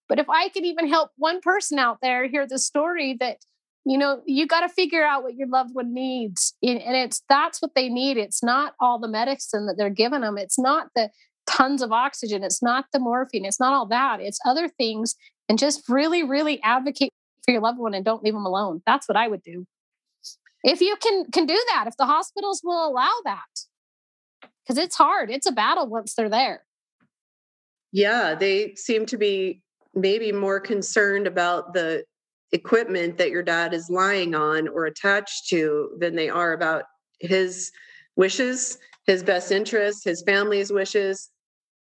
But 0.07 0.19
if 0.19 0.29
I 0.29 0.49
could 0.49 0.63
even 0.63 0.87
help 0.87 1.09
one 1.17 1.41
person 1.41 1.79
out 1.79 1.97
there 2.03 2.27
hear 2.27 2.45
the 2.45 2.59
story 2.59 3.17
that, 3.19 3.37
you 3.85 3.97
know, 3.97 4.21
you 4.25 4.45
got 4.45 4.61
to 4.61 4.69
figure 4.69 5.03
out 5.03 5.23
what 5.23 5.35
your 5.35 5.47
loved 5.47 5.73
one 5.73 5.93
needs. 5.93 6.53
And 6.61 6.79
it's 6.79 7.23
that's 7.27 7.61
what 7.61 7.75
they 7.75 7.89
need. 7.89 8.17
It's 8.17 8.43
not 8.43 8.73
all 8.79 8.99
the 8.99 9.07
medicine 9.07 9.65
that 9.65 9.75
they're 9.77 9.89
giving 9.89 10.21
them. 10.21 10.37
It's 10.37 10.59
not 10.59 10.87
the 10.95 11.09
tons 11.47 11.81
of 11.81 11.91
oxygen. 11.91 12.43
It's 12.43 12.61
not 12.61 12.85
the 12.93 12.99
morphine. 12.99 13.45
It's 13.45 13.59
not 13.59 13.73
all 13.73 13.87
that. 13.87 14.21
It's 14.21 14.39
other 14.45 14.67
things. 14.67 15.15
And 15.49 15.57
just 15.57 15.89
really, 15.89 16.23
really 16.23 16.61
advocate 16.61 17.11
for 17.43 17.51
your 17.51 17.61
loved 17.61 17.79
one 17.79 17.93
and 17.93 18.05
don't 18.05 18.23
leave 18.23 18.33
them 18.33 18.45
alone. 18.45 18.81
That's 18.85 19.07
what 19.07 19.17
I 19.17 19.27
would 19.27 19.43
do. 19.43 19.65
If 20.63 20.79
you 20.79 20.95
can 21.01 21.25
can 21.31 21.47
do 21.47 21.59
that, 21.69 21.85
if 21.87 21.97
the 21.97 22.05
hospitals 22.05 22.61
will 22.63 22.87
allow 22.87 23.11
that 23.25 23.39
because 24.63 24.77
it's 24.77 24.95
hard. 24.95 25.31
It's 25.31 25.47
a 25.47 25.51
battle 25.51 25.87
once 25.87 26.13
they're 26.13 26.29
there. 26.29 26.63
Yeah, 27.91 28.35
they 28.35 28.75
seem 28.75 29.05
to 29.07 29.17
be 29.17 29.63
maybe 29.93 30.31
more 30.31 30.59
concerned 30.59 31.27
about 31.27 31.73
the 31.73 32.05
equipment 32.51 33.17
that 33.17 33.31
your 33.31 33.43
dad 33.43 33.73
is 33.73 33.89
lying 33.89 34.35
on 34.35 34.67
or 34.67 34.85
attached 34.85 35.47
to 35.49 35.89
than 35.99 36.15
they 36.15 36.29
are 36.29 36.53
about 36.53 36.83
his 37.19 37.71
wishes, 38.15 38.77
his 39.05 39.23
best 39.23 39.51
interests, 39.51 40.03
his 40.03 40.23
family's 40.23 40.71
wishes. 40.71 41.29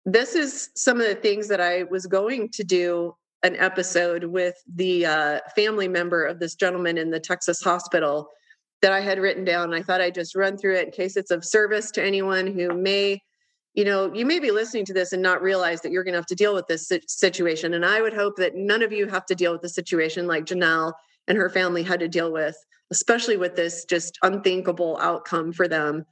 This 0.06 0.36
is 0.36 0.70
some 0.76 1.00
of 1.00 1.08
the 1.08 1.16
things 1.16 1.48
that 1.48 1.62
I 1.62 1.84
was 1.84 2.08
going 2.08 2.50
to 2.54 2.64
do 2.64 3.16
an 3.44 3.56
episode 3.56 4.26
with 4.26 4.56
the 4.76 5.06
uh, 5.06 5.40
family 5.56 5.88
member 5.88 6.26
of 6.26 6.40
this 6.40 6.56
gentleman 6.56 6.98
in 6.98 7.10
the 7.10 7.20
Texas 7.20 7.62
hospital 7.62 8.30
that 8.82 8.92
I 8.92 9.00
had 9.02 9.20
written 9.20 9.46
down. 9.46 9.74
I 9.74 9.82
thought 9.82 10.02
I'd 10.02 10.16
just 10.16 10.36
run 10.36 10.58
through 10.58 10.76
it 10.76 10.86
in 10.86 10.92
case 10.92 11.16
it's 11.16 11.32
of 11.32 11.46
service 11.46 11.92
to 11.92 12.04
anyone 12.04 12.48
who 12.48 12.74
may, 12.74 13.22
you 13.80 13.86
know, 13.86 14.14
you 14.14 14.26
may 14.26 14.40
be 14.40 14.52
listening 14.52 14.84
to 14.84 14.94
this 14.94 15.14
and 15.14 15.24
not 15.24 15.42
realize 15.42 15.80
that 15.80 15.94
you're 15.94 16.04
going 16.04 16.12
to 16.12 16.18
have 16.18 16.26
to 16.26 16.36
deal 16.36 16.54
with 16.54 16.68
this 16.68 16.92
situation. 17.08 17.74
And 17.76 17.86
I 17.86 18.02
would 18.02 18.14
hope 18.14 18.36
that 18.36 18.54
none 18.54 18.84
of 18.84 18.92
you 18.92 19.08
have 19.08 19.26
to 19.28 19.36
deal 19.36 19.54
with 19.54 19.62
the 19.62 19.70
situation 19.70 20.28
like 20.28 20.44
Jennell 20.44 20.92
and 21.30 21.38
her 21.38 21.50
family 21.50 21.82
had 21.82 22.02
to 22.02 22.10
deal 22.10 22.34
with, 22.34 22.58
especially 22.92 23.38
with 23.38 23.56
this 23.56 23.86
just 23.86 24.20
unthinkable 24.22 24.98
outcome 25.00 25.54
for 25.54 25.70
them. 25.70 26.06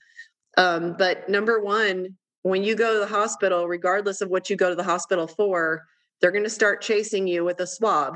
Um, 0.57 0.95
but 0.97 1.28
number 1.28 1.61
one, 1.61 2.15
when 2.43 2.63
you 2.63 2.74
go 2.74 2.93
to 2.93 2.99
the 3.01 3.05
hospital, 3.05 3.68
regardless 3.68 4.22
of 4.22 4.30
what 4.30 4.49
you 4.49 4.55
go 4.55 4.70
to 4.70 4.76
the 4.76 4.82
hospital 4.82 5.28
for, 5.28 5.84
they're 6.22 6.32
going 6.32 6.45
to 6.45 6.49
start 6.49 6.80
chasing 6.80 7.28
you 7.28 7.43
with 7.43 7.59
a 7.59 7.68
swab 7.68 8.15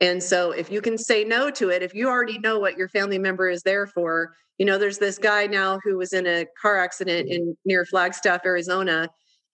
and 0.00 0.22
so 0.22 0.50
if 0.50 0.70
you 0.70 0.80
can 0.80 0.96
say 0.96 1.24
no 1.24 1.50
to 1.50 1.68
it, 1.68 1.82
if 1.82 1.94
you 1.94 2.08
already 2.08 2.38
know 2.38 2.58
what 2.58 2.78
your 2.78 2.88
family 2.88 3.18
member 3.18 3.48
is 3.50 3.62
there 3.62 3.86
for, 3.86 4.34
you 4.58 4.64
know, 4.64 4.78
there's 4.78 4.98
this 4.98 5.18
guy 5.18 5.46
now 5.46 5.78
who 5.84 5.98
was 5.98 6.12
in 6.12 6.26
a 6.26 6.46
car 6.60 6.78
accident 6.78 7.28
in 7.28 7.56
near 7.64 7.84
Flagstaff, 7.84 8.40
Arizona, 8.44 9.08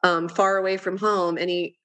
um, 0.04 0.28
far 0.28 0.56
away 0.56 0.76
from 0.76 0.98
home, 0.98 1.36
and 1.36 1.50
he 1.50 1.76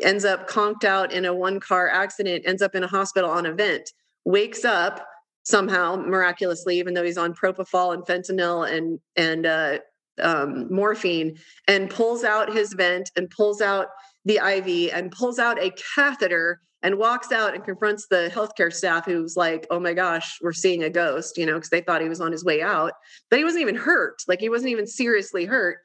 ends 0.00 0.24
up 0.24 0.48
conked 0.48 0.84
out 0.84 1.12
in 1.12 1.24
a 1.24 1.34
one 1.34 1.60
car 1.60 1.88
accident, 1.88 2.44
ends 2.46 2.62
up 2.62 2.74
in 2.74 2.82
a 2.82 2.88
hospital 2.88 3.30
on 3.30 3.46
a 3.46 3.52
vent, 3.52 3.90
wakes 4.24 4.64
up 4.64 5.06
somehow 5.44 5.96
miraculously, 5.96 6.78
even 6.78 6.94
though 6.94 7.04
he's 7.04 7.18
on 7.18 7.34
propofol 7.34 7.94
and 7.94 8.04
fentanyl 8.04 8.68
and 8.70 8.98
and 9.16 9.46
uh, 9.46 9.78
um, 10.20 10.72
morphine, 10.72 11.36
and 11.68 11.90
pulls 11.90 12.24
out 12.24 12.52
his 12.52 12.72
vent 12.72 13.10
and 13.16 13.30
pulls 13.30 13.60
out 13.60 13.88
the 14.24 14.36
IV 14.36 14.92
and 14.92 15.12
pulls 15.12 15.38
out 15.38 15.62
a 15.62 15.72
catheter 15.94 16.60
and 16.82 16.98
walks 16.98 17.32
out 17.32 17.54
and 17.54 17.64
confronts 17.64 18.06
the 18.06 18.30
healthcare 18.32 18.72
staff 18.72 19.04
who's 19.04 19.36
like, 19.36 19.66
oh 19.70 19.80
my 19.80 19.92
gosh, 19.92 20.38
we're 20.40 20.52
seeing 20.52 20.84
a 20.84 20.90
ghost, 20.90 21.36
you 21.36 21.44
know, 21.44 21.54
because 21.54 21.70
they 21.70 21.80
thought 21.80 22.00
he 22.00 22.08
was 22.08 22.20
on 22.20 22.32
his 22.32 22.44
way 22.44 22.62
out. 22.62 22.92
But 23.30 23.38
he 23.38 23.44
wasn't 23.44 23.62
even 23.62 23.74
hurt. 23.74 24.22
Like 24.28 24.40
he 24.40 24.48
wasn't 24.48 24.70
even 24.70 24.86
seriously 24.86 25.44
hurt. 25.44 25.78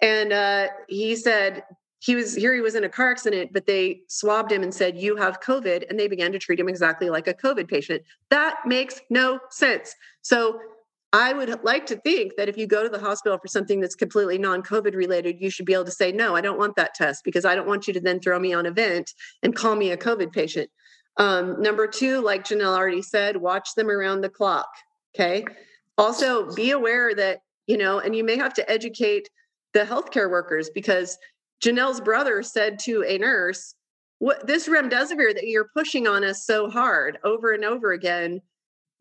And 0.00 0.32
uh, 0.32 0.68
he 0.88 1.14
said, 1.14 1.62
he 2.00 2.16
was 2.16 2.34
here, 2.34 2.52
he 2.52 2.60
was 2.60 2.74
in 2.74 2.82
a 2.82 2.88
car 2.88 3.12
accident, 3.12 3.52
but 3.52 3.66
they 3.66 4.00
swabbed 4.08 4.50
him 4.50 4.64
and 4.64 4.74
said, 4.74 4.98
You 4.98 5.14
have 5.14 5.40
COVID. 5.40 5.88
And 5.88 5.98
they 5.98 6.08
began 6.08 6.32
to 6.32 6.38
treat 6.40 6.58
him 6.58 6.68
exactly 6.68 7.08
like 7.10 7.28
a 7.28 7.34
COVID 7.34 7.68
patient. 7.68 8.02
That 8.28 8.56
makes 8.66 9.00
no 9.08 9.38
sense. 9.50 9.94
So 10.22 10.58
I 11.12 11.34
would 11.34 11.62
like 11.62 11.84
to 11.86 11.96
think 11.96 12.36
that 12.36 12.48
if 12.48 12.56
you 12.56 12.66
go 12.66 12.82
to 12.82 12.88
the 12.88 12.98
hospital 12.98 13.38
for 13.38 13.48
something 13.48 13.80
that's 13.80 13.94
completely 13.94 14.38
non 14.38 14.62
COVID 14.62 14.94
related, 14.94 15.40
you 15.40 15.50
should 15.50 15.66
be 15.66 15.74
able 15.74 15.84
to 15.84 15.90
say, 15.90 16.10
no, 16.10 16.34
I 16.34 16.40
don't 16.40 16.58
want 16.58 16.76
that 16.76 16.94
test 16.94 17.22
because 17.24 17.44
I 17.44 17.54
don't 17.54 17.66
want 17.66 17.86
you 17.86 17.92
to 17.94 18.00
then 18.00 18.18
throw 18.18 18.38
me 18.38 18.54
on 18.54 18.64
a 18.64 18.70
vent 18.70 19.12
and 19.42 19.54
call 19.54 19.76
me 19.76 19.90
a 19.90 19.96
COVID 19.96 20.32
patient. 20.32 20.70
Um, 21.18 21.60
number 21.60 21.86
two, 21.86 22.22
like 22.22 22.44
Jennell 22.44 22.74
already 22.74 23.02
said, 23.02 23.36
watch 23.36 23.74
them 23.76 23.90
around 23.90 24.22
the 24.22 24.30
clock. 24.30 24.68
Okay. 25.14 25.44
Also, 25.98 26.50
be 26.54 26.70
aware 26.70 27.14
that, 27.14 27.40
you 27.66 27.76
know, 27.76 27.98
and 27.98 28.16
you 28.16 28.24
may 28.24 28.36
have 28.36 28.54
to 28.54 28.70
educate 28.70 29.28
the 29.74 29.80
healthcare 29.80 30.30
workers 30.30 30.70
because 30.70 31.18
Jennell's 31.62 32.00
brother 32.00 32.42
said 32.42 32.78
to 32.80 33.04
a 33.04 33.18
nurse, 33.18 33.74
what 34.18 34.46
this 34.46 34.68
remdesivir 34.68 35.34
that 35.34 35.48
you're 35.48 35.68
pushing 35.74 36.06
on 36.06 36.24
us 36.24 36.46
so 36.46 36.70
hard 36.70 37.18
over 37.24 37.52
and 37.52 37.64
over 37.64 37.92
again 37.92 38.40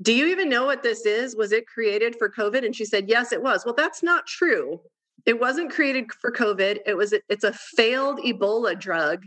do 0.01 0.13
you 0.13 0.27
even 0.27 0.49
know 0.49 0.65
what 0.65 0.83
this 0.83 1.05
is? 1.05 1.35
Was 1.35 1.51
it 1.51 1.67
created 1.67 2.15
for 2.17 2.29
COVID? 2.29 2.65
And 2.65 2.75
she 2.75 2.85
said, 2.85 3.09
yes, 3.09 3.31
it 3.31 3.43
was. 3.43 3.65
Well, 3.65 3.75
that's 3.75 4.01
not 4.01 4.25
true. 4.25 4.79
It 5.25 5.39
wasn't 5.39 5.71
created 5.71 6.11
for 6.19 6.31
COVID. 6.31 6.79
It 6.85 6.95
was, 6.95 7.13
it's 7.29 7.43
a 7.43 7.53
failed 7.53 8.19
Ebola 8.19 8.79
drug 8.79 9.25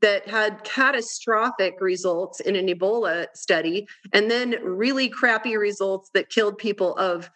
that 0.00 0.26
had 0.28 0.62
catastrophic 0.64 1.80
results 1.80 2.40
in 2.40 2.56
an 2.56 2.68
Ebola 2.68 3.26
study 3.34 3.86
and 4.12 4.30
then 4.30 4.56
really 4.62 5.08
crappy 5.08 5.56
results 5.56 6.08
that 6.14 6.30
killed 6.30 6.56
people 6.56 6.94
of, 6.96 7.28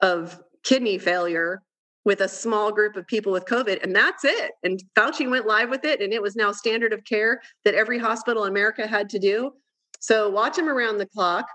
of 0.00 0.40
kidney 0.62 0.96
failure 0.96 1.60
with 2.04 2.20
a 2.20 2.28
small 2.28 2.70
group 2.70 2.96
of 2.96 3.06
people 3.06 3.32
with 3.32 3.46
COVID. 3.46 3.82
And 3.82 3.94
that's 3.94 4.24
it. 4.24 4.52
And 4.62 4.82
Fauci 4.96 5.28
went 5.28 5.46
live 5.46 5.70
with 5.70 5.84
it. 5.84 6.00
And 6.00 6.12
it 6.12 6.22
was 6.22 6.36
now 6.36 6.52
standard 6.52 6.92
of 6.92 7.04
care 7.04 7.40
that 7.64 7.74
every 7.74 7.98
hospital 7.98 8.44
in 8.44 8.50
America 8.50 8.86
had 8.86 9.08
to 9.10 9.18
do. 9.18 9.52
So 10.00 10.28
watch 10.28 10.56
them 10.56 10.68
around 10.68 10.98
the 10.98 11.06
clock 11.06 11.46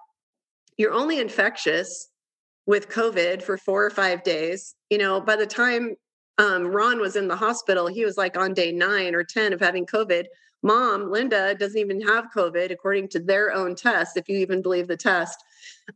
you're 0.80 0.94
only 0.94 1.20
infectious 1.20 2.08
with 2.66 2.90
COVID 2.90 3.44
for 3.44 3.58
four 3.58 3.86
or 3.86 3.90
five 3.90 4.24
days. 4.24 4.76
You 4.90 4.98
know, 4.98 5.20
by 5.20 5.36
the 5.36 5.46
time 5.46 5.96
um, 6.38 6.68
Ron 6.68 7.02
was 7.02 7.18
in 7.18 7.28
the 7.28 7.36
hospital, 7.36 7.88
he 7.88 8.06
was 8.06 8.18
like 8.18 8.38
on 8.38 8.54
day 8.54 8.72
nine 8.72 9.14
or 9.14 9.24
10 9.24 9.52
of 9.52 9.60
having 9.60 9.86
COVID. 9.86 10.26
Mom, 10.64 11.12
Linda, 11.12 11.54
doesn't 11.56 11.78
even 11.78 12.02
have 12.02 12.28
COVID 12.36 12.72
according 12.72 13.10
to 13.10 13.20
their 13.20 13.54
own 13.54 13.76
test, 13.76 14.16
if 14.18 14.30
you 14.30 14.38
even 14.38 14.62
believe 14.62 14.88
the 14.88 14.96
test. 14.96 15.38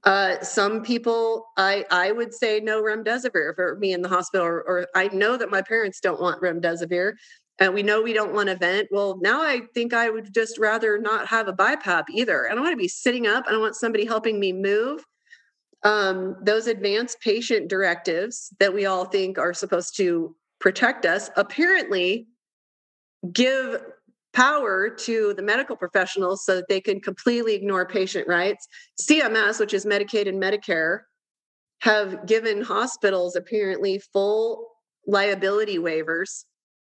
Uh, 0.03 0.41
some 0.41 0.81
people, 0.83 1.45
I 1.57 1.85
I 1.91 2.11
would 2.11 2.33
say 2.33 2.59
no 2.59 2.81
remdesivir 2.81 3.55
for 3.55 3.77
me 3.79 3.93
in 3.93 4.01
the 4.01 4.09
hospital, 4.09 4.45
or, 4.45 4.63
or 4.63 4.87
I 4.95 5.09
know 5.09 5.37
that 5.37 5.51
my 5.51 5.61
parents 5.61 5.99
don't 5.99 6.21
want 6.21 6.41
remdesivir. 6.41 7.13
And 7.59 7.73
we 7.73 7.83
know 7.83 8.01
we 8.01 8.13
don't 8.13 8.33
want 8.33 8.49
to 8.49 8.55
vent. 8.55 8.87
Well, 8.91 9.19
now 9.21 9.41
I 9.41 9.61
think 9.73 9.93
I 9.93 10.09
would 10.09 10.33
just 10.33 10.57
rather 10.57 10.97
not 10.97 11.27
have 11.27 11.47
a 11.47 11.53
BiPAP 11.53 12.05
either. 12.09 12.49
I 12.49 12.53
don't 12.53 12.63
want 12.63 12.73
to 12.73 12.77
be 12.77 12.87
sitting 12.87 13.27
up. 13.27 13.45
I 13.47 13.51
don't 13.51 13.61
want 13.61 13.75
somebody 13.75 14.05
helping 14.05 14.39
me 14.39 14.53
move. 14.53 15.03
Um, 15.83 16.37
those 16.41 16.67
advanced 16.67 17.19
patient 17.21 17.69
directives 17.69 18.53
that 18.59 18.73
we 18.73 18.85
all 18.85 19.05
think 19.05 19.37
are 19.37 19.53
supposed 19.53 19.95
to 19.97 20.35
protect 20.59 21.05
us 21.05 21.29
apparently 21.35 22.27
give 23.31 23.81
power 24.33 24.89
to 24.89 25.33
the 25.35 25.43
medical 25.43 25.75
professionals 25.75 26.43
so 26.45 26.55
that 26.55 26.67
they 26.67 26.81
can 26.81 26.99
completely 26.99 27.53
ignore 27.53 27.85
patient 27.85 28.27
rights. 28.27 28.67
CMS, 28.99 29.59
which 29.59 29.73
is 29.73 29.85
Medicaid 29.85 30.27
and 30.27 30.41
Medicare, 30.41 31.01
have 31.81 32.25
given 32.25 32.61
hospitals 32.61 33.35
apparently 33.35 34.01
full 34.11 34.67
liability 35.05 35.77
waivers 35.77 36.45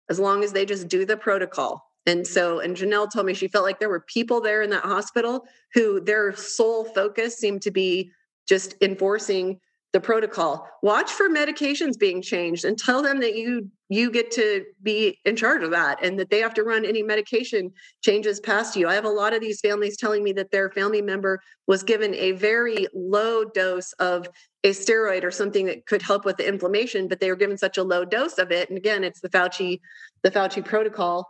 as 0.09 0.19
long 0.19 0.43
as 0.43 0.53
they 0.53 0.65
just 0.65 0.87
do 0.87 1.05
the 1.05 1.17
protocol. 1.17 1.85
And 2.05 2.25
so, 2.25 2.59
and 2.59 2.75
Jennell 2.75 3.11
told 3.11 3.25
me 3.25 3.33
she 3.33 3.47
felt 3.47 3.65
like 3.65 3.79
there 3.79 3.89
were 3.89 3.99
people 4.01 4.41
there 4.41 4.61
in 4.61 4.69
that 4.71 4.83
hospital 4.83 5.45
who 5.73 5.99
their 5.99 6.35
sole 6.35 6.85
focus 6.85 7.37
seemed 7.37 7.61
to 7.63 7.71
be 7.71 8.11
just 8.47 8.75
enforcing 8.81 9.59
the 9.93 9.99
protocol. 9.99 10.67
Watch 10.81 11.11
for 11.11 11.29
medications 11.29 11.99
being 11.99 12.21
changed 12.21 12.65
and 12.65 12.77
tell 12.77 13.01
them 13.01 13.19
that 13.19 13.35
you 13.35 13.69
you 13.89 14.11
get 14.11 14.29
to 14.31 14.63
be 14.83 15.19
in 15.25 15.35
charge 15.35 15.63
of 15.63 15.71
that 15.71 15.97
and 16.03 16.19
that 16.19 16.29
they 16.29 16.39
have 16.39 16.53
to 16.53 16.63
run 16.63 16.85
any 16.85 17.01
medication 17.01 17.71
changes 18.03 18.39
past 18.39 18.75
you. 18.75 18.87
I 18.87 18.93
have 18.93 19.05
a 19.05 19.09
lot 19.09 19.33
of 19.33 19.41
these 19.41 19.59
families 19.59 19.97
telling 19.97 20.23
me 20.23 20.31
that 20.33 20.51
their 20.51 20.69
family 20.69 21.01
member 21.01 21.41
was 21.65 21.81
given 21.81 22.13
a 22.13 22.33
very 22.33 22.87
low 22.93 23.43
dose 23.43 23.91
of 23.93 24.27
a 24.63 24.69
steroid 24.69 25.23
or 25.23 25.31
something 25.31 25.65
that 25.65 25.87
could 25.87 26.03
help 26.03 26.23
with 26.23 26.37
the 26.37 26.47
inflammation, 26.47 27.07
but 27.07 27.19
they 27.19 27.29
were 27.29 27.35
given 27.35 27.57
such 27.57 27.79
a 27.79 27.83
low 27.83 28.05
dose 28.05 28.37
of 28.37 28.51
it. 28.51 28.69
And 28.69 28.77
again, 28.77 29.03
it's 29.03 29.21
the 29.21 29.29
Fauci, 29.29 29.79
the 30.21 30.29
Fauci 30.29 30.63
protocol. 30.63 31.27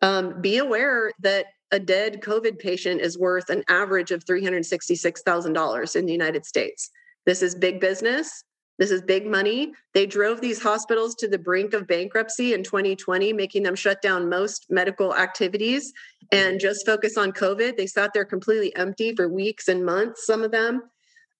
Um, 0.00 0.40
be 0.40 0.58
aware 0.58 1.12
that 1.20 1.46
a 1.72 1.78
dead 1.78 2.22
COVID 2.22 2.58
patient 2.58 3.02
is 3.02 3.18
worth 3.18 3.50
an 3.50 3.64
average 3.68 4.12
of 4.12 4.24
$366,000 4.24 5.96
in 5.96 6.06
the 6.06 6.12
United 6.12 6.46
States. 6.46 6.90
This 7.26 7.42
is 7.42 7.54
big 7.54 7.80
business. 7.80 8.44
This 8.78 8.90
is 8.90 9.02
big 9.02 9.26
money. 9.26 9.72
They 9.92 10.06
drove 10.06 10.40
these 10.40 10.62
hospitals 10.62 11.14
to 11.16 11.28
the 11.28 11.38
brink 11.38 11.74
of 11.74 11.86
bankruptcy 11.86 12.54
in 12.54 12.62
2020, 12.62 13.32
making 13.32 13.64
them 13.64 13.74
shut 13.74 14.00
down 14.00 14.28
most 14.28 14.66
medical 14.70 15.14
activities 15.16 15.92
and 16.30 16.60
just 16.60 16.86
focus 16.86 17.16
on 17.16 17.32
COVID. 17.32 17.76
They 17.76 17.86
sat 17.86 18.12
there 18.14 18.24
completely 18.24 18.74
empty 18.76 19.14
for 19.16 19.28
weeks 19.28 19.68
and 19.68 19.84
months, 19.84 20.26
some 20.26 20.42
of 20.42 20.52
them. 20.52 20.82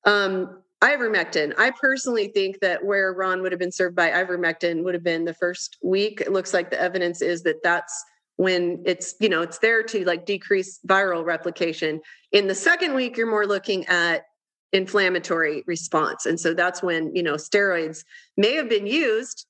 Um, 0.04 0.62
ivermectin. 0.82 1.54
I 1.58 1.70
personally 1.70 2.28
think 2.28 2.60
that 2.60 2.84
where 2.84 3.12
Ron 3.12 3.42
would 3.42 3.52
have 3.52 3.58
been 3.58 3.72
served 3.72 3.96
by 3.96 4.10
ivermectin 4.10 4.84
would 4.84 4.94
have 4.94 5.04
been 5.04 5.24
the 5.24 5.34
first 5.34 5.76
week. 5.82 6.20
It 6.20 6.32
looks 6.32 6.54
like 6.54 6.70
the 6.70 6.80
evidence 6.80 7.20
is 7.22 7.42
that 7.42 7.62
that's 7.62 8.04
when 8.36 8.80
it's 8.86 9.16
you 9.20 9.28
know 9.28 9.42
it's 9.42 9.58
there 9.58 9.82
to 9.82 10.04
like 10.04 10.24
decrease 10.24 10.78
viral 10.86 11.24
replication 11.24 12.00
in 12.30 12.46
the 12.46 12.54
second 12.54 12.94
week 12.94 13.16
you're 13.16 13.28
more 13.28 13.46
looking 13.46 13.84
at 13.86 14.26
inflammatory 14.72 15.64
response. 15.66 16.26
And 16.26 16.38
so 16.38 16.54
that's 16.54 16.82
when, 16.82 17.14
you 17.14 17.22
know, 17.22 17.34
steroids 17.34 18.04
may 18.36 18.54
have 18.54 18.68
been 18.68 18.86
used 18.86 19.46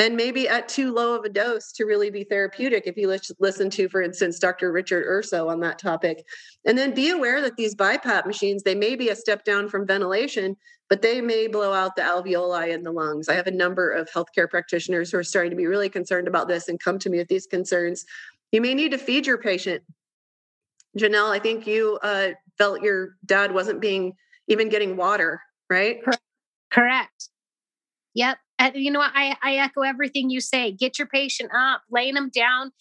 and 0.00 0.16
maybe 0.16 0.48
at 0.48 0.66
too 0.66 0.94
low 0.94 1.14
of 1.14 1.24
a 1.24 1.28
dose 1.28 1.72
to 1.72 1.84
really 1.84 2.10
be 2.10 2.24
therapeutic 2.24 2.84
if 2.86 2.96
you 2.96 3.14
listen 3.38 3.68
to 3.68 3.86
for 3.86 4.00
instance 4.00 4.38
dr 4.38 4.72
richard 4.72 5.04
urso 5.06 5.48
on 5.48 5.60
that 5.60 5.78
topic. 5.78 6.24
And 6.64 6.78
then 6.78 6.94
be 6.94 7.10
aware 7.10 7.42
that 7.42 7.56
these 7.56 7.74
bipap 7.74 8.24
machines 8.26 8.62
they 8.62 8.74
may 8.74 8.96
be 8.96 9.10
a 9.10 9.16
step 9.16 9.44
down 9.44 9.68
from 9.68 9.86
ventilation 9.86 10.56
but 10.88 11.02
they 11.02 11.20
may 11.20 11.46
blow 11.46 11.72
out 11.72 11.94
the 11.94 12.02
alveoli 12.02 12.72
in 12.72 12.82
the 12.82 12.90
lungs. 12.90 13.28
I 13.28 13.34
have 13.34 13.46
a 13.46 13.52
number 13.52 13.92
of 13.92 14.10
healthcare 14.10 14.50
practitioners 14.50 15.12
who 15.12 15.18
are 15.18 15.22
starting 15.22 15.50
to 15.50 15.56
be 15.56 15.66
really 15.66 15.88
concerned 15.88 16.26
about 16.26 16.48
this 16.48 16.68
and 16.68 16.80
come 16.80 16.98
to 16.98 17.10
me 17.10 17.18
with 17.18 17.28
these 17.28 17.46
concerns. 17.46 18.04
You 18.50 18.60
may 18.60 18.74
need 18.74 18.90
to 18.90 18.98
feed 18.98 19.26
your 19.26 19.38
patient. 19.38 19.84
Jennell 20.98 21.30
i 21.30 21.38
think 21.38 21.66
you 21.66 21.98
uh, 22.02 22.30
felt 22.60 22.82
your 22.82 23.16
dad 23.24 23.54
wasn't 23.54 23.80
being 23.80 24.12
even 24.46 24.68
getting 24.68 24.96
water, 24.96 25.40
right? 25.70 25.98
Correct. 26.70 27.30
Yep. 28.14 28.38
And 28.58 28.76
you 28.76 28.90
know 28.90 28.98
what? 28.98 29.12
I, 29.14 29.34
I 29.42 29.54
echo 29.56 29.80
everything 29.80 30.28
you 30.28 30.42
say. 30.42 30.70
Get 30.70 30.98
your 30.98 31.08
patient 31.08 31.50
up, 31.54 31.82
laying 31.90 32.14
them 32.14 32.30
down, 32.34 32.72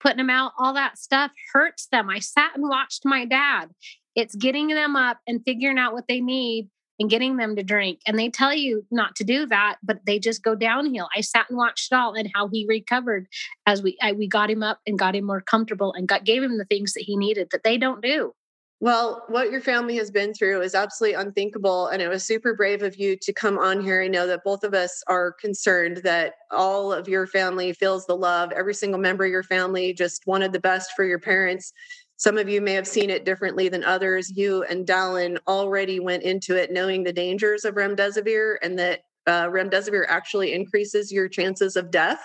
putting 0.00 0.16
them 0.16 0.30
out, 0.30 0.52
all 0.58 0.72
that 0.72 0.96
stuff 0.96 1.32
hurts 1.52 1.88
them. 1.92 2.08
I 2.08 2.20
sat 2.20 2.52
and 2.54 2.68
watched 2.68 3.02
my 3.04 3.26
dad. 3.26 3.66
It's 4.14 4.34
getting 4.34 4.68
them 4.68 4.96
up 4.96 5.18
and 5.26 5.42
figuring 5.44 5.78
out 5.78 5.92
what 5.92 6.08
they 6.08 6.22
need 6.22 6.70
and 6.98 7.10
getting 7.10 7.36
them 7.36 7.56
to 7.56 7.62
drink. 7.62 8.00
And 8.06 8.18
they 8.18 8.30
tell 8.30 8.54
you 8.54 8.86
not 8.90 9.14
to 9.16 9.24
do 9.24 9.44
that, 9.46 9.76
but 9.82 9.98
they 10.06 10.18
just 10.18 10.42
go 10.42 10.54
downhill. 10.54 11.08
I 11.14 11.20
sat 11.20 11.50
and 11.50 11.58
watched 11.58 11.92
it 11.92 11.96
all 11.96 12.14
and 12.14 12.30
how 12.34 12.48
he 12.48 12.64
recovered 12.66 13.26
as 13.66 13.82
we 13.82 13.98
I, 14.00 14.12
we 14.12 14.26
got 14.26 14.48
him 14.48 14.62
up 14.62 14.80
and 14.86 14.98
got 14.98 15.14
him 15.14 15.26
more 15.26 15.42
comfortable 15.42 15.92
and 15.92 16.08
got 16.08 16.24
gave 16.24 16.42
him 16.42 16.56
the 16.56 16.64
things 16.64 16.94
that 16.94 17.02
he 17.02 17.18
needed 17.18 17.48
that 17.50 17.64
they 17.64 17.76
don't 17.76 18.00
do. 18.00 18.32
Well, 18.78 19.24
what 19.28 19.50
your 19.50 19.62
family 19.62 19.96
has 19.96 20.10
been 20.10 20.34
through 20.34 20.60
is 20.60 20.74
absolutely 20.74 21.18
unthinkable. 21.18 21.86
And 21.86 22.02
it 22.02 22.08
was 22.08 22.24
super 22.24 22.54
brave 22.54 22.82
of 22.82 22.96
you 22.96 23.16
to 23.22 23.32
come 23.32 23.58
on 23.58 23.80
here. 23.80 24.02
I 24.02 24.08
know 24.08 24.26
that 24.26 24.44
both 24.44 24.64
of 24.64 24.74
us 24.74 25.02
are 25.06 25.32
concerned 25.32 25.98
that 26.04 26.34
all 26.50 26.92
of 26.92 27.08
your 27.08 27.26
family 27.26 27.72
feels 27.72 28.06
the 28.06 28.16
love. 28.16 28.52
Every 28.52 28.74
single 28.74 29.00
member 29.00 29.24
of 29.24 29.30
your 29.30 29.42
family 29.42 29.94
just 29.94 30.26
wanted 30.26 30.52
the 30.52 30.60
best 30.60 30.92
for 30.94 31.06
your 31.06 31.18
parents. 31.18 31.72
Some 32.18 32.36
of 32.36 32.50
you 32.50 32.60
may 32.60 32.74
have 32.74 32.86
seen 32.86 33.08
it 33.08 33.24
differently 33.24 33.70
than 33.70 33.82
others. 33.82 34.30
You 34.36 34.62
and 34.64 34.86
Dallin 34.86 35.38
already 35.48 35.98
went 35.98 36.22
into 36.22 36.54
it 36.54 36.70
knowing 36.70 37.02
the 37.02 37.12
dangers 37.12 37.64
of 37.64 37.76
remdesivir 37.76 38.56
and 38.62 38.78
that 38.78 39.00
uh, 39.26 39.46
remdesivir 39.46 40.04
actually 40.08 40.52
increases 40.52 41.10
your 41.10 41.28
chances 41.28 41.76
of 41.76 41.90
death 41.90 42.22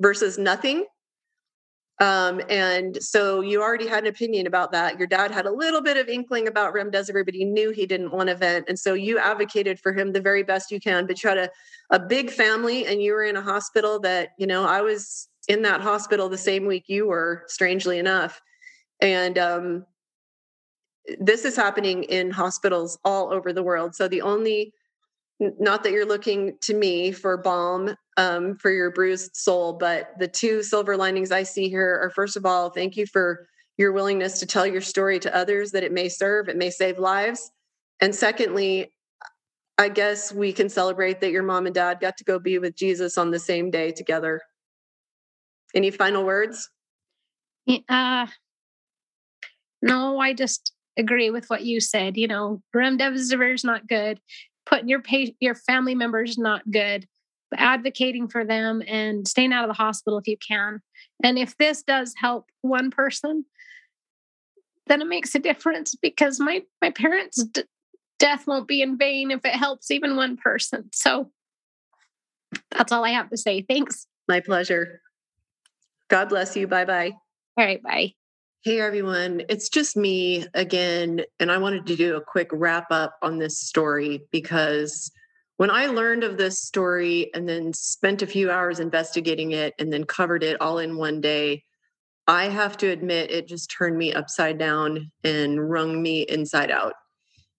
versus 0.00 0.38
nothing. 0.38 0.86
Um, 2.00 2.40
and 2.48 3.00
so 3.02 3.40
you 3.40 3.62
already 3.62 3.86
had 3.86 4.02
an 4.04 4.10
opinion 4.10 4.46
about 4.46 4.72
that. 4.72 4.98
Your 4.98 5.06
dad 5.06 5.30
had 5.30 5.46
a 5.46 5.52
little 5.52 5.80
bit 5.80 5.96
of 5.96 6.08
inkling 6.08 6.48
about 6.48 6.74
remdesivir, 6.74 7.24
but 7.24 7.34
he 7.34 7.44
knew 7.44 7.70
he 7.70 7.86
didn't 7.86 8.10
want 8.10 8.28
to 8.28 8.34
vent. 8.34 8.68
And 8.68 8.78
so 8.78 8.94
you 8.94 9.18
advocated 9.18 9.78
for 9.78 9.92
him 9.92 10.12
the 10.12 10.20
very 10.20 10.42
best 10.42 10.72
you 10.72 10.80
can. 10.80 11.06
But 11.06 11.22
you 11.22 11.28
had 11.28 11.38
a, 11.38 11.50
a 11.90 12.00
big 12.00 12.30
family 12.30 12.86
and 12.86 13.00
you 13.00 13.12
were 13.12 13.24
in 13.24 13.36
a 13.36 13.42
hospital 13.42 14.00
that, 14.00 14.30
you 14.38 14.46
know, 14.46 14.64
I 14.64 14.80
was 14.80 15.28
in 15.46 15.62
that 15.62 15.82
hospital 15.82 16.28
the 16.28 16.38
same 16.38 16.66
week 16.66 16.84
you 16.88 17.06
were, 17.06 17.44
strangely 17.46 17.98
enough. 17.98 18.40
And 19.00 19.38
um, 19.38 19.86
this 21.20 21.44
is 21.44 21.54
happening 21.54 22.04
in 22.04 22.30
hospitals 22.30 22.98
all 23.04 23.32
over 23.32 23.52
the 23.52 23.62
world. 23.62 23.94
So 23.94 24.08
the 24.08 24.22
only 24.22 24.72
not 25.40 25.82
that 25.82 25.92
you're 25.92 26.06
looking 26.06 26.56
to 26.62 26.74
me 26.74 27.12
for 27.12 27.36
balm 27.36 27.96
um, 28.16 28.56
for 28.56 28.70
your 28.70 28.90
bruised 28.90 29.34
soul, 29.34 29.72
but 29.72 30.10
the 30.18 30.28
two 30.28 30.62
silver 30.62 30.96
linings 30.96 31.32
I 31.32 31.42
see 31.42 31.68
here 31.68 32.00
are 32.02 32.10
first 32.10 32.36
of 32.36 32.46
all, 32.46 32.70
thank 32.70 32.96
you 32.96 33.06
for 33.06 33.48
your 33.76 33.92
willingness 33.92 34.38
to 34.40 34.46
tell 34.46 34.66
your 34.66 34.80
story 34.80 35.18
to 35.18 35.34
others 35.34 35.72
that 35.72 35.82
it 35.82 35.92
may 35.92 36.08
serve, 36.08 36.48
it 36.48 36.56
may 36.56 36.70
save 36.70 36.98
lives. 36.98 37.50
And 38.00 38.14
secondly, 38.14 38.92
I 39.76 39.88
guess 39.88 40.32
we 40.32 40.52
can 40.52 40.68
celebrate 40.68 41.20
that 41.20 41.32
your 41.32 41.42
mom 41.42 41.66
and 41.66 41.74
dad 41.74 41.98
got 42.00 42.16
to 42.18 42.24
go 42.24 42.38
be 42.38 42.58
with 42.58 42.76
Jesus 42.76 43.18
on 43.18 43.32
the 43.32 43.40
same 43.40 43.70
day 43.72 43.90
together. 43.90 44.40
Any 45.74 45.90
final 45.90 46.24
words? 46.24 46.70
Uh, 47.88 48.28
no, 49.82 50.20
I 50.20 50.32
just 50.32 50.72
agree 50.96 51.30
with 51.30 51.46
what 51.50 51.64
you 51.64 51.80
said. 51.80 52.16
You 52.16 52.28
know, 52.28 52.62
remdesivir 52.74 53.54
is 53.54 53.64
not 53.64 53.88
good 53.88 54.20
putting 54.66 54.88
your 54.88 55.02
pa- 55.02 55.32
your 55.40 55.54
family 55.54 55.94
members 55.94 56.38
not 56.38 56.68
good 56.70 57.06
but 57.50 57.60
advocating 57.60 58.26
for 58.26 58.44
them 58.44 58.82
and 58.86 59.28
staying 59.28 59.52
out 59.52 59.64
of 59.64 59.68
the 59.68 59.82
hospital 59.82 60.18
if 60.18 60.26
you 60.26 60.36
can. 60.36 60.80
And 61.22 61.38
if 61.38 61.56
this 61.58 61.82
does 61.82 62.14
help 62.16 62.46
one 62.62 62.90
person 62.90 63.44
then 64.86 65.00
it 65.00 65.06
makes 65.06 65.34
a 65.34 65.38
difference 65.38 65.94
because 65.94 66.38
my 66.38 66.62
my 66.82 66.90
parents 66.90 67.42
d- 67.44 67.64
death 68.18 68.46
won't 68.46 68.68
be 68.68 68.82
in 68.82 68.98
vain 68.98 69.30
if 69.30 69.44
it 69.44 69.54
helps 69.54 69.90
even 69.90 70.16
one 70.16 70.36
person. 70.36 70.90
So 70.92 71.30
that's 72.70 72.92
all 72.92 73.04
i 73.04 73.10
have 73.10 73.30
to 73.30 73.36
say. 73.36 73.62
Thanks. 73.62 74.06
My 74.28 74.40
pleasure. 74.40 75.00
God 76.08 76.28
bless 76.28 76.56
you. 76.56 76.66
Bye 76.66 76.84
bye 76.84 77.12
all 77.56 77.64
right 77.64 77.82
bye 77.82 78.12
Hey 78.64 78.80
everyone, 78.80 79.42
it's 79.50 79.68
just 79.68 79.94
me 79.94 80.46
again. 80.54 81.20
And 81.38 81.52
I 81.52 81.58
wanted 81.58 81.84
to 81.84 81.96
do 81.96 82.16
a 82.16 82.24
quick 82.24 82.48
wrap 82.50 82.86
up 82.90 83.14
on 83.20 83.38
this 83.38 83.58
story 83.58 84.22
because 84.32 85.12
when 85.58 85.70
I 85.70 85.84
learned 85.84 86.24
of 86.24 86.38
this 86.38 86.60
story 86.60 87.30
and 87.34 87.46
then 87.46 87.74
spent 87.74 88.22
a 88.22 88.26
few 88.26 88.50
hours 88.50 88.80
investigating 88.80 89.50
it 89.52 89.74
and 89.78 89.92
then 89.92 90.04
covered 90.04 90.42
it 90.42 90.58
all 90.62 90.78
in 90.78 90.96
one 90.96 91.20
day, 91.20 91.62
I 92.26 92.44
have 92.44 92.78
to 92.78 92.88
admit 92.88 93.30
it 93.30 93.48
just 93.48 93.70
turned 93.70 93.98
me 93.98 94.14
upside 94.14 94.56
down 94.56 95.12
and 95.22 95.70
wrung 95.70 96.02
me 96.02 96.22
inside 96.22 96.70
out. 96.70 96.94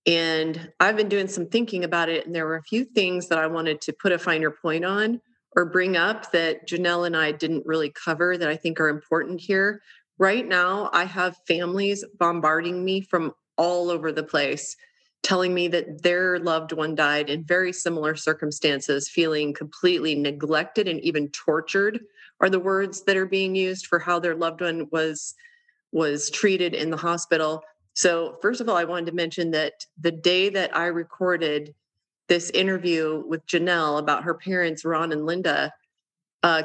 And 0.08 0.72
I've 0.80 0.98
been 0.98 1.08
doing 1.08 1.28
some 1.28 1.46
thinking 1.46 1.84
about 1.84 2.10
it, 2.10 2.26
and 2.26 2.34
there 2.34 2.48
were 2.48 2.56
a 2.56 2.64
few 2.64 2.84
things 2.84 3.28
that 3.28 3.38
I 3.38 3.46
wanted 3.46 3.80
to 3.82 3.94
put 3.94 4.12
a 4.12 4.18
finer 4.18 4.50
point 4.50 4.86
on 4.86 5.22
or 5.56 5.66
bring 5.66 5.98
up 5.98 6.32
that 6.32 6.68
Jennell 6.68 7.06
and 7.06 7.16
I 7.16 7.32
didn't 7.32 7.68
really 7.68 7.92
cover 7.92 8.40
that 8.40 8.50
I 8.50 8.56
think 8.56 8.80
are 8.80 8.90
important 8.90 9.40
here. 9.40 9.84
Right 10.18 10.48
now, 10.48 10.90
I 10.94 11.04
have 11.04 11.38
families 11.48 12.06
bombarding 12.18 12.86
me 12.86 13.02
from 13.02 13.34
all 13.58 13.90
over 13.90 14.12
the 14.12 14.24
place, 14.24 14.76
telling 15.24 15.54
me 15.54 15.68
that 15.70 16.04
their 16.04 16.40
loved 16.40 16.72
one 16.72 16.96
died 16.96 17.30
in 17.30 17.44
very 17.44 17.74
similar 17.74 18.16
circumstances, 18.16 19.10
feeling 19.10 19.54
completely 19.54 20.16
neglected 20.16 20.88
and 20.88 21.02
even 21.02 21.30
tortured 21.30 22.00
are 22.40 22.50
the 22.50 22.60
words 22.60 23.04
that 23.04 23.18
are 23.18 23.26
being 23.26 23.56
used 23.56 23.88
for 23.88 24.00
how 24.00 24.20
their 24.20 24.36
loved 24.36 24.62
one 24.62 24.88
was 24.92 25.36
was 25.92 26.30
treated 26.30 26.74
in 26.74 26.90
the 26.90 26.98
hospital. 26.98 27.64
So, 27.94 28.38
first 28.42 28.60
of 28.60 28.68
all, 28.68 28.76
I 28.76 28.84
wanted 28.84 29.06
to 29.08 29.14
mention 29.14 29.52
that 29.52 29.86
the 30.00 30.12
day 30.12 30.50
that 30.50 30.76
I 30.76 30.88
recorded 30.88 31.74
this 32.28 32.50
interview 32.50 33.24
with 33.28 33.46
Jennell 33.48 34.00
about 34.00 34.24
her 34.24 34.34
parents, 34.34 34.84
Ron 34.84 35.14
and 35.14 35.26
Linda, 35.26 35.72
uh, 36.44 36.64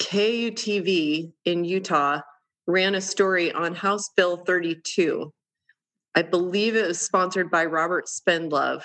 KUTV 0.00 1.32
in 1.44 1.64
Utah 1.64 2.20
ran 2.70 2.94
a 2.94 3.00
story 3.00 3.52
on 3.52 3.74
House 3.74 4.08
Bill 4.16 4.36
32. 4.36 5.32
I 6.14 6.22
believe 6.22 6.76
it 6.76 6.86
was 6.86 7.00
sponsored 7.00 7.50
by 7.50 7.64
Robert 7.64 8.06
Spendlove. 8.06 8.82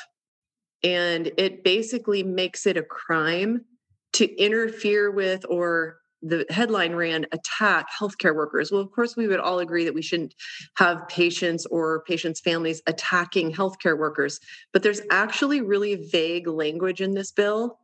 And 0.83 1.31
it 1.37 1.63
basically 1.63 2.23
makes 2.23 2.65
it 2.65 2.77
a 2.77 2.83
crime 2.83 3.65
to 4.13 4.33
interfere 4.35 5.11
with 5.11 5.45
or 5.49 5.97
the 6.21 6.45
headline 6.49 6.93
ran 6.93 7.25
attack 7.31 7.87
healthcare 7.99 8.35
workers. 8.35 8.71
Well, 8.71 8.81
of 8.81 8.91
course, 8.91 9.15
we 9.15 9.27
would 9.27 9.39
all 9.39 9.59
agree 9.59 9.85
that 9.85 9.93
we 9.93 10.01
shouldn't 10.01 10.33
have 10.77 11.07
patients 11.07 11.65
or 11.67 12.03
patients' 12.03 12.39
families 12.39 12.81
attacking 12.87 13.53
healthcare 13.53 13.97
workers. 13.97 14.39
But 14.73 14.81
there's 14.81 15.01
actually 15.11 15.61
really 15.61 15.95
vague 16.11 16.47
language 16.47 17.01
in 17.01 17.13
this 17.13 17.31
bill 17.31 17.77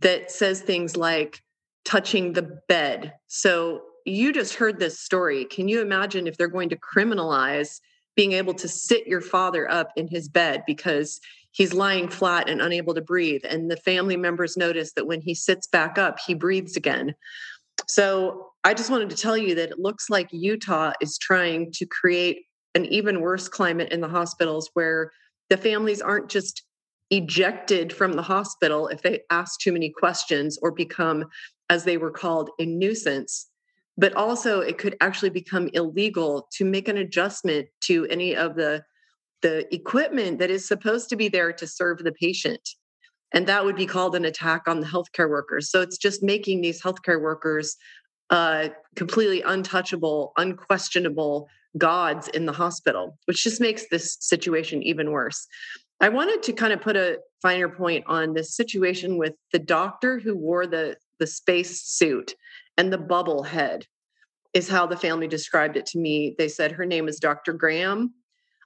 that 0.00 0.30
says 0.30 0.60
things 0.60 0.96
like 0.96 1.42
touching 1.84 2.32
the 2.32 2.60
bed. 2.68 3.14
So 3.26 3.82
you 4.08 4.32
just 4.32 4.54
heard 4.54 4.78
this 4.78 4.98
story. 4.98 5.44
Can 5.44 5.68
you 5.68 5.80
imagine 5.80 6.26
if 6.26 6.36
they're 6.36 6.48
going 6.48 6.68
to 6.70 6.76
criminalize 6.76 7.80
being 8.16 8.32
able 8.32 8.54
to 8.54 8.68
sit 8.68 9.06
your 9.06 9.20
father 9.20 9.70
up 9.70 9.92
in 9.96 10.08
his 10.08 10.28
bed 10.28 10.64
because 10.66 11.20
he's 11.52 11.72
lying 11.72 12.08
flat 12.08 12.48
and 12.48 12.60
unable 12.60 12.94
to 12.94 13.00
breathe? 13.00 13.42
And 13.48 13.70
the 13.70 13.76
family 13.76 14.16
members 14.16 14.56
notice 14.56 14.92
that 14.94 15.06
when 15.06 15.20
he 15.20 15.34
sits 15.34 15.66
back 15.66 15.98
up, 15.98 16.18
he 16.26 16.34
breathes 16.34 16.76
again. 16.76 17.14
So 17.86 18.50
I 18.64 18.74
just 18.74 18.90
wanted 18.90 19.10
to 19.10 19.16
tell 19.16 19.36
you 19.36 19.54
that 19.54 19.70
it 19.70 19.78
looks 19.78 20.10
like 20.10 20.28
Utah 20.32 20.92
is 21.00 21.16
trying 21.16 21.72
to 21.72 21.86
create 21.86 22.44
an 22.74 22.84
even 22.86 23.20
worse 23.20 23.48
climate 23.48 23.90
in 23.92 24.00
the 24.00 24.08
hospitals 24.08 24.70
where 24.74 25.12
the 25.48 25.56
families 25.56 26.00
aren't 26.00 26.28
just 26.28 26.62
ejected 27.10 27.92
from 27.92 28.12
the 28.12 28.22
hospital 28.22 28.88
if 28.88 29.02
they 29.02 29.20
ask 29.30 29.58
too 29.60 29.72
many 29.72 29.90
questions 29.90 30.58
or 30.60 30.70
become, 30.70 31.24
as 31.70 31.84
they 31.84 31.96
were 31.96 32.10
called, 32.10 32.50
a 32.58 32.66
nuisance. 32.66 33.48
But 33.98 34.14
also, 34.14 34.60
it 34.60 34.78
could 34.78 34.96
actually 35.00 35.30
become 35.30 35.68
illegal 35.74 36.48
to 36.52 36.64
make 36.64 36.86
an 36.86 36.96
adjustment 36.96 37.68
to 37.82 38.06
any 38.06 38.36
of 38.36 38.54
the, 38.54 38.84
the 39.42 39.72
equipment 39.74 40.38
that 40.38 40.50
is 40.50 40.66
supposed 40.66 41.08
to 41.08 41.16
be 41.16 41.28
there 41.28 41.52
to 41.52 41.66
serve 41.66 41.98
the 41.98 42.12
patient. 42.12 42.60
And 43.34 43.46
that 43.48 43.64
would 43.64 43.76
be 43.76 43.86
called 43.86 44.14
an 44.14 44.24
attack 44.24 44.68
on 44.68 44.80
the 44.80 44.86
healthcare 44.86 45.28
workers. 45.28 45.70
So 45.70 45.82
it's 45.82 45.98
just 45.98 46.22
making 46.22 46.60
these 46.60 46.80
healthcare 46.80 47.20
workers 47.20 47.76
uh, 48.30 48.68
completely 48.94 49.42
untouchable, 49.42 50.32
unquestionable 50.36 51.48
gods 51.76 52.28
in 52.28 52.46
the 52.46 52.52
hospital, 52.52 53.18
which 53.24 53.42
just 53.42 53.60
makes 53.60 53.88
this 53.90 54.16
situation 54.20 54.82
even 54.82 55.10
worse. 55.10 55.46
I 56.00 56.08
wanted 56.08 56.42
to 56.44 56.52
kind 56.52 56.72
of 56.72 56.80
put 56.80 56.96
a 56.96 57.18
finer 57.42 57.68
point 57.68 58.04
on 58.06 58.34
this 58.34 58.54
situation 58.54 59.18
with 59.18 59.34
the 59.52 59.58
doctor 59.58 60.20
who 60.20 60.36
wore 60.36 60.66
the 60.66 60.96
the 61.18 61.26
space 61.26 61.82
suit 61.82 62.34
and 62.78 62.92
the 62.92 62.98
bubble 62.98 63.42
head 63.42 63.86
is 64.54 64.68
how 64.68 64.86
the 64.86 64.96
family 64.96 65.28
described 65.28 65.76
it 65.76 65.84
to 65.86 65.98
me. 65.98 66.34
They 66.38 66.48
said 66.48 66.72
her 66.72 66.86
name 66.86 67.08
is 67.08 67.18
Dr. 67.18 67.52
Graham. 67.52 68.14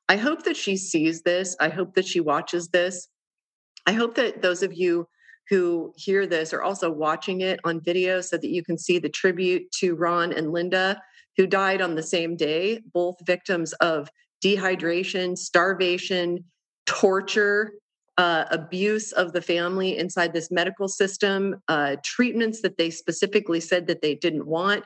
I 0.08 0.16
hope 0.16 0.44
that 0.44 0.56
she 0.56 0.76
sees 0.76 1.22
this. 1.22 1.56
I 1.58 1.70
hope 1.70 1.94
that 1.94 2.06
she 2.06 2.20
watches 2.20 2.68
this. 2.68 3.08
I 3.86 3.92
hope 3.92 4.14
that 4.14 4.42
those 4.42 4.62
of 4.62 4.72
you 4.74 5.08
who 5.48 5.92
hear 5.96 6.26
this 6.26 6.52
are 6.52 6.62
also 6.62 6.90
watching 6.90 7.40
it 7.40 7.58
on 7.64 7.80
video 7.80 8.20
so 8.20 8.36
that 8.36 8.48
you 8.48 8.62
can 8.62 8.78
see 8.78 8.98
the 8.98 9.08
tribute 9.08 9.70
to 9.72 9.96
Ron 9.96 10.32
and 10.32 10.52
Linda, 10.52 11.00
who 11.36 11.46
died 11.46 11.82
on 11.82 11.94
the 11.94 12.02
same 12.02 12.36
day, 12.36 12.80
both 12.92 13.16
victims 13.26 13.72
of 13.74 14.08
dehydration, 14.44 15.36
starvation, 15.36 16.44
torture, 16.86 17.72
uh, 18.22 18.46
abuse 18.52 19.10
of 19.10 19.32
the 19.32 19.42
family 19.42 19.98
inside 19.98 20.32
this 20.32 20.48
medical 20.48 20.86
system, 20.86 21.60
uh, 21.66 21.96
treatments 22.04 22.62
that 22.62 22.78
they 22.78 22.88
specifically 22.88 23.58
said 23.58 23.88
that 23.88 24.00
they 24.00 24.14
didn't 24.14 24.46
want. 24.46 24.84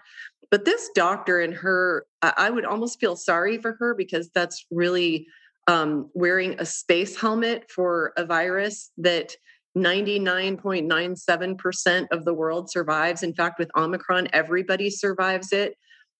But 0.51 0.65
this 0.65 0.89
doctor 0.95 1.41
and 1.41 1.53
her, 1.53 2.07
I 2.23 2.49
would 2.49 2.65
almost 2.65 2.99
feel 2.99 3.15
sorry 3.15 3.59
for 3.59 3.77
her 3.79 3.95
because 3.95 4.31
that's 4.31 4.65
really 4.71 5.27
um, 5.67 6.09
wearing 6.15 6.59
a 6.59 6.65
space 6.65 7.15
helmet 7.15 7.71
for 7.71 8.15
a 8.17 8.25
virus 8.25 8.91
that 8.97 9.37
99.97% 9.77 12.07
of 12.11 12.25
the 12.25 12.33
world 12.33 12.71
survives. 12.71 13.23
In 13.23 13.35
fact, 13.35 13.59
with 13.59 13.69
Omicron, 13.77 14.29
everybody 14.33 14.89
survives 14.89 15.53
it. 15.53 15.77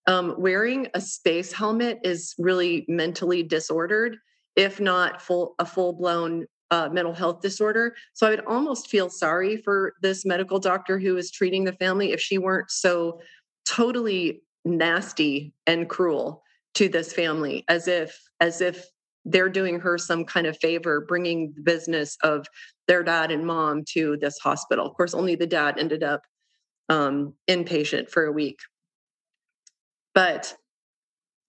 Um, 0.07 0.35
wearing 0.37 0.89
a 0.93 1.01
space 1.01 1.51
helmet 1.51 1.99
is 2.05 2.35
really 2.37 2.85
mentally 2.89 3.43
disordered, 3.43 4.19
if 4.55 4.81
not 4.81 5.23
full 5.23 5.55
a 5.59 5.65
full 5.65 5.95
blown 5.95 6.45
uh, 6.71 6.89
mental 6.91 7.15
health 7.15 7.41
disorder. 7.41 7.95
So 8.15 8.27
I 8.27 8.31
would 8.31 8.45
almost 8.47 8.89
feel 8.89 9.09
sorry 9.09 9.59
for 9.59 9.95
this 10.03 10.25
medical 10.25 10.59
doctor 10.59 10.99
who 10.99 11.17
is 11.17 11.31
treating 11.31 11.65
the 11.65 11.73
family 11.73 12.13
if 12.13 12.21
she 12.21 12.39
weren't 12.39 12.71
so 12.71 13.21
totally 13.67 14.43
nasty 14.65 15.53
and 15.67 15.89
cruel 15.89 16.43
to 16.75 16.89
this 16.89 17.13
family, 17.13 17.65
as 17.69 17.89
if 17.89 18.21
as 18.41 18.61
if 18.61 18.87
they're 19.25 19.49
doing 19.49 19.81
her 19.81 19.99
some 19.99 20.25
kind 20.25 20.47
of 20.47 20.57
favor 20.59 21.01
bringing 21.01 21.53
the 21.57 21.63
business 21.63 22.17
of 22.23 22.47
their 22.87 23.03
dad 23.03 23.31
and 23.31 23.47
mom 23.47 23.85
to 23.93 24.17
this 24.21 24.39
hospital. 24.39 24.87
Of 24.87 24.95
course, 24.95 25.15
only 25.15 25.35
the 25.35 25.47
dad 25.47 25.79
ended 25.79 26.03
up 26.03 26.23
um, 26.89 27.35
inpatient 27.49 28.11
for 28.11 28.27
a 28.27 28.33
week. 28.33 28.59
But 30.15 30.55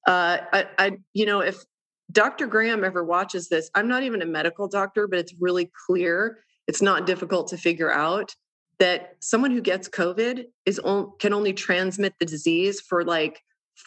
uh, 0.07 0.39
I, 0.51 0.65
I, 0.77 0.91
you 1.13 1.25
know, 1.25 1.41
if 1.41 1.63
Dr. 2.11 2.47
Graham 2.47 2.83
ever 2.83 3.03
watches 3.03 3.49
this, 3.49 3.69
I'm 3.75 3.87
not 3.87 4.03
even 4.03 4.21
a 4.21 4.25
medical 4.25 4.67
doctor, 4.67 5.07
but 5.07 5.19
it's 5.19 5.33
really 5.39 5.69
clear. 5.85 6.39
It's 6.67 6.81
not 6.81 7.05
difficult 7.05 7.47
to 7.49 7.57
figure 7.57 7.91
out 7.91 8.33
that 8.79 9.15
someone 9.19 9.51
who 9.51 9.61
gets 9.61 9.89
COVID 9.89 10.45
is 10.65 10.79
on, 10.79 11.11
can 11.19 11.33
only 11.33 11.53
transmit 11.53 12.13
the 12.19 12.25
disease 12.25 12.79
for 12.79 13.03
like 13.03 13.41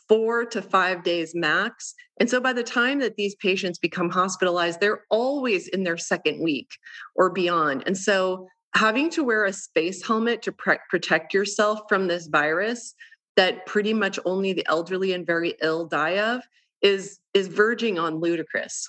four 0.08 0.44
to 0.44 0.62
five 0.62 1.02
days 1.02 1.32
max. 1.34 1.94
And 2.18 2.28
so 2.28 2.40
by 2.40 2.52
the 2.52 2.62
time 2.62 3.00
that 3.00 3.16
these 3.16 3.34
patients 3.36 3.78
become 3.78 4.10
hospitalized, 4.10 4.80
they're 4.80 5.04
always 5.10 5.68
in 5.68 5.84
their 5.84 5.98
second 5.98 6.42
week 6.42 6.70
or 7.16 7.30
beyond. 7.30 7.84
And 7.86 7.96
so 7.96 8.48
having 8.74 9.10
to 9.10 9.24
wear 9.24 9.44
a 9.44 9.52
space 9.52 10.06
helmet 10.06 10.42
to 10.42 10.52
pre- 10.52 10.78
protect 10.88 11.34
yourself 11.34 11.80
from 11.88 12.06
this 12.06 12.28
virus 12.28 12.94
that 13.36 13.66
pretty 13.66 13.94
much 13.94 14.18
only 14.24 14.52
the 14.52 14.66
elderly 14.68 15.12
and 15.12 15.26
very 15.26 15.54
ill 15.62 15.86
die 15.86 16.18
of 16.18 16.42
is 16.82 17.18
is 17.34 17.48
verging 17.48 17.98
on 17.98 18.20
ludicrous. 18.20 18.88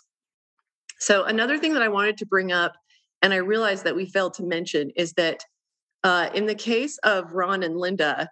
So 0.99 1.23
another 1.23 1.57
thing 1.57 1.73
that 1.73 1.81
I 1.81 1.87
wanted 1.87 2.17
to 2.17 2.25
bring 2.25 2.51
up 2.51 2.73
and 3.21 3.33
I 3.33 3.37
realized 3.37 3.83
that 3.83 3.95
we 3.95 4.05
failed 4.05 4.33
to 4.35 4.43
mention 4.43 4.91
is 4.95 5.13
that 5.13 5.43
uh, 6.03 6.29
in 6.33 6.45
the 6.45 6.55
case 6.55 6.97
of 6.99 7.33
Ron 7.33 7.63
and 7.63 7.77
Linda, 7.77 8.29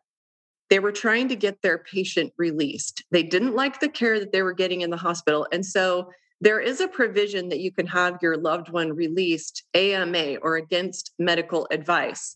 they 0.69 0.79
were 0.79 0.91
trying 0.91 1.27
to 1.29 1.35
get 1.35 1.61
their 1.61 1.79
patient 1.79 2.31
released. 2.37 3.03
They 3.11 3.23
didn't 3.23 3.55
like 3.55 3.79
the 3.79 3.89
care 3.89 4.19
that 4.19 4.31
they 4.31 4.43
were 4.43 4.53
getting 4.53 4.81
in 4.81 4.89
the 4.89 4.97
hospital. 4.97 5.47
And 5.51 5.65
so 5.65 6.09
there 6.41 6.59
is 6.59 6.79
a 6.79 6.87
provision 6.87 7.49
that 7.49 7.59
you 7.59 7.71
can 7.71 7.85
have 7.87 8.17
your 8.21 8.37
loved 8.37 8.69
one 8.69 8.93
released 8.93 9.63
AMA 9.73 10.35
or 10.41 10.55
against 10.55 11.11
medical 11.19 11.67
advice. 11.71 12.35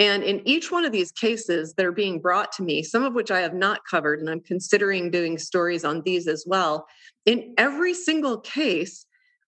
And 0.00 0.22
in 0.22 0.40
each 0.48 0.72
one 0.72 0.86
of 0.86 0.92
these 0.92 1.12
cases 1.12 1.74
that 1.74 1.84
are 1.84 1.92
being 1.92 2.20
brought 2.20 2.52
to 2.52 2.62
me, 2.62 2.82
some 2.82 3.04
of 3.04 3.12
which 3.12 3.30
I 3.30 3.40
have 3.40 3.52
not 3.52 3.82
covered, 3.88 4.18
and 4.18 4.30
I'm 4.30 4.40
considering 4.40 5.10
doing 5.10 5.36
stories 5.36 5.84
on 5.84 6.00
these 6.00 6.26
as 6.26 6.44
well, 6.46 6.86
in 7.26 7.52
every 7.58 7.92
single 7.92 8.40
case, 8.40 9.04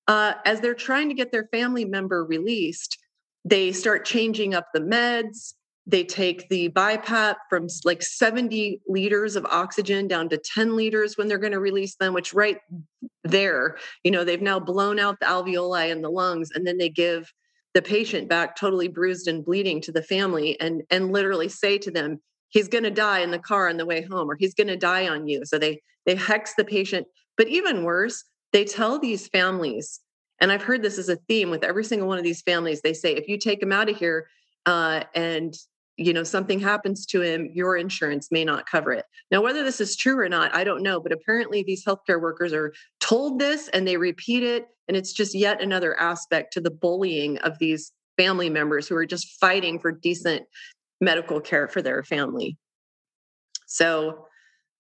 uh, 0.08 0.34
as 0.44 0.60
they're 0.60 0.74
trying 0.74 1.08
to 1.08 1.14
get 1.14 1.32
their 1.32 1.48
family 1.52 1.86
member 1.86 2.22
released, 2.22 2.98
they 3.46 3.72
start 3.72 4.04
changing 4.04 4.52
up 4.52 4.66
the 4.74 4.80
meds. 4.80 5.54
They 5.86 6.04
take 6.04 6.50
the 6.50 6.68
BiPAP 6.68 7.36
from 7.48 7.68
like 7.86 8.02
70 8.02 8.82
liters 8.86 9.36
of 9.36 9.46
oxygen 9.46 10.06
down 10.06 10.28
to 10.28 10.36
10 10.36 10.76
liters 10.76 11.16
when 11.16 11.28
they're 11.28 11.38
going 11.38 11.52
to 11.52 11.60
release 11.60 11.96
them, 11.96 12.12
which 12.12 12.34
right 12.34 12.58
there, 13.24 13.78
you 14.04 14.10
know, 14.10 14.22
they've 14.22 14.42
now 14.42 14.60
blown 14.60 14.98
out 14.98 15.18
the 15.18 15.26
alveoli 15.26 15.88
in 15.90 16.02
the 16.02 16.10
lungs, 16.10 16.50
and 16.54 16.66
then 16.66 16.76
they 16.76 16.90
give 16.90 17.32
the 17.74 17.82
patient 17.82 18.28
back 18.28 18.56
totally 18.56 18.88
bruised 18.88 19.28
and 19.28 19.44
bleeding 19.44 19.80
to 19.82 19.92
the 19.92 20.02
family 20.02 20.58
and 20.60 20.82
and 20.90 21.12
literally 21.12 21.48
say 21.48 21.78
to 21.78 21.90
them, 21.90 22.20
he's 22.50 22.68
going 22.68 22.84
to 22.84 22.90
die 22.90 23.20
in 23.20 23.30
the 23.30 23.38
car 23.38 23.68
on 23.68 23.76
the 23.76 23.86
way 23.86 24.02
home, 24.02 24.30
or 24.30 24.36
he's 24.38 24.54
going 24.54 24.68
to 24.68 24.76
die 24.76 25.08
on 25.08 25.26
you. 25.26 25.44
So 25.44 25.58
they 25.58 25.80
they 26.06 26.14
hex 26.14 26.54
the 26.54 26.64
patient. 26.64 27.06
But 27.36 27.48
even 27.48 27.84
worse, 27.84 28.24
they 28.52 28.64
tell 28.64 28.98
these 28.98 29.28
families, 29.28 30.00
and 30.40 30.52
I've 30.52 30.62
heard 30.62 30.82
this 30.82 30.98
as 30.98 31.08
a 31.08 31.16
theme 31.28 31.50
with 31.50 31.64
every 31.64 31.84
single 31.84 32.08
one 32.08 32.18
of 32.18 32.24
these 32.24 32.42
families. 32.42 32.82
They 32.82 32.92
say, 32.92 33.14
if 33.14 33.28
you 33.28 33.38
take 33.38 33.62
him 33.62 33.72
out 33.72 33.88
of 33.88 33.96
here, 33.96 34.28
uh, 34.66 35.04
and 35.14 35.54
you 35.96 36.12
know 36.12 36.24
something 36.24 36.58
happens 36.58 37.04
to 37.06 37.20
him 37.20 37.50
your 37.52 37.76
insurance 37.76 38.28
may 38.30 38.44
not 38.44 38.66
cover 38.66 38.92
it. 38.92 39.04
Now 39.30 39.42
whether 39.42 39.62
this 39.62 39.80
is 39.80 39.96
true 39.96 40.18
or 40.18 40.28
not 40.28 40.54
i 40.54 40.64
don't 40.64 40.82
know 40.82 41.00
but 41.00 41.12
apparently 41.12 41.62
these 41.62 41.84
healthcare 41.84 42.20
workers 42.20 42.52
are 42.52 42.72
told 43.00 43.38
this 43.38 43.68
and 43.68 43.86
they 43.86 43.96
repeat 43.96 44.42
it 44.42 44.68
and 44.88 44.96
it's 44.96 45.12
just 45.12 45.34
yet 45.34 45.62
another 45.62 45.98
aspect 45.98 46.52
to 46.54 46.60
the 46.60 46.70
bullying 46.70 47.38
of 47.38 47.58
these 47.58 47.92
family 48.16 48.50
members 48.50 48.88
who 48.88 48.96
are 48.96 49.06
just 49.06 49.38
fighting 49.40 49.78
for 49.78 49.92
decent 49.92 50.44
medical 51.00 51.40
care 51.40 51.68
for 51.68 51.82
their 51.82 52.02
family. 52.02 52.56
So 53.66 54.26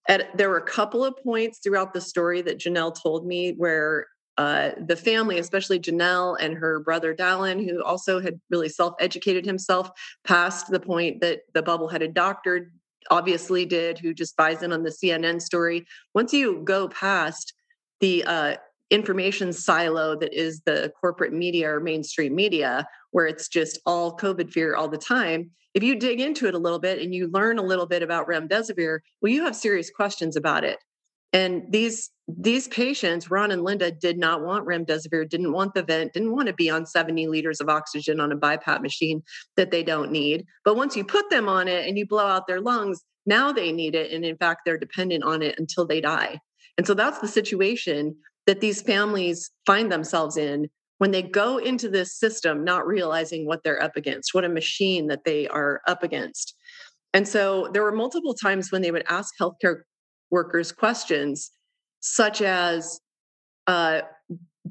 at, 0.08 0.36
there 0.36 0.48
were 0.48 0.58
a 0.58 0.66
couple 0.66 1.04
of 1.04 1.16
points 1.22 1.58
throughout 1.58 1.94
the 1.94 2.00
story 2.00 2.42
that 2.42 2.58
Jennell 2.58 2.94
told 2.94 3.26
me 3.26 3.52
where 3.52 4.06
uh, 4.38 4.70
the 4.86 4.96
family, 4.96 5.38
especially 5.38 5.78
Jennell 5.78 6.36
and 6.40 6.54
her 6.54 6.80
brother 6.80 7.14
Dallin, 7.14 7.68
who 7.68 7.82
also 7.82 8.20
had 8.20 8.40
really 8.50 8.68
self 8.68 8.94
educated 8.98 9.44
himself 9.44 9.90
past 10.24 10.70
the 10.70 10.80
point 10.80 11.20
that 11.20 11.40
the 11.52 11.62
bubble-headed 11.62 12.14
doctor 12.14 12.72
obviously 13.10 13.66
did, 13.66 13.98
who 13.98 14.14
just 14.14 14.36
buys 14.36 14.62
in 14.62 14.72
on 14.72 14.84
the 14.84 14.90
CNN 14.90 15.42
story. 15.42 15.86
Once 16.14 16.32
you 16.32 16.62
go 16.64 16.88
past 16.88 17.52
the 18.00 18.24
uh, 18.24 18.56
information 18.90 19.52
silo 19.52 20.16
that 20.18 20.32
is 20.32 20.62
the 20.62 20.92
corporate 21.00 21.32
media 21.32 21.70
or 21.70 21.80
mainstream 21.80 22.34
media, 22.34 22.86
where 23.10 23.26
it's 23.26 23.48
just 23.48 23.80
all 23.84 24.16
COVID 24.16 24.50
fear 24.50 24.76
all 24.76 24.88
the 24.88 24.98
time, 24.98 25.50
if 25.74 25.82
you 25.82 25.96
dig 25.96 26.20
into 26.20 26.46
it 26.46 26.54
a 26.54 26.58
little 26.58 26.78
bit 26.78 27.00
and 27.00 27.14
you 27.14 27.28
learn 27.28 27.58
a 27.58 27.62
little 27.62 27.86
bit 27.86 28.02
about 28.02 28.28
remdesivir, 28.28 29.00
well, 29.20 29.32
you 29.32 29.44
have 29.44 29.56
serious 29.56 29.90
questions 29.90 30.36
about 30.36 30.64
it. 30.64 30.78
And 31.32 31.64
these 31.70 32.10
these 32.28 32.68
patients, 32.68 33.30
Ron 33.30 33.50
and 33.50 33.64
Linda, 33.64 33.90
did 33.90 34.16
not 34.16 34.42
want 34.42 34.66
remdesivir, 34.66 35.28
didn't 35.28 35.52
want 35.52 35.74
the 35.74 35.82
vent, 35.82 36.12
didn't 36.12 36.32
want 36.32 36.46
to 36.48 36.54
be 36.54 36.70
on 36.70 36.86
70 36.86 37.26
liters 37.26 37.60
of 37.60 37.68
oxygen 37.68 38.20
on 38.20 38.32
a 38.32 38.36
BiPAP 38.36 38.80
machine 38.80 39.22
that 39.56 39.70
they 39.70 39.82
don't 39.82 40.12
need. 40.12 40.44
But 40.64 40.76
once 40.76 40.96
you 40.96 41.04
put 41.04 41.30
them 41.30 41.48
on 41.48 41.68
it 41.68 41.86
and 41.86 41.98
you 41.98 42.06
blow 42.06 42.26
out 42.26 42.46
their 42.46 42.60
lungs, 42.60 43.02
now 43.26 43.52
they 43.52 43.72
need 43.72 43.94
it. 43.94 44.12
And 44.12 44.24
in 44.24 44.36
fact, 44.36 44.62
they're 44.64 44.78
dependent 44.78 45.24
on 45.24 45.42
it 45.42 45.58
until 45.58 45.86
they 45.86 46.00
die. 46.00 46.38
And 46.78 46.86
so 46.86 46.94
that's 46.94 47.18
the 47.18 47.28
situation 47.28 48.16
that 48.46 48.60
these 48.60 48.82
families 48.82 49.50
find 49.66 49.90
themselves 49.90 50.36
in 50.36 50.68
when 50.98 51.10
they 51.10 51.22
go 51.22 51.58
into 51.58 51.88
this 51.88 52.16
system, 52.16 52.62
not 52.62 52.86
realizing 52.86 53.46
what 53.46 53.64
they're 53.64 53.82
up 53.82 53.96
against, 53.96 54.34
what 54.34 54.44
a 54.44 54.48
machine 54.48 55.08
that 55.08 55.24
they 55.24 55.48
are 55.48 55.80
up 55.88 56.04
against. 56.04 56.54
And 57.12 57.26
so 57.26 57.68
there 57.72 57.82
were 57.82 57.92
multiple 57.92 58.34
times 58.34 58.70
when 58.70 58.82
they 58.82 58.92
would 58.92 59.04
ask 59.08 59.34
healthcare 59.40 59.82
workers 60.30 60.72
questions 60.72 61.50
such 62.02 62.42
as 62.42 63.00
uh, 63.66 64.02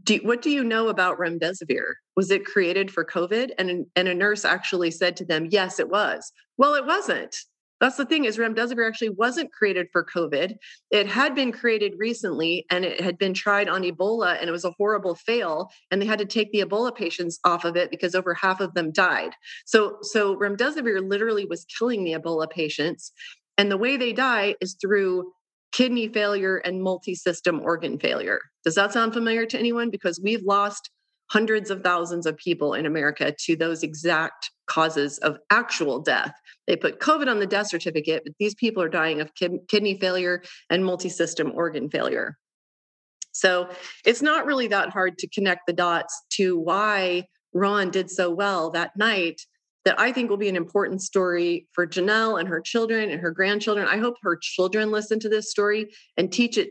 do, 0.03 0.19
what 0.23 0.41
do 0.41 0.49
you 0.49 0.63
know 0.63 0.89
about 0.89 1.17
remdesivir? 1.17 1.93
Was 2.15 2.29
it 2.29 2.45
created 2.45 2.91
for 2.91 3.03
covid? 3.03 3.51
And, 3.57 3.85
and 3.95 4.07
a 4.07 4.13
nurse 4.13 4.45
actually 4.45 4.91
said 4.91 5.17
to 5.17 5.25
them 5.25 5.47
yes 5.49 5.79
it 5.79 5.89
was. 5.89 6.31
Well 6.57 6.75
it 6.75 6.85
wasn't. 6.85 7.35
That's 7.79 7.97
the 7.97 8.05
thing 8.05 8.25
is 8.25 8.37
remdesivir 8.37 8.87
actually 8.87 9.09
wasn't 9.09 9.51
created 9.51 9.87
for 9.91 10.05
covid. 10.05 10.55
It 10.91 11.07
had 11.07 11.33
been 11.33 11.51
created 11.51 11.93
recently 11.97 12.65
and 12.69 12.85
it 12.85 13.01
had 13.01 13.17
been 13.17 13.33
tried 13.33 13.69
on 13.69 13.83
ebola 13.83 14.37
and 14.39 14.47
it 14.47 14.51
was 14.51 14.65
a 14.65 14.73
horrible 14.77 15.15
fail 15.15 15.69
and 15.89 16.01
they 16.01 16.05
had 16.05 16.19
to 16.19 16.25
take 16.25 16.51
the 16.51 16.61
ebola 16.61 16.95
patients 16.95 17.39
off 17.43 17.65
of 17.65 17.75
it 17.75 17.89
because 17.89 18.13
over 18.13 18.33
half 18.33 18.61
of 18.61 18.73
them 18.73 18.91
died. 18.91 19.31
So 19.65 19.97
so 20.01 20.35
remdesivir 20.35 21.07
literally 21.07 21.45
was 21.45 21.65
killing 21.77 22.03
the 22.03 22.13
ebola 22.13 22.49
patients 22.49 23.11
and 23.57 23.71
the 23.71 23.77
way 23.77 23.97
they 23.97 24.13
die 24.13 24.55
is 24.61 24.77
through 24.79 25.31
kidney 25.71 26.07
failure 26.07 26.57
and 26.57 26.81
multi-system 26.81 27.61
organ 27.61 27.97
failure. 27.99 28.39
Does 28.63 28.75
that 28.75 28.93
sound 28.93 29.13
familiar 29.13 29.45
to 29.45 29.57
anyone? 29.57 29.89
Because 29.89 30.19
we've 30.21 30.43
lost 30.43 30.89
hundreds 31.29 31.69
of 31.71 31.81
thousands 31.81 32.25
of 32.25 32.35
people 32.37 32.73
in 32.73 32.85
America 32.85 33.33
to 33.39 33.55
those 33.55 33.83
exact 33.83 34.51
causes 34.67 35.17
of 35.19 35.37
actual 35.49 35.99
death. 35.99 36.33
They 36.67 36.75
put 36.75 36.99
COVID 36.99 37.29
on 37.29 37.39
the 37.39 37.47
death 37.47 37.67
certificate, 37.67 38.23
but 38.25 38.33
these 38.37 38.53
people 38.53 38.83
are 38.83 38.89
dying 38.89 39.21
of 39.21 39.31
kidney 39.35 39.97
failure 39.97 40.43
and 40.69 40.83
multi-system 40.83 41.53
organ 41.55 41.89
failure. 41.89 42.37
So 43.31 43.69
it's 44.05 44.21
not 44.21 44.45
really 44.45 44.67
that 44.67 44.89
hard 44.89 45.17
to 45.19 45.29
connect 45.29 45.67
the 45.67 45.73
dots 45.73 46.21
to 46.31 46.59
why 46.59 47.27
Ron 47.53 47.91
did 47.91 48.11
so 48.11 48.29
well 48.29 48.71
that 48.71 48.97
night 48.97 49.41
that 49.85 49.99
I 49.99 50.11
think 50.11 50.29
will 50.29 50.37
be 50.37 50.49
an 50.49 50.55
important 50.55 51.01
story 51.01 51.67
for 51.73 51.87
Jennell 51.87 52.39
and 52.39 52.47
her 52.47 52.61
children 52.61 53.09
and 53.09 53.21
her 53.21 53.31
grandchildren. 53.31 53.87
I 53.87 53.97
hope 53.97 54.15
her 54.21 54.37
children 54.39 54.91
listen 54.91 55.19
to 55.19 55.29
this 55.29 55.49
story 55.49 55.91
and 56.17 56.31
teach 56.31 56.57
it 56.57 56.69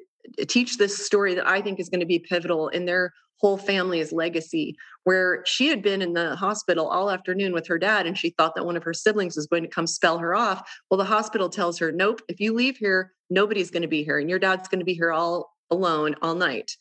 teach 0.49 0.77
this 0.77 1.05
story 1.05 1.35
that 1.35 1.49
I 1.49 1.63
think 1.63 1.81
is 1.81 1.89
going 1.89 2.01
to 2.01 2.07
be 2.07 2.19
pivotal 2.19 2.69
in 2.69 2.85
their 2.85 3.13
whole 3.41 3.57
family's 3.57 4.13
legacy 4.13 4.77
where 5.05 5.43
she 5.47 5.69
had 5.69 5.83
been 5.83 6.03
in 6.03 6.13
the 6.13 6.37
hospital 6.37 6.87
all 6.87 7.11
afternoon 7.11 7.53
with 7.53 7.67
her 7.67 7.79
dad 7.79 8.07
and 8.07 8.17
she 8.17 8.31
thought 8.31 8.55
that 8.55 8.67
one 8.67 8.77
of 8.77 8.83
her 8.83 8.93
siblings 8.93 9.35
was 9.37 9.47
going 9.47 9.63
to 9.63 9.69
come 9.69 9.87
spell 9.87 10.19
her 10.19 10.35
off 10.35 10.63
well 10.91 10.99
the 10.99 11.05
hospital 11.05 11.49
tells 11.49 11.79
her 11.79 11.91
nope 11.91 12.21
if 12.29 12.39
you 12.39 12.53
leave 12.53 12.77
here 12.77 13.13
nobody's 13.31 13.71
going 13.71 13.83
to 13.83 13.89
be 13.89 14.05
here 14.05 14.19
and 14.19 14.29
your 14.29 14.39
dad's 14.39 14.69
going 14.69 14.79
to 14.79 14.85
be 14.85 14.93
here 14.95 15.11
all 15.11 15.57
alone 15.71 16.15
all 16.21 16.35
night 16.35 16.77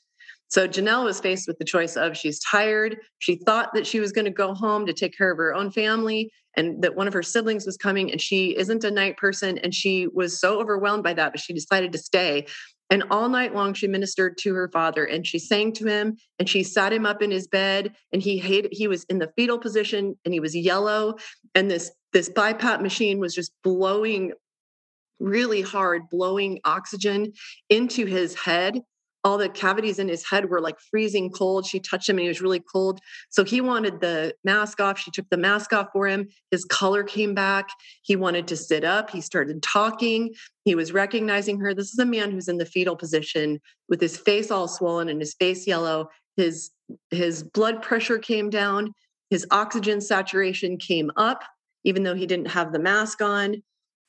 so 0.49 0.67
Jennell 0.67 1.03
was 1.03 1.19
faced 1.19 1.47
with 1.47 1.59
the 1.59 1.65
choice 1.65 1.95
of 1.95 2.17
she's 2.17 2.39
tired. 2.39 2.97
She 3.19 3.35
thought 3.35 3.73
that 3.75 3.85
she 3.85 3.99
was 3.99 4.11
going 4.11 4.25
to 4.25 4.31
go 4.31 4.53
home 4.53 4.85
to 4.87 4.93
take 4.93 5.15
care 5.15 5.31
of 5.31 5.37
her 5.37 5.53
own 5.53 5.71
family 5.71 6.31
and 6.57 6.81
that 6.81 6.95
one 6.95 7.07
of 7.07 7.13
her 7.13 7.23
siblings 7.23 7.67
was 7.67 7.77
coming 7.77 8.11
and 8.11 8.19
she 8.19 8.57
isn't 8.57 8.83
a 8.83 8.89
night 8.89 9.17
person. 9.17 9.59
And 9.59 9.73
she 9.73 10.07
was 10.07 10.39
so 10.39 10.59
overwhelmed 10.59 11.03
by 11.03 11.13
that, 11.13 11.31
but 11.31 11.39
she 11.39 11.53
decided 11.53 11.91
to 11.91 11.99
stay. 11.99 12.47
And 12.89 13.03
all 13.11 13.29
night 13.29 13.53
long, 13.53 13.75
she 13.75 13.87
ministered 13.87 14.39
to 14.39 14.55
her 14.55 14.67
father 14.73 15.05
and 15.05 15.25
she 15.25 15.37
sang 15.37 15.71
to 15.73 15.85
him 15.85 16.17
and 16.39 16.49
she 16.49 16.63
sat 16.63 16.91
him 16.91 17.05
up 17.05 17.21
in 17.21 17.29
his 17.29 17.47
bed 17.47 17.93
and 18.11 18.19
he 18.19 18.39
hated, 18.39 18.73
he 18.73 18.87
was 18.87 19.03
in 19.03 19.19
the 19.19 19.31
fetal 19.37 19.59
position 19.59 20.17
and 20.25 20.33
he 20.33 20.39
was 20.39 20.55
yellow. 20.55 21.13
And 21.53 21.69
this, 21.69 21.91
this 22.11 22.29
BiPAP 22.29 22.81
machine 22.81 23.19
was 23.19 23.35
just 23.35 23.51
blowing 23.63 24.33
really 25.19 25.61
hard, 25.61 26.09
blowing 26.09 26.59
oxygen 26.65 27.33
into 27.69 28.07
his 28.07 28.33
head 28.33 28.81
all 29.23 29.37
the 29.37 29.49
cavities 29.49 29.99
in 29.99 30.07
his 30.07 30.27
head 30.27 30.49
were 30.49 30.61
like 30.61 30.79
freezing 30.79 31.29
cold. 31.29 31.65
She 31.65 31.79
touched 31.79 32.07
him 32.07 32.17
and 32.17 32.23
he 32.23 32.27
was 32.27 32.41
really 32.41 32.61
cold. 32.61 32.99
So 33.29 33.43
he 33.43 33.59
wanted 33.61 33.99
the 33.99 34.33
mask 34.43 34.79
off. 34.79 34.97
She 34.97 35.11
took 35.11 35.29
the 35.29 35.37
mask 35.37 35.73
off 35.73 35.87
for 35.91 36.07
him. 36.07 36.29
His 36.51 36.63
color 36.65 37.03
came 37.03 37.33
back. 37.33 37.69
He 38.01 38.15
wanted 38.15 38.47
to 38.47 38.57
sit 38.57 38.83
up. 38.83 39.09
He 39.09 39.21
started 39.21 39.61
talking. 39.61 40.33
He 40.63 40.75
was 40.75 40.93
recognizing 40.93 41.59
her. 41.59 41.73
This 41.73 41.91
is 41.91 41.99
a 41.99 42.05
man 42.05 42.31
who's 42.31 42.47
in 42.47 42.57
the 42.57 42.65
fetal 42.65 42.95
position 42.95 43.59
with 43.89 43.99
his 43.99 44.17
face 44.17 44.51
all 44.51 44.67
swollen 44.67 45.09
and 45.09 45.19
his 45.19 45.33
face 45.33 45.67
yellow. 45.67 46.09
His 46.37 46.71
his 47.11 47.43
blood 47.43 47.81
pressure 47.81 48.17
came 48.17 48.49
down. 48.49 48.93
His 49.29 49.45
oxygen 49.51 50.01
saturation 50.01 50.77
came 50.77 51.11
up, 51.17 51.43
even 51.83 52.03
though 52.03 52.15
he 52.15 52.25
didn't 52.25 52.47
have 52.47 52.71
the 52.71 52.79
mask 52.79 53.21
on 53.21 53.61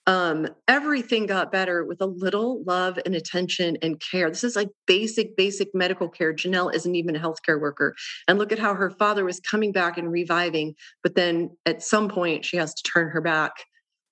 um, 0.07 0.49
everything 0.67 1.27
got 1.27 1.53
better 1.53 1.85
with 1.85 2.01
a 2.01 2.07
little 2.07 2.65
love 2.65 2.99
and 3.05 3.15
attention 3.15 3.77
and 3.83 4.01
care. 4.01 4.29
This 4.29 4.45
is 4.45 4.57
like 4.57 4.71
basic, 4.87 5.37
basic 5.37 5.69
medical 5.75 6.09
care. 6.09 6.33
Jennell 6.33 6.75
isn't 6.75 6.95
even 6.95 7.15
a 7.15 7.21
healthcare 7.21 7.61
worker. 7.61 7.95
And 8.27 8.39
look 8.39 8.53
at 8.53 8.59
how 8.59 8.75
her 8.75 8.91
father 8.91 9.25
was 9.25 9.41
coming 9.41 9.73
back 9.73 9.99
and 9.99 10.11
reviving. 10.11 10.75
But 11.03 11.15
then 11.15 11.51
at 11.67 11.83
some 11.83 12.09
point, 12.09 12.45
she 12.45 12.57
has 12.57 12.75
to 12.75 12.83
turn 12.83 13.11
her 13.11 13.21
back 13.21 13.53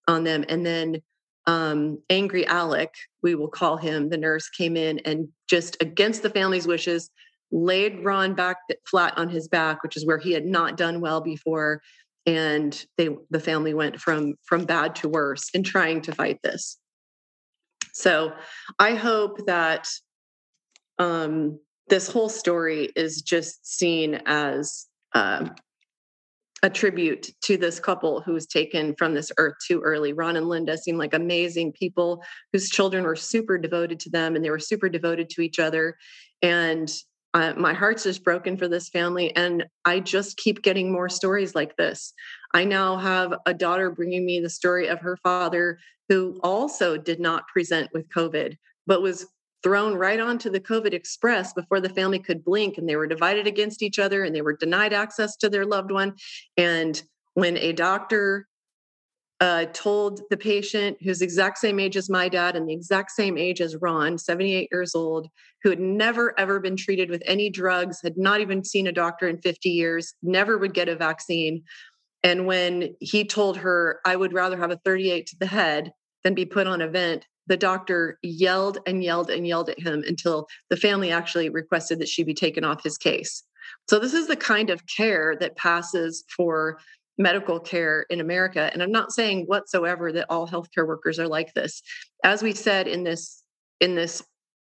on 0.07 0.24
them. 0.24 0.45
And 0.49 0.64
then 0.64 1.03
um, 1.47 1.99
angry 2.11 2.47
Alec, 2.47 2.95
we 3.22 3.34
will 3.34 3.49
call 3.49 3.78
him, 3.78 4.11
the 4.11 4.18
nurse 4.18 4.51
came 4.51 4.76
in 4.76 4.99
and 5.01 5.28
just 5.49 5.76
against 5.80 6.22
the 6.22 6.30
family's 6.30 6.66
wishes, 6.66 7.11
laid 7.51 8.05
Ron 8.05 8.34
back 8.34 8.59
flat 8.86 9.16
on 9.16 9.30
his 9.30 9.49
back, 9.49 9.82
which 9.82 9.97
is 9.97 10.05
where 10.05 10.18
he 10.18 10.32
had 10.32 10.45
not 10.45 10.76
done 10.76 11.01
well 11.01 11.22
before, 11.22 11.80
and 12.29 12.85
they 12.99 13.09
the 13.31 13.41
family 13.41 13.72
went 13.72 13.99
from 13.99 14.35
from 14.45 14.66
bad 14.66 14.95
to 14.95 15.09
worse 15.09 15.49
in 15.55 15.62
trying 15.62 16.03
to 16.03 16.14
fight 16.14 16.39
this 16.45 16.76
so 17.93 18.33
i 18.79 18.95
hope 18.95 19.47
that 19.47 19.89
um, 20.99 21.61
this 21.89 22.09
whole 22.09 22.29
story 22.29 22.91
is 22.97 23.22
just 23.22 23.64
seen 23.64 24.20
as 24.26 24.87
uh, 25.14 25.49
a 26.62 26.68
tribute 26.68 27.31
to 27.43 27.57
this 27.57 27.79
couple 27.79 28.20
who 28.20 28.33
was 28.33 28.47
taken 28.47 28.95
from 28.97 29.14
this 29.14 29.31
earth 29.39 29.55
too 29.66 29.81
early. 29.81 30.12
Ron 30.12 30.37
and 30.37 30.49
Linda 30.49 30.76
seem 30.76 30.99
like 30.99 31.14
amazing 31.14 31.72
people 31.72 32.22
whose 32.53 32.68
children 32.68 33.05
were 33.05 33.16
super 33.16 33.59
devoted 33.59 34.01
to 34.01 34.11
them 34.11 34.35
and 34.35 34.45
they 34.45 34.51
were 34.51 34.59
super 34.59 34.89
devoted 34.89 35.31
to 35.31 35.41
each 35.41 35.59
other. 35.61 35.97
And 36.43 36.93
uh, 37.35 37.53
my 37.57 37.74
heart's 37.74 38.05
just 38.05 38.24
broken 38.24 38.57
for 38.57 38.68
this 38.68 38.89
family. 38.89 39.35
And 39.37 39.66
I 39.85 40.01
just 40.01 40.37
keep 40.39 40.62
getting 40.62 40.91
more 40.91 41.09
stories 41.09 41.55
like 41.55 41.76
this. 41.76 42.12
I 42.55 42.64
now 42.64 42.97
have 42.97 43.35
a 43.47 43.53
daughter 43.53 43.91
bringing 43.91 44.24
me 44.24 44.41
the 44.41 44.51
story 44.51 44.89
of 44.89 45.01
her 45.01 45.16
father 45.22 45.79
who 46.09 46.41
also 46.43 46.97
did 46.97 47.20
not 47.20 47.47
present 47.49 47.91
with 47.93 48.09
COVID, 48.09 48.57
but 48.87 49.03
was 49.03 49.26
thrown 49.62 49.95
right 49.95 50.20
onto 50.20 50.49
the 50.49 50.61
COVID 50.61 50.95
Express 50.95 51.53
before 51.53 51.81
the 51.81 51.91
family 51.91 52.18
could 52.18 52.45
blink. 52.45 52.79
And 52.79 52.89
they 52.89 52.97
were 52.97 53.07
divided 53.07 53.47
against 53.47 53.83
each 53.83 53.99
other 53.99 54.24
and 54.24 54.35
they 54.35 54.43
were 54.43 54.57
denied 54.57 54.93
access 54.95 55.37
to 55.37 55.51
their 55.51 55.66
loved 55.66 55.91
one. 55.91 56.14
And 56.57 57.01
when 57.35 57.59
a 57.59 57.72
doctor 57.72 58.47
uh, 59.41 59.66
told 59.72 60.22
the 60.30 60.36
patient 60.36 60.97
who's 61.03 61.22
exact 61.22 61.59
same 61.59 61.78
age 61.78 61.97
as 61.97 62.11
my 62.11 62.28
dad 62.28 62.57
and 62.57 62.68
the 62.68 62.72
exact 62.72 63.12
same 63.12 63.39
age 63.39 63.61
as 63.61 63.76
Ron, 63.76 64.18
78 64.18 64.68
years 64.72 64.95
old, 64.95 65.28
who 65.62 65.70
had 65.70 65.80
never 65.80 66.39
ever 66.39 66.59
been 66.59 66.76
treated 66.76 67.09
with 67.09 67.22
any 67.24 67.49
drugs, 67.49 68.01
had 68.03 68.16
not 68.16 68.41
even 68.41 68.64
seen 68.64 68.86
a 68.86 68.93
doctor 68.93 69.28
in 69.28 69.41
50 69.41 69.68
years, 69.68 70.14
never 70.22 70.59
would 70.59 70.74
get 70.74 70.89
a 70.89 70.97
vaccine. 70.97 71.62
And 72.24 72.47
when 72.47 72.97
he 73.01 73.24
told 73.24 73.59
her, 73.59 74.01
I 74.05 74.16
would 74.16 74.32
rather 74.32 74.57
have 74.57 74.72
a 74.72 74.80
38 74.84 75.26
to 75.28 75.36
the 75.39 75.47
head 75.47 75.93
than 76.24 76.34
be 76.34 76.45
put 76.45 76.66
on 76.66 76.82
a 76.82 76.89
vent, 76.89 77.24
the 77.47 77.57
doctor 77.57 78.18
yelled 78.22 78.78
and 78.86 79.03
yelled 79.03 79.30
and 79.30 79.47
yelled 79.47 79.70
at 79.70 79.80
him 79.80 80.05
until 80.07 80.49
the 80.68 80.76
family 80.76 81.12
actually 81.12 81.49
requested 81.49 82.01
that 82.01 82.09
she 82.09 82.24
be 82.24 82.34
taken 82.34 82.64
off 82.64 82.82
his 82.82 82.99
case. 82.99 83.45
So, 83.89 83.99
this 83.99 84.14
is 84.14 84.26
the 84.26 84.36
kind 84.36 84.70
of 84.70 84.86
care 84.86 85.36
that 85.41 85.57
passes 85.57 86.24
for 86.34 86.78
medical 87.19 87.59
care 87.59 88.07
in 88.09 88.21
America. 88.21 88.71
And 88.73 88.83
I'm 88.83 88.93
not 88.93 89.12
saying 89.12 89.45
whatsoever 89.47 90.12
that 90.12 90.27
all 90.31 90.49
healthcare 90.49 90.87
workers 90.87 91.19
are 91.19 91.29
like 91.29 91.53
this. 91.55 91.83
As 92.25 92.43
we 92.43 92.53
said 92.53 92.87
in 92.87 93.05
this 93.05 93.43
in 93.81 93.95
this 93.95 94.23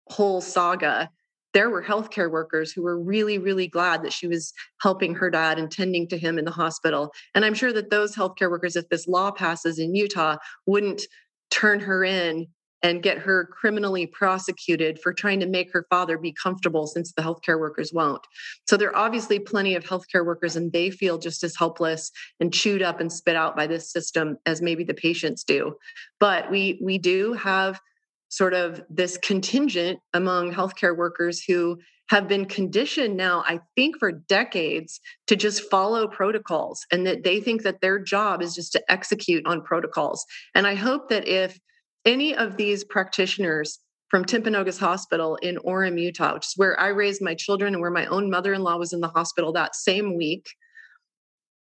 whole 0.08 0.42
saga, 0.42 1.10
there 1.54 1.70
were 1.70 1.84
healthcare 1.84 2.32
workers 2.32 2.72
who 2.72 2.82
were 2.82 3.00
really, 3.00 3.38
really 3.38 3.68
glad 3.68 4.04
that 4.04 4.14
she 4.14 4.28
was 4.28 4.54
helping 4.82 5.14
her 5.16 5.30
dad 5.30 5.60
and 5.60 5.72
tending 5.72 6.08
to 6.08 6.18
him 6.18 6.40
in 6.40 6.46
the 6.46 6.52
hospital. 6.52 7.14
And 7.36 7.46
I'm 7.46 7.54
sure 7.54 7.72
that 7.74 7.92
those 7.92 8.16
healthcare 8.16 8.50
workers, 8.50 8.76
if 8.76 8.90
this 8.90 9.08
law 9.08 9.32
passes 9.32 9.78
in 9.78 9.96
Utah, 9.96 10.38
wouldn't 10.66 11.04
turn 11.52 11.80
her 11.80 12.04
in 12.04 12.48
and 12.84 13.02
get 13.02 13.18
her 13.18 13.46
criminally 13.46 14.06
prosecuted 14.06 15.00
for 15.00 15.14
trying 15.14 15.40
to 15.40 15.48
make 15.48 15.72
her 15.72 15.88
father 15.90 16.18
be 16.18 16.34
comfortable 16.34 16.86
since 16.86 17.14
the 17.14 17.22
healthcare 17.22 17.60
workers 17.60 17.94
won't. 17.94 18.22
So 18.68 18.76
there 18.76 18.90
are 18.90 19.06
obviously 19.06 19.40
plenty 19.40 19.74
of 19.76 19.86
healthcare 19.86 20.26
workers 20.26 20.58
and 20.58 20.72
they 20.72 20.92
feel 20.92 21.18
just 21.18 21.44
as 21.44 21.56
helpless 21.56 22.12
and 22.40 22.54
chewed 22.54 22.82
up 22.82 23.00
and 23.00 23.12
spit 23.12 23.38
out 23.38 23.56
by 23.56 23.66
this 23.66 23.90
system 23.90 24.38
as 24.46 24.62
maybe 24.62 24.84
the 24.84 24.94
patients 24.94 25.44
do. 25.44 25.76
But 26.20 26.52
we 26.52 26.80
we 26.84 26.98
do 26.98 27.34
have 27.34 27.80
sort 28.28 28.54
of 28.54 28.82
this 28.90 29.18
contingent 29.18 30.00
among 30.14 30.54
healthcare 30.54 30.98
workers 30.98 31.44
who 31.44 31.78
have 32.10 32.28
been 32.28 32.46
conditioned 32.46 33.16
now, 33.16 33.44
I 33.48 33.60
think, 33.76 33.98
for 33.98 34.12
decades 34.12 35.00
to 35.28 35.36
just 35.36 35.70
follow 35.70 36.08
protocols 36.08 36.86
and 36.92 37.08
that 37.08 37.24
they 37.24 37.40
think 37.40 37.64
that 37.64 37.82
their 37.82 37.98
job 37.98 38.42
is 38.42 38.54
just 38.54 38.74
to 38.74 38.92
execute 38.92 39.46
on 39.46 39.62
protocols. 39.62 40.26
And 40.54 40.68
I 40.68 40.76
hope 40.76 41.10
that 41.10 41.28
if 41.28 41.60
any 42.06 42.36
of 42.36 42.58
these 42.58 42.84
practitioners 42.84 43.80
from 44.10 44.26
Timpanogos 44.26 44.80
Hospital 44.80 45.38
in 45.38 45.58
Orem, 45.58 46.00
Utah, 46.00 46.36
which 46.36 46.46
is 46.46 46.54
where 46.56 46.80
I 46.80 46.90
raised 46.90 47.22
my 47.22 47.34
children 47.34 47.74
and 47.74 47.82
where 47.82 47.92
my 47.92 48.06
own 48.06 48.30
mother 48.30 48.54
in 48.54 48.62
law 48.62 48.78
was 48.78 48.94
in 48.94 49.00
the 49.00 49.08
hospital 49.08 49.52
that 49.54 49.76
same 49.76 50.18
week. 50.18 50.48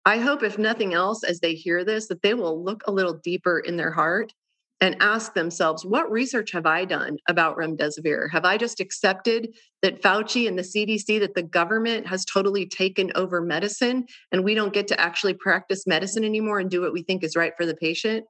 I 0.06 0.18
hope, 0.18 0.44
if 0.44 0.58
nothing 0.58 0.94
else, 0.94 1.24
as 1.24 1.40
they 1.40 1.56
hear 1.56 1.84
this, 1.84 2.08
that 2.10 2.22
they 2.22 2.34
will 2.34 2.64
look 2.64 2.84
a 2.86 2.92
little 2.92 3.20
deeper 3.24 3.60
in 3.60 3.78
their 3.78 3.92
heart 3.92 4.34
and 4.82 4.98
ask 5.00 5.34
themselves, 5.34 5.86
what 5.86 6.12
research 6.12 6.52
have 6.52 6.66
I 6.66 6.84
done 6.84 7.18
about 7.30 7.56
remdesivir? 7.58 8.30
Have 8.32 8.44
I 8.44 8.58
just 8.58 8.82
accepted 8.82 9.56
that 9.82 10.02
Fauci 10.02 10.46
and 10.46 10.60
the 10.60 10.64
CDC, 10.64 11.22
that 11.22 11.36
the 11.36 11.42
government 11.42 12.06
has 12.06 12.26
totally 12.26 12.66
taken 12.66 13.10
over 13.16 13.40
medicine 13.40 14.06
and 14.34 14.44
we 14.44 14.54
don't 14.54 14.74
get 14.74 14.90
to 14.90 15.00
actually 15.00 15.36
practice 15.36 15.88
medicine 15.88 16.26
anymore 16.26 16.60
and 16.60 16.70
do 16.70 16.82
what 16.82 16.92
we 16.92 17.02
think 17.02 17.24
is 17.24 17.38
right 17.38 17.54
for 17.56 17.66
the 17.66 17.76
patient? 17.76 18.26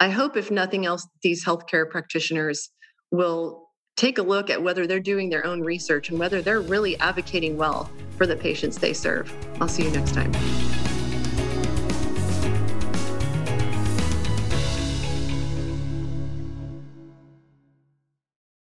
I 0.00 0.10
hope, 0.10 0.36
if 0.36 0.50
nothing 0.50 0.86
else, 0.86 1.06
these 1.22 1.44
healthcare 1.44 1.88
practitioners 1.88 2.70
will 3.10 3.68
take 3.96 4.18
a 4.18 4.22
look 4.22 4.48
at 4.48 4.62
whether 4.62 4.86
they're 4.86 5.00
doing 5.00 5.28
their 5.28 5.44
own 5.44 5.60
research 5.60 6.10
and 6.10 6.18
whether 6.18 6.40
they're 6.40 6.60
really 6.60 6.96
advocating 7.00 7.56
well 7.56 7.90
for 8.16 8.26
the 8.26 8.36
patients 8.36 8.78
they 8.78 8.92
serve. 8.92 9.34
I'll 9.60 9.66
see 9.66 9.82
you 9.82 9.90
next 9.90 10.14
time. 10.14 10.32